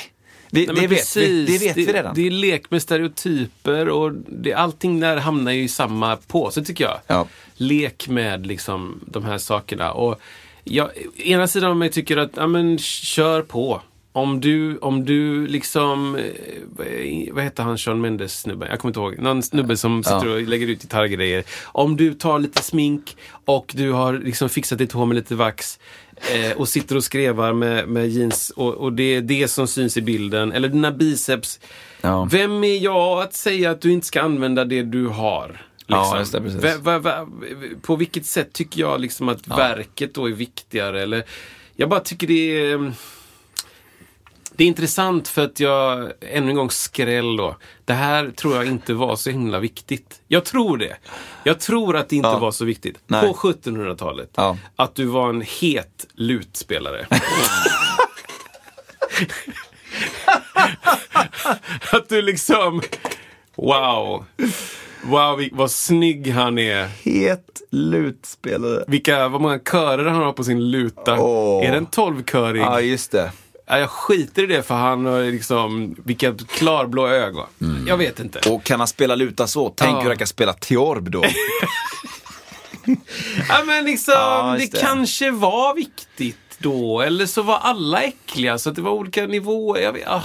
[0.50, 2.14] Vi, Nej, det, vet vi, det vet det, vi redan.
[2.14, 6.84] Det är lek med stereotyper och det, allting där hamnar ju i samma påse tycker
[6.84, 6.98] jag.
[7.06, 7.26] Ja.
[7.56, 9.92] Lek med liksom de här sakerna.
[9.92, 10.20] Och
[10.64, 13.82] jag, ena sidan av mig tycker att, ja men kör på.
[14.16, 16.22] Om du, om du liksom, eh,
[17.32, 18.68] vad- heter han Sean Mendes snubben?
[18.70, 19.18] Jag kommer inte ihåg.
[19.18, 21.44] Någon snubbe som sitter och lägger ut gitarrgrejer.
[21.64, 25.78] Om du tar lite smink och du har liksom fixat ditt hår med lite vax
[26.34, 29.96] eh, och sitter och skrevar med, med jeans och, och det är det som syns
[29.96, 30.52] i bilden.
[30.52, 31.60] Eller dina biceps.
[32.00, 32.28] Ja.
[32.30, 35.62] Vem är jag att säga att du inte ska använda det du har?
[35.86, 36.62] Ja, just det, precis.
[36.62, 37.26] Va- va- va-
[37.82, 41.02] på vilket sätt tycker jag liksom att verket då är viktigare?
[41.02, 41.24] Eller,
[41.76, 42.92] jag bara tycker det är...
[44.56, 47.56] Det är intressant för att jag, ännu en gång skräll då.
[47.84, 50.20] Det här tror jag inte var så himla viktigt.
[50.28, 50.96] Jag tror det.
[51.44, 52.38] Jag tror att det inte Ja.
[52.38, 52.98] var så viktigt.
[53.06, 53.20] Nej.
[53.28, 54.30] På 1700-talet.
[54.34, 54.56] Ja.
[54.76, 57.06] Att du var en het lutspelare.
[61.92, 62.82] att du liksom,
[63.56, 64.24] wow.
[65.06, 66.86] Wow, vad snygg han är.
[67.02, 68.84] Het lutspelare.
[68.86, 71.20] Vilka, vad många körer han har på sin luta.
[71.20, 71.66] Åh.
[71.66, 72.62] Är det en tolvkörig?
[72.62, 73.32] Ja, just det.
[73.66, 77.46] Ja, jag skiter i det för han har liksom, vilka klarblå ögon.
[77.86, 78.50] Jag vet inte.
[78.50, 80.00] Och kan han spela luta så, tänk Ja.
[80.00, 81.24] hur han kan spela Theorb då.
[83.48, 84.80] Ja, men liksom, Ja, det, det.
[84.80, 87.00] kanske var viktigt då.
[87.00, 89.80] Eller så var alla äckliga, så att det var olika nivåer.
[89.82, 90.22] Jag vet, ah.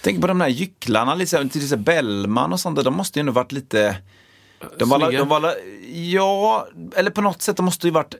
[0.00, 3.20] Tänk på de där gycklarna, liksom, till exempel Bellman och sånt där, de måste ju
[3.20, 3.96] ändå varit lite...
[4.78, 5.18] De var, Snygga.
[5.18, 5.54] de var,
[5.92, 8.14] ja, eller på något sätt, de måste ju varit...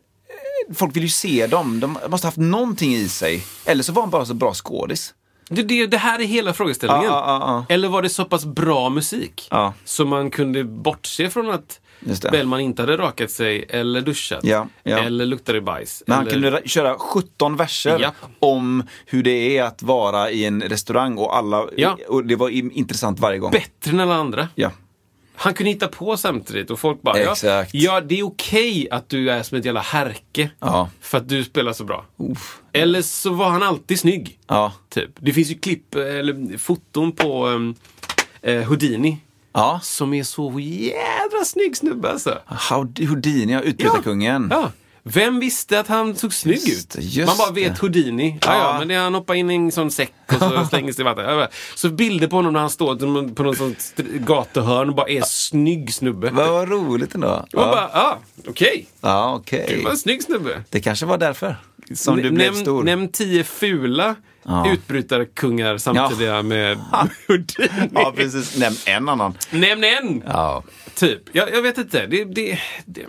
[0.74, 3.44] Folk vill ju se dem, de måste ha haft någonting i sig.
[3.64, 5.14] Eller så var han bara så bra skådis.
[5.48, 7.04] Det, det, det här är hela frågeställningen.
[7.04, 7.74] Ja, ja, ja.
[7.74, 9.48] Eller var det så pass bra musik
[9.84, 11.80] så man kunde bortse från att.
[12.32, 14.40] Bellman inte hade rakat sig eller duschat.
[14.42, 14.98] Ja, ja.
[14.98, 16.02] Eller luktade bajs.
[16.06, 16.32] Men han eller...
[16.32, 18.12] kunde ra- köra 17 verser Ja.
[18.40, 21.66] om hur det är att vara i en restaurang och alla,
[22.08, 23.50] och det var intressant varje gång.
[23.50, 24.48] Bättre än alla andra.
[24.54, 24.70] Ja.
[25.36, 27.74] Han kunde hitta på samtidigt och folk bara, ja, Exakt.
[27.74, 30.50] ja det är okej att du är som ett jävla härke.
[30.60, 30.90] Ja.
[31.00, 32.04] För att du spelar så bra.
[32.72, 34.38] Eller så var han alltid snygg.
[34.46, 34.72] Ja.
[34.88, 35.10] Typ.
[35.20, 37.74] Det finns ju klipp, eller foton på um,
[38.42, 39.18] eh, Houdini.
[39.52, 39.80] Ja.
[39.82, 42.38] Som är så jädra snygg snubbe alltså.
[42.48, 44.48] Houd- Houdini, ja, utbrytarkungen.
[44.50, 44.70] Ja.
[45.06, 47.04] Vem visste att han såg snygg Just ut?
[47.04, 47.80] just Man bara vet det.
[47.80, 48.38] Houdini.
[48.42, 48.78] Ja, ja, Ja.
[48.78, 51.26] men det, han hoppar in i en sån säck och så slänger sig i vattnet.
[51.28, 51.48] Ja, ja.
[51.74, 53.94] Så bilder på honom när han står på något sånt
[54.26, 56.30] gatuhörn och bara är snygg snubbe.
[56.30, 57.28] Vad roligt ändå.
[57.28, 58.18] Och Ja, bara, ah,
[58.48, 58.86] okej.
[59.00, 59.64] ja okej.
[59.68, 60.62] Det var en snygg snubbe.
[60.70, 61.56] Det kanske var därför
[61.94, 62.82] som du N- blev nämn, stor.
[62.82, 64.14] Nämn tio fula
[64.46, 64.72] Ja.
[64.72, 66.78] utbrytarkungar samtidiga med
[67.28, 67.90] Houdini.
[67.94, 68.56] Ja, precis.
[68.58, 69.34] Nämn en annan.
[69.50, 70.22] Nämn en!
[70.26, 70.62] Ja.
[70.94, 71.20] Typ.
[71.32, 72.06] Jag, jag vet inte.
[72.06, 73.06] Det, det, det,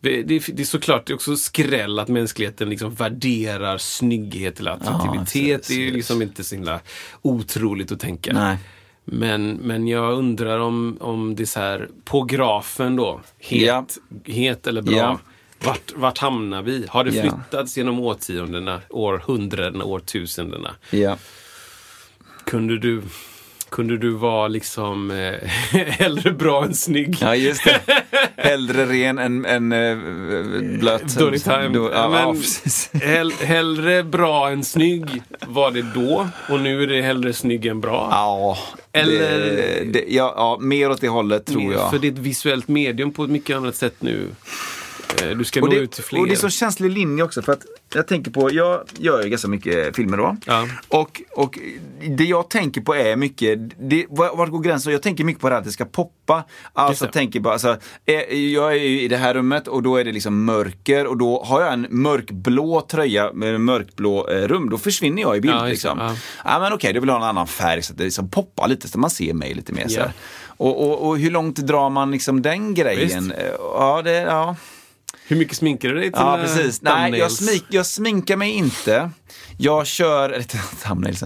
[0.00, 4.70] det, det, det är såklart det är också skräll att mänskligheten liksom värderar snygghet eller
[4.70, 5.64] attraktivitet.
[5.64, 6.80] så- det är ju liksom inte så himla
[7.22, 8.32] otroligt att tänka.
[8.32, 8.56] Nej.
[9.04, 13.86] Men, men jag undrar om, om det är så här, på grafen då, het, Ja.
[14.24, 14.96] het eller bra.
[14.96, 15.18] Ja.
[15.64, 16.86] Vart, vart hamnar vi?
[16.88, 17.22] Har det Ja.
[17.22, 20.70] flyttats genom årtiondena, århundradena, årtusendena?
[20.90, 21.16] Ja.
[22.44, 23.02] Kunde du,
[23.70, 25.48] kunde du vara liksom eh,
[25.88, 27.16] hellre bra än snygg?
[27.20, 27.80] ja, just det.
[28.36, 29.98] Hellre ren än, än äh,
[30.78, 31.14] blöt.
[31.18, 31.68] Dålig time.
[31.68, 32.42] Då, ja, Men
[32.92, 37.66] ja, hell, hellre bra än snygg var det då och nu är det hellre snygg
[37.66, 38.08] än bra.
[38.10, 38.58] Ja,
[38.92, 41.90] Eller- det, det, ja, ja, mer åt det hållet tror jag.
[41.90, 44.28] För det är ett visuellt medium på ett mycket annat sätt nu.
[45.22, 46.20] Eh, Du ska och, nå det, ut till fler.
[46.20, 47.62] och det är så känslig linje också för att
[47.94, 50.36] jag tänker på, jag gör ju ganska mycket filmer då.
[50.46, 50.68] Ja.
[50.88, 51.58] Och, och
[52.08, 53.58] det jag tänker på är mycket,
[53.90, 54.92] det, var- vart går gränsen?
[54.92, 56.44] Jag tänker mycket på det här att det ska poppa.
[56.72, 57.76] Alltså jag tänker bara, alltså,
[58.06, 58.14] eh,
[58.52, 61.60] jag är i det här rummet och då är det liksom mörker och då har
[61.60, 64.70] jag en mörkblå tröja med en mörkblå eh, rum.
[64.70, 65.54] Då försvinner jag i bild.
[65.54, 65.98] Ja, liksom.
[65.98, 66.14] Ja.
[66.44, 66.58] ja.
[66.60, 68.88] men okej, då vill jag ha en annan färg så att det liksom poppar lite
[68.88, 69.88] så man ser mig lite mer.
[69.88, 70.12] Så här.
[70.46, 73.24] Och, och, och hur långt drar man liksom den grejen?
[73.28, 73.40] Visst.
[73.58, 74.56] Ja, det, ja.
[75.28, 76.82] Hur mycket sminkar du dig till Ja, eh, precis.
[76.82, 79.10] Nej, jag, smink, jag sminkar mig inte.
[79.58, 80.44] Jag kör, eller
[80.88, 81.24] thumbnails.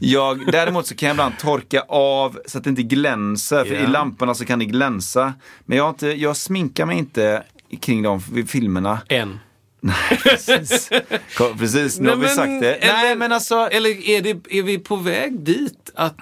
[0.00, 3.64] Jag, däremot så kan jag ibland torka av så att det inte glänser.
[3.64, 3.80] För Ja.
[3.80, 5.32] i lamporna så kan det glänsa.
[5.64, 7.42] Men jag, inte, jag sminkar mig inte
[7.80, 8.98] kring de filmerna.
[9.08, 9.40] En.
[10.22, 10.90] Precis,
[11.36, 12.78] Kom, precis nu har vi sagt det.
[12.82, 13.54] Nej, men alltså.
[13.70, 16.16] Eller är, det, är vi på väg dit att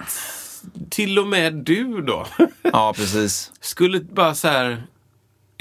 [0.89, 2.27] till och med du då
[2.61, 3.51] Ja, precis.
[3.61, 4.83] skulle bara så här.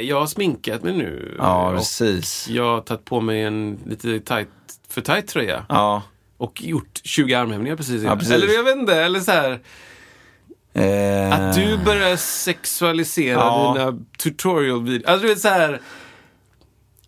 [0.03, 1.35] Jag har sminkat mig nu.
[1.39, 2.49] Ja, precis.
[2.49, 4.49] Jag har tagit på mig en lite tight,
[4.89, 5.67] för tight tröja.
[5.69, 6.03] Ja.
[6.37, 8.19] Och gjort 20 armhävningar precis innan.
[8.19, 8.35] precis.
[8.35, 9.61] Eller jag vet inte, eller så här.
[10.75, 13.75] Eh, Att du börjar sexualisera Ja.
[13.79, 15.07] dina tutorial-videos.
[15.07, 15.81] Alltså du vet så här.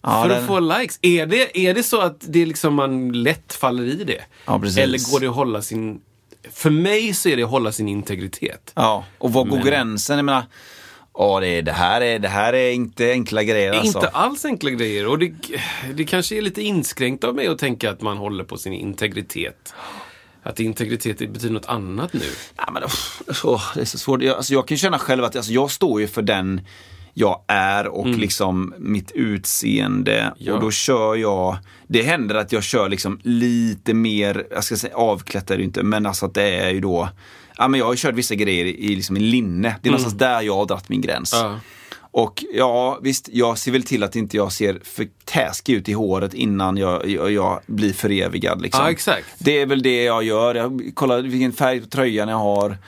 [0.02, 0.98] ja, för den- att få likes.
[1.02, 4.20] Är det, är det så att det liksom man lätt faller i det?
[4.46, 4.54] Ja.
[4.78, 6.00] Eller går det att hålla sin...
[6.52, 8.72] För mig så är det att hålla sin integritet.
[8.74, 10.16] Ja, och var går Men- gränsen?
[10.16, 10.42] Jag menar,
[11.14, 13.98] ja, det, det, här är, det här är inte enkla grejer alltså.
[13.98, 15.06] Inte alls enkla grejer.
[15.06, 15.32] Och det,
[15.94, 19.74] det kanske är lite inskränkt av mig att tänka att man håller på sin integritet.
[20.42, 22.30] Att integritet betyder något annat nu.
[22.56, 22.82] Ja, men,
[23.44, 24.22] åh, det är så svårt.
[24.22, 26.60] Jag, alltså, jag kan känna själv att alltså, jag står ju för den
[27.14, 30.20] jag är och liksom mitt utseende.
[30.20, 30.34] Mm.
[30.38, 30.54] Ja.
[30.54, 34.96] Och då kör jag, det händer att jag kör liksom lite mer, jag ska säga
[34.96, 37.08] avklätt är det inte, men alltså att det är ju då,
[37.56, 39.76] ja men jag har kört vissa grejer i, liksom i linne.
[39.82, 41.34] Det är någonstans där jag har dragit min gräns.
[41.34, 41.52] Mm.
[41.52, 41.60] Ja.
[42.16, 45.92] Och ja, visst, jag ser väl till att inte jag ser för taskig ut i
[45.92, 48.62] håret innan jag, jag, jag blir förevigad.
[48.62, 48.86] Liksom.
[48.86, 49.26] Exakt.
[49.38, 50.54] Det är väl det jag gör.
[50.54, 52.78] Jag kollar vilken färg på tröjan jag har.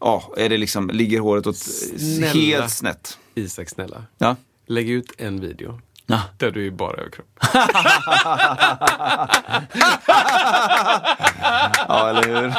[0.00, 2.32] Ja, är det liksom, ligger håret åt Snälla.
[2.32, 3.18] helt snett?
[3.34, 4.04] Isak, snälla.
[4.18, 4.36] Ja.
[4.66, 5.80] Lägg ut en video.
[6.06, 6.20] Ja.
[6.36, 7.26] Där du är bara överkropp.
[11.88, 12.52] ja, eller hur?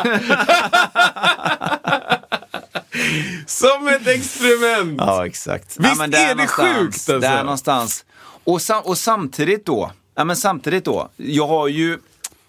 [3.47, 4.97] Som ett experiment!
[4.97, 5.65] Ja, exakt.
[5.65, 7.19] Visst ja, men är det sjukt, alltså?
[7.19, 8.05] Där någonstans.
[8.43, 11.97] Och, sam och samtidigt då, ja men samtidigt då, jag har ju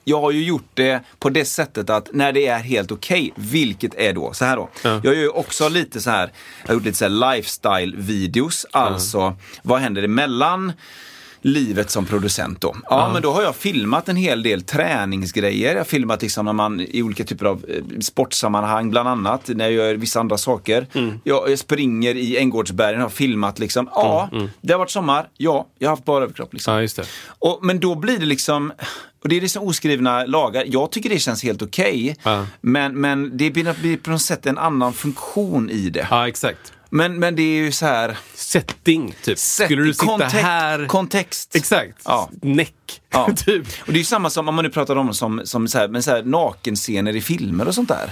[0.09, 3.95] jag har ju gjort det på det sättet att när det är helt okej, vilket
[3.95, 4.69] är då så här då.
[4.83, 4.91] Ja.
[4.91, 6.33] Jag gör ju också lite så här,
[6.63, 8.67] jag har gjort lite så här lifestyle-videos.
[8.71, 10.73] Alltså, vad händer emellan
[11.43, 12.77] livet som producent då?
[12.85, 15.71] Ja, men då har jag filmat en hel del träningsgrejer.
[15.71, 19.65] Jag har filmat liksom när man i olika typer av eh, sportsammanhang, bland annat när
[19.65, 20.87] jag gör vissa andra saker.
[20.93, 21.21] Mm.
[21.25, 23.89] Jag, jag springer i Änggårdsbergen, har filmat liksom.
[23.95, 25.29] Ja, det har varit sommar.
[25.37, 26.75] Ja, jag har haft bara överkropp liksom.
[26.75, 27.05] Ja, just det.
[27.39, 28.73] Och, men då blir det liksom,
[29.23, 30.65] och det är liksom oskrivna lagar.
[30.67, 32.17] Jag tycker det känns helt okej.
[32.23, 32.47] Ja.
[32.61, 36.07] Men, men det blir på något sätt en annan funktion i det.
[36.11, 36.73] Ja, exakt.
[36.91, 38.19] Men, men det är ju så här...
[38.35, 39.39] Setting, typ.
[39.39, 40.87] Skulle du sitta kontext, här...
[40.87, 41.57] Kontext.
[41.57, 42.03] Exakt.
[42.05, 42.31] Ja.
[42.43, 43.29] Näck, Ja.
[43.37, 43.67] typ.
[43.81, 45.89] Och det är ju samma som om man nu pratar om som, som så här,
[45.89, 48.11] men så här, nakenscener i filmer och sånt där.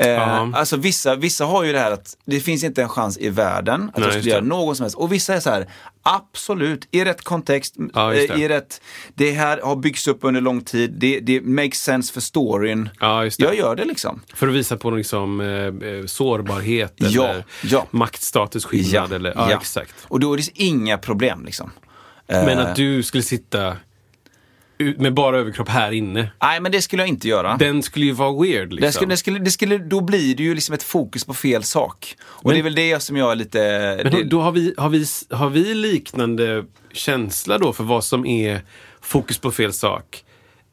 [0.00, 0.50] Eh, Ja.
[0.54, 3.90] Alltså vissa, vissa har ju det här att det finns inte en chans i världen
[3.94, 4.96] att Nej, jag skulle göra någon som helst.
[4.96, 5.66] Och vissa är så här,
[6.02, 8.40] absolut, i rätt kontext, Ja, eh, det.
[8.40, 8.80] i rätt,
[9.14, 12.88] det här har byggts upp under lång tid, det, det makes sense för storyn.
[13.00, 13.28] Ja.
[13.38, 14.20] Jag gör det liksom.
[14.34, 17.86] För att visa på liksom, eh, eh, sårbarhet eller ja.
[17.90, 19.12] maktstatusskillnad.
[19.12, 19.94] Eller, ja, exakt.
[20.08, 21.70] Och då är det inga problem liksom.
[22.26, 23.76] Men Eh, att du skulle sitta
[24.98, 26.30] med bara överkropp här inne.
[26.42, 27.56] Nej, men det skulle jag inte göra.
[27.56, 28.72] Den skulle ju vara weird.
[28.72, 28.86] Liksom.
[28.86, 31.62] Det skulle, det skulle, det skulle, då blir det ju liksom ett fokus på fel
[31.62, 32.16] sak.
[32.22, 33.58] Och Men- det är väl det som jag är lite...
[34.04, 38.26] Men det, då, har, vi, har, vi, har vi liknande känsla då för vad som
[38.26, 38.60] är
[39.00, 40.24] fokus på fel sak?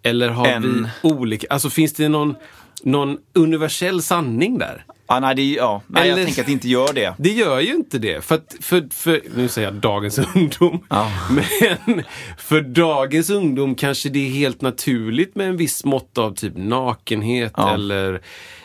[0.03, 1.47] Eller har En- vi olika?
[1.49, 2.35] Alltså finns det någon,
[2.83, 4.85] någon universell sanning där?
[5.07, 7.13] Ja, nej, det, ja, nej, Eller- jag tänker att det inte gör det.
[7.17, 8.25] Det gör ju inte det.
[8.25, 10.85] För, för, för nu säger jag dagens ungdom.
[10.89, 11.11] Ja.
[11.29, 12.03] Men
[12.37, 17.53] för dagens ungdom kanske det är helt naturligt med en viss mått av typ nakenhet
[17.57, 17.73] Ja.
[17.73, 18.21] eller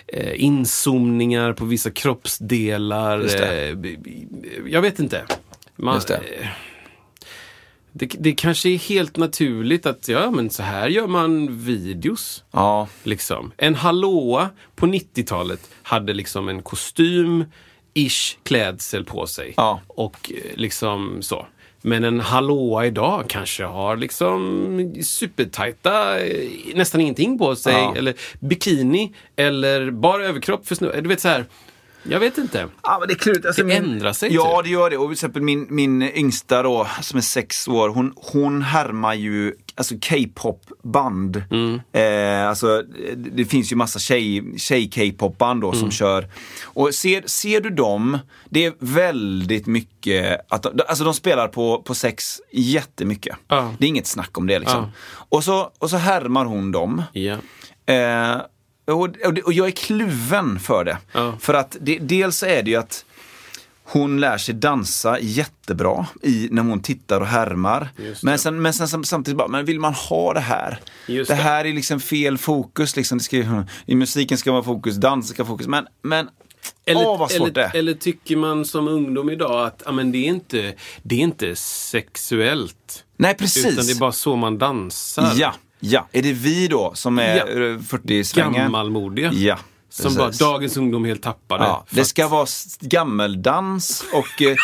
[0.06, 3.20] eh, inzoomningar på vissa kroppsdelar.
[3.42, 3.76] Eh,
[4.66, 5.24] jag vet inte.
[5.76, 6.20] Man, Just det.
[7.92, 12.44] Det, det kanske är helt naturligt att ja, men så här gör man videos.
[12.50, 13.52] Ja, Liksom.
[13.56, 17.44] En hallåa på 90-talet hade liksom en kostym,
[17.94, 19.54] ish klädsel på sig.
[19.56, 19.80] Ja.
[19.86, 21.46] Och eh, liksom så.
[21.82, 27.72] Men en hallåa idag kanske har liksom supertajta, eh, nästan ingenting på sig.
[27.72, 27.94] Ja.
[27.96, 29.12] Eller bikini.
[29.36, 31.00] Eller bara överkropp för snubbar.
[31.00, 31.44] Du vet så här.
[32.02, 32.66] Jag vet inte.
[32.82, 33.46] Ja, men det är klurigt.
[33.46, 34.64] Alltså, Det min, ändrar sig, Ja, typ.
[34.64, 34.96] det gör det.
[34.96, 39.54] Och till exempel min, min yngsta då, som är sex år, hon, hon härmar ju
[39.74, 41.42] alltså K-pop-band.
[41.50, 41.80] Mm.
[41.92, 42.82] Eh, alltså,
[43.16, 45.80] det, finns ju massa tjej, tjej-K-pop-band då Mm.
[45.80, 46.28] som kör.
[46.64, 48.18] Och ser, ser du dem,
[48.50, 53.36] det är väldigt mycket, att, de- alltså de spelar på, på sex jättemycket.
[53.48, 53.74] Ja.
[53.78, 54.80] Det är inget snack om det liksom.
[54.82, 54.90] Ja.
[55.28, 57.02] Och, så, och så härmar hon dem.
[57.12, 57.36] Ja.
[57.86, 58.40] Eh,
[58.84, 58.94] och,
[59.26, 60.98] och, och jag är kluven för det.
[61.12, 61.34] Ja.
[61.40, 63.04] För att det, dels är det ju att
[63.84, 67.88] hon lär sig dansa jättebra i, när hon tittar och härmar.
[68.22, 70.80] Men, sen, men sen sam- samtidigt bara, men vill man ha det här?
[71.06, 71.34] Det det.
[71.34, 72.96] här är liksom fel fokus.
[72.96, 73.18] Liksom.
[73.18, 75.66] Det ska, I musiken ska vara fokus, dansen ska vara fokus.
[75.66, 76.28] Men, men
[76.86, 77.76] Eller, åh vad svårt eller, det är.
[77.76, 81.56] eller tycker man som ungdom idag att ja, men det, är inte, det är inte
[81.56, 83.04] sexuellt.
[83.16, 83.66] Nej, precis.
[83.66, 85.32] Utan det är bara så man dansar.
[85.36, 86.08] Ja, ja.
[86.12, 87.44] Är det vi då som är Ja.
[87.46, 88.52] eh, 40-svängen?
[88.62, 89.32] Gammalmodiga.
[89.32, 89.58] Ja.
[89.92, 90.18] Som precis.
[90.40, 91.64] bara, dagens ungdom helt tappade.
[91.64, 92.46] Ja, det att ska vara
[92.80, 94.56] gammeldans och eh,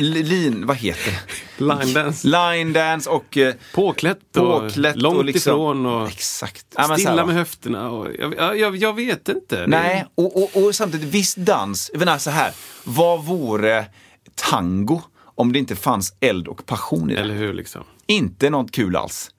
[0.00, 1.10] lin, vad heter
[1.58, 1.64] det?
[1.64, 2.28] Line dance.
[2.28, 5.86] Line dance och eh, Påklätt och påklätt långt och liksom, ifrån.
[5.86, 6.66] Och Exakt.
[6.74, 7.90] Ja, men så här, stilla med höfterna.
[7.90, 9.64] Och, jag, jag- jag, jag vet inte.
[9.66, 11.90] Nej, och, och, och samtidigt viss dans.
[11.92, 12.52] Jag menar så här,
[12.84, 13.86] vad vore
[14.34, 15.00] tango
[15.34, 17.20] om det inte fanns eld och passion i det?
[17.20, 17.82] Eller hur liksom.
[18.06, 19.30] Inte något kul alls.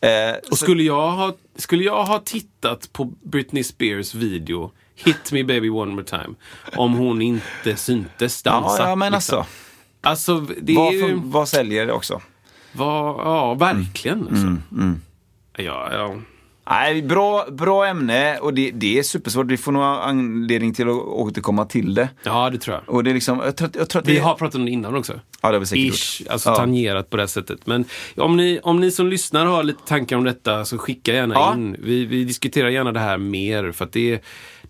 [0.00, 5.32] Eh, Och så- skulle jag, ha, skulle jag ha tittat på Britney Spears video Hit
[5.32, 6.34] me baby one more time
[6.76, 8.82] om hon inte syntes dansa.
[8.82, 9.38] ja, ja, men liksom.
[9.38, 9.52] alltså.
[10.00, 11.20] Alltså, det Vad, är ju...
[11.24, 12.20] vad säljer det också?
[12.72, 14.28] Vad, ja, verkligen.
[14.28, 14.56] Alltså.
[15.56, 16.14] Ja, ja.
[16.70, 19.46] Nej, bra, bra ämne och det, det är supersvårt.
[19.46, 22.08] Vi får nog anledning till att återkomma till det.
[22.22, 22.94] ja, det tror jag.
[22.94, 24.70] Och det är liksom, jag tror, jag tror att Vi det, har pratat om det
[24.70, 25.12] innan också.
[25.42, 26.30] Ja, det har vi säkert Ish, gjort.
[26.30, 26.54] alltså Ja.
[26.56, 27.66] tangerat på det sättet.
[27.66, 27.84] Men
[28.16, 31.54] om ni, om ni som lyssnar har lite tankar om detta så skicka gärna Ja.
[31.54, 31.76] in.
[31.78, 34.20] Vi, vi diskuterar gärna det här mer för att det,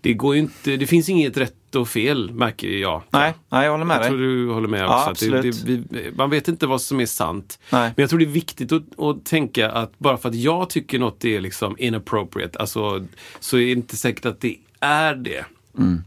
[0.01, 3.01] det går inte, det finns inget rätt och fel märker jag.
[3.09, 4.09] Nej, nej, jag håller med Jag dig.
[4.09, 5.25] tror du håller med Ja, också.
[5.25, 5.83] det, det, vi,
[6.15, 7.59] man vet inte vad som är sant.
[7.69, 7.93] Nej.
[7.95, 10.99] Men jag tror det är viktigt att, att tänka att bara för att jag tycker
[10.99, 13.05] något är liksom inappropriate, alltså,
[13.39, 15.45] så är det inte säkert att det är det.
[15.77, 16.03] Mm.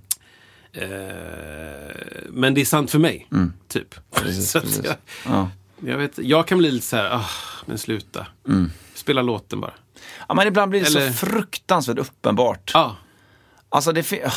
[0.72, 0.88] Eh,
[2.28, 3.28] men det är sant för mig,
[3.68, 3.94] typ.
[4.14, 4.34] så att Mm.
[4.34, 4.80] precis.
[4.84, 4.94] jag,
[5.26, 5.50] Ja.
[5.86, 7.30] jag, vet, jag kan bli lite så här, ah,
[7.66, 8.26] men sluta.
[8.94, 9.74] Spela låten bara.
[10.28, 12.70] Ja, men ibland blir det Eller- så fruktansvärt uppenbart.
[12.74, 12.96] Ja,
[13.68, 14.30] Alltså det Ah,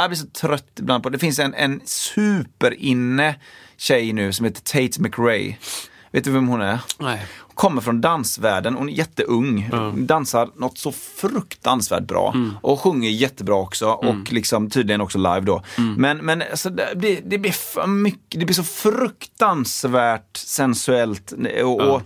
[0.00, 1.18] jag blir så trött ibland på det.
[1.18, 3.34] Finns en, en superinne
[3.76, 5.56] tjej nu som heter Tate McRae.
[6.10, 6.78] Vet du vem hon är?
[6.98, 7.26] Nej.
[7.54, 9.70] Kommer från dansvärlden, hon är jätteung.
[10.06, 12.34] Dansar något så fruktansvärt bra.
[12.62, 15.62] Och sjunger jättebra också och liksom tydligen också live då.
[15.96, 21.32] Men, men alltså, det, blir, det blir för mycket, det blir så fruktansvärt sensuellt.
[21.64, 22.02] Och, och,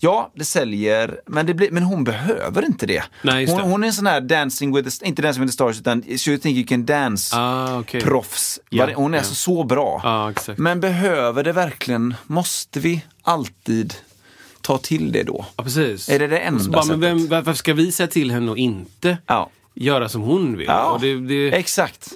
[0.00, 3.02] Ja, det säljer, men, det blir, men hon behöver inte det.
[3.22, 3.62] Nej, hon, det.
[3.62, 6.30] hon är en sån här dancing with the, inte dancing with the stars, utan so
[6.30, 8.60] you think you can dance Ah, proffs.
[8.70, 9.20] Ja, Hon är ja.
[9.20, 10.30] alltså så bra.
[10.30, 10.58] Exakt.
[10.58, 13.94] Men behöver det verkligen, måste vi alltid
[14.60, 15.46] ta till det då?
[15.56, 16.08] Ja, precis.
[16.08, 17.00] Är det det enda bara, men sättet?
[17.02, 19.50] vem, varför ska vi säga till henne och inte Ja.
[19.74, 20.66] göra som hon vill?
[20.66, 22.12] Ja, det, det, exakt.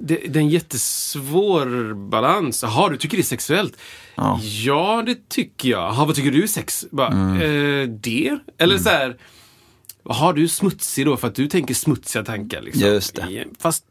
[0.00, 2.62] Det, det är en jättesvår balans.
[2.62, 3.76] Jaha, du tycker det är sexuellt?
[4.14, 4.40] Ja.
[4.42, 5.80] Ja, det tycker jag.
[5.80, 6.86] Jaha, vad tycker du är sex?
[6.90, 8.38] Bara, eh, det?
[8.58, 9.16] Eller så här,
[10.04, 12.62] jaha, du är smutsig då för att du tänker smutsiga tankar.
[12.62, 12.82] Liksom.
[12.82, 13.44] Just det.
[13.58, 13.84] Fast,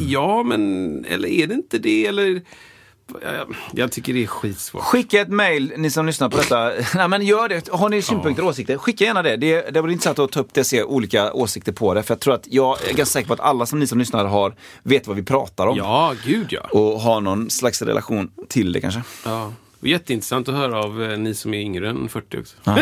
[0.00, 2.06] ja, men, eller är det inte det?
[2.06, 2.42] Eller,
[3.22, 4.82] jag, jag tycker det är skitsvårt.
[4.82, 6.72] Skicka ett mail, ni som lyssnar på detta.
[6.94, 7.68] Nej, men gör det.
[7.68, 9.36] Har ni synpunkter och åsikter, skicka gärna det.
[9.36, 12.02] Det, det vore intressant att ta upp det och se olika åsikter på det.
[12.02, 14.24] För jag tror att jag är ganska säker på att alla som ni som lyssnar
[14.24, 15.76] har, vet vad vi pratar om.
[15.76, 16.60] Ja, gud ja.
[16.60, 19.02] Och har någon slags relation till det kanske.
[19.24, 19.52] ja.
[19.84, 22.56] Jätteintressant att höra av eh, ni som är yngre än 40 också.
[22.64, 22.78] Ja,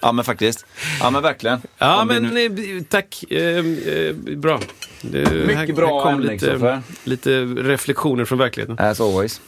[0.00, 0.66] ja men faktiskt.
[1.00, 1.60] Ja men verkligen.
[1.78, 3.24] Ja, Om vi men nu- eh, tack.
[3.30, 4.60] Eh, eh, bra.
[5.02, 6.82] Det, Mycket bra ämne, lite, Kristoffer.
[7.04, 8.78] lite reflektioner från verkligheten.
[8.78, 9.40] As always.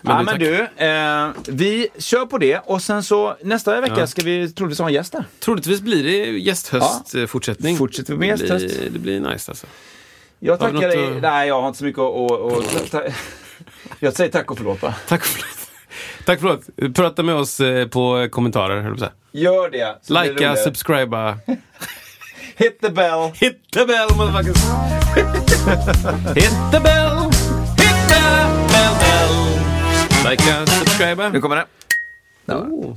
[0.00, 0.40] Men ja, tack.
[0.40, 4.06] men du, eh, vi kör på det och sen så nästa vecka Ja.
[4.06, 5.24] ska vi troligtvis ha en gäst där.
[5.40, 7.20] Troligtvis blir det gästhöst Ja.
[7.20, 7.76] eh, fortsättning.
[7.76, 8.80] Fortsätter vi med Det blir- gästhöst?
[8.92, 9.66] Det blir nice alltså.
[10.38, 11.16] Jag Har tackar dig.
[11.16, 12.90] att- Nej, jag har inte så mycket att...
[12.90, 13.02] ta-
[14.00, 14.94] Jag säger tack och förlåt va?
[15.08, 15.44] Tack för
[16.24, 19.10] Tack för att Prata med oss eh, på kommentarer, höll jag.
[19.32, 19.78] Gör det.
[19.78, 20.56] det Likea, roligare.
[20.56, 21.38] subscriba.
[22.56, 23.30] Hit the bell.
[23.34, 24.56] Hit the bell motherfuckers!
[26.34, 27.18] Hit the bell!
[27.78, 28.20] Hit the
[28.70, 29.45] bell bell!
[30.30, 31.28] Likea, subscriba.
[31.28, 31.66] Nu kommer det.
[32.54, 32.96] Oh.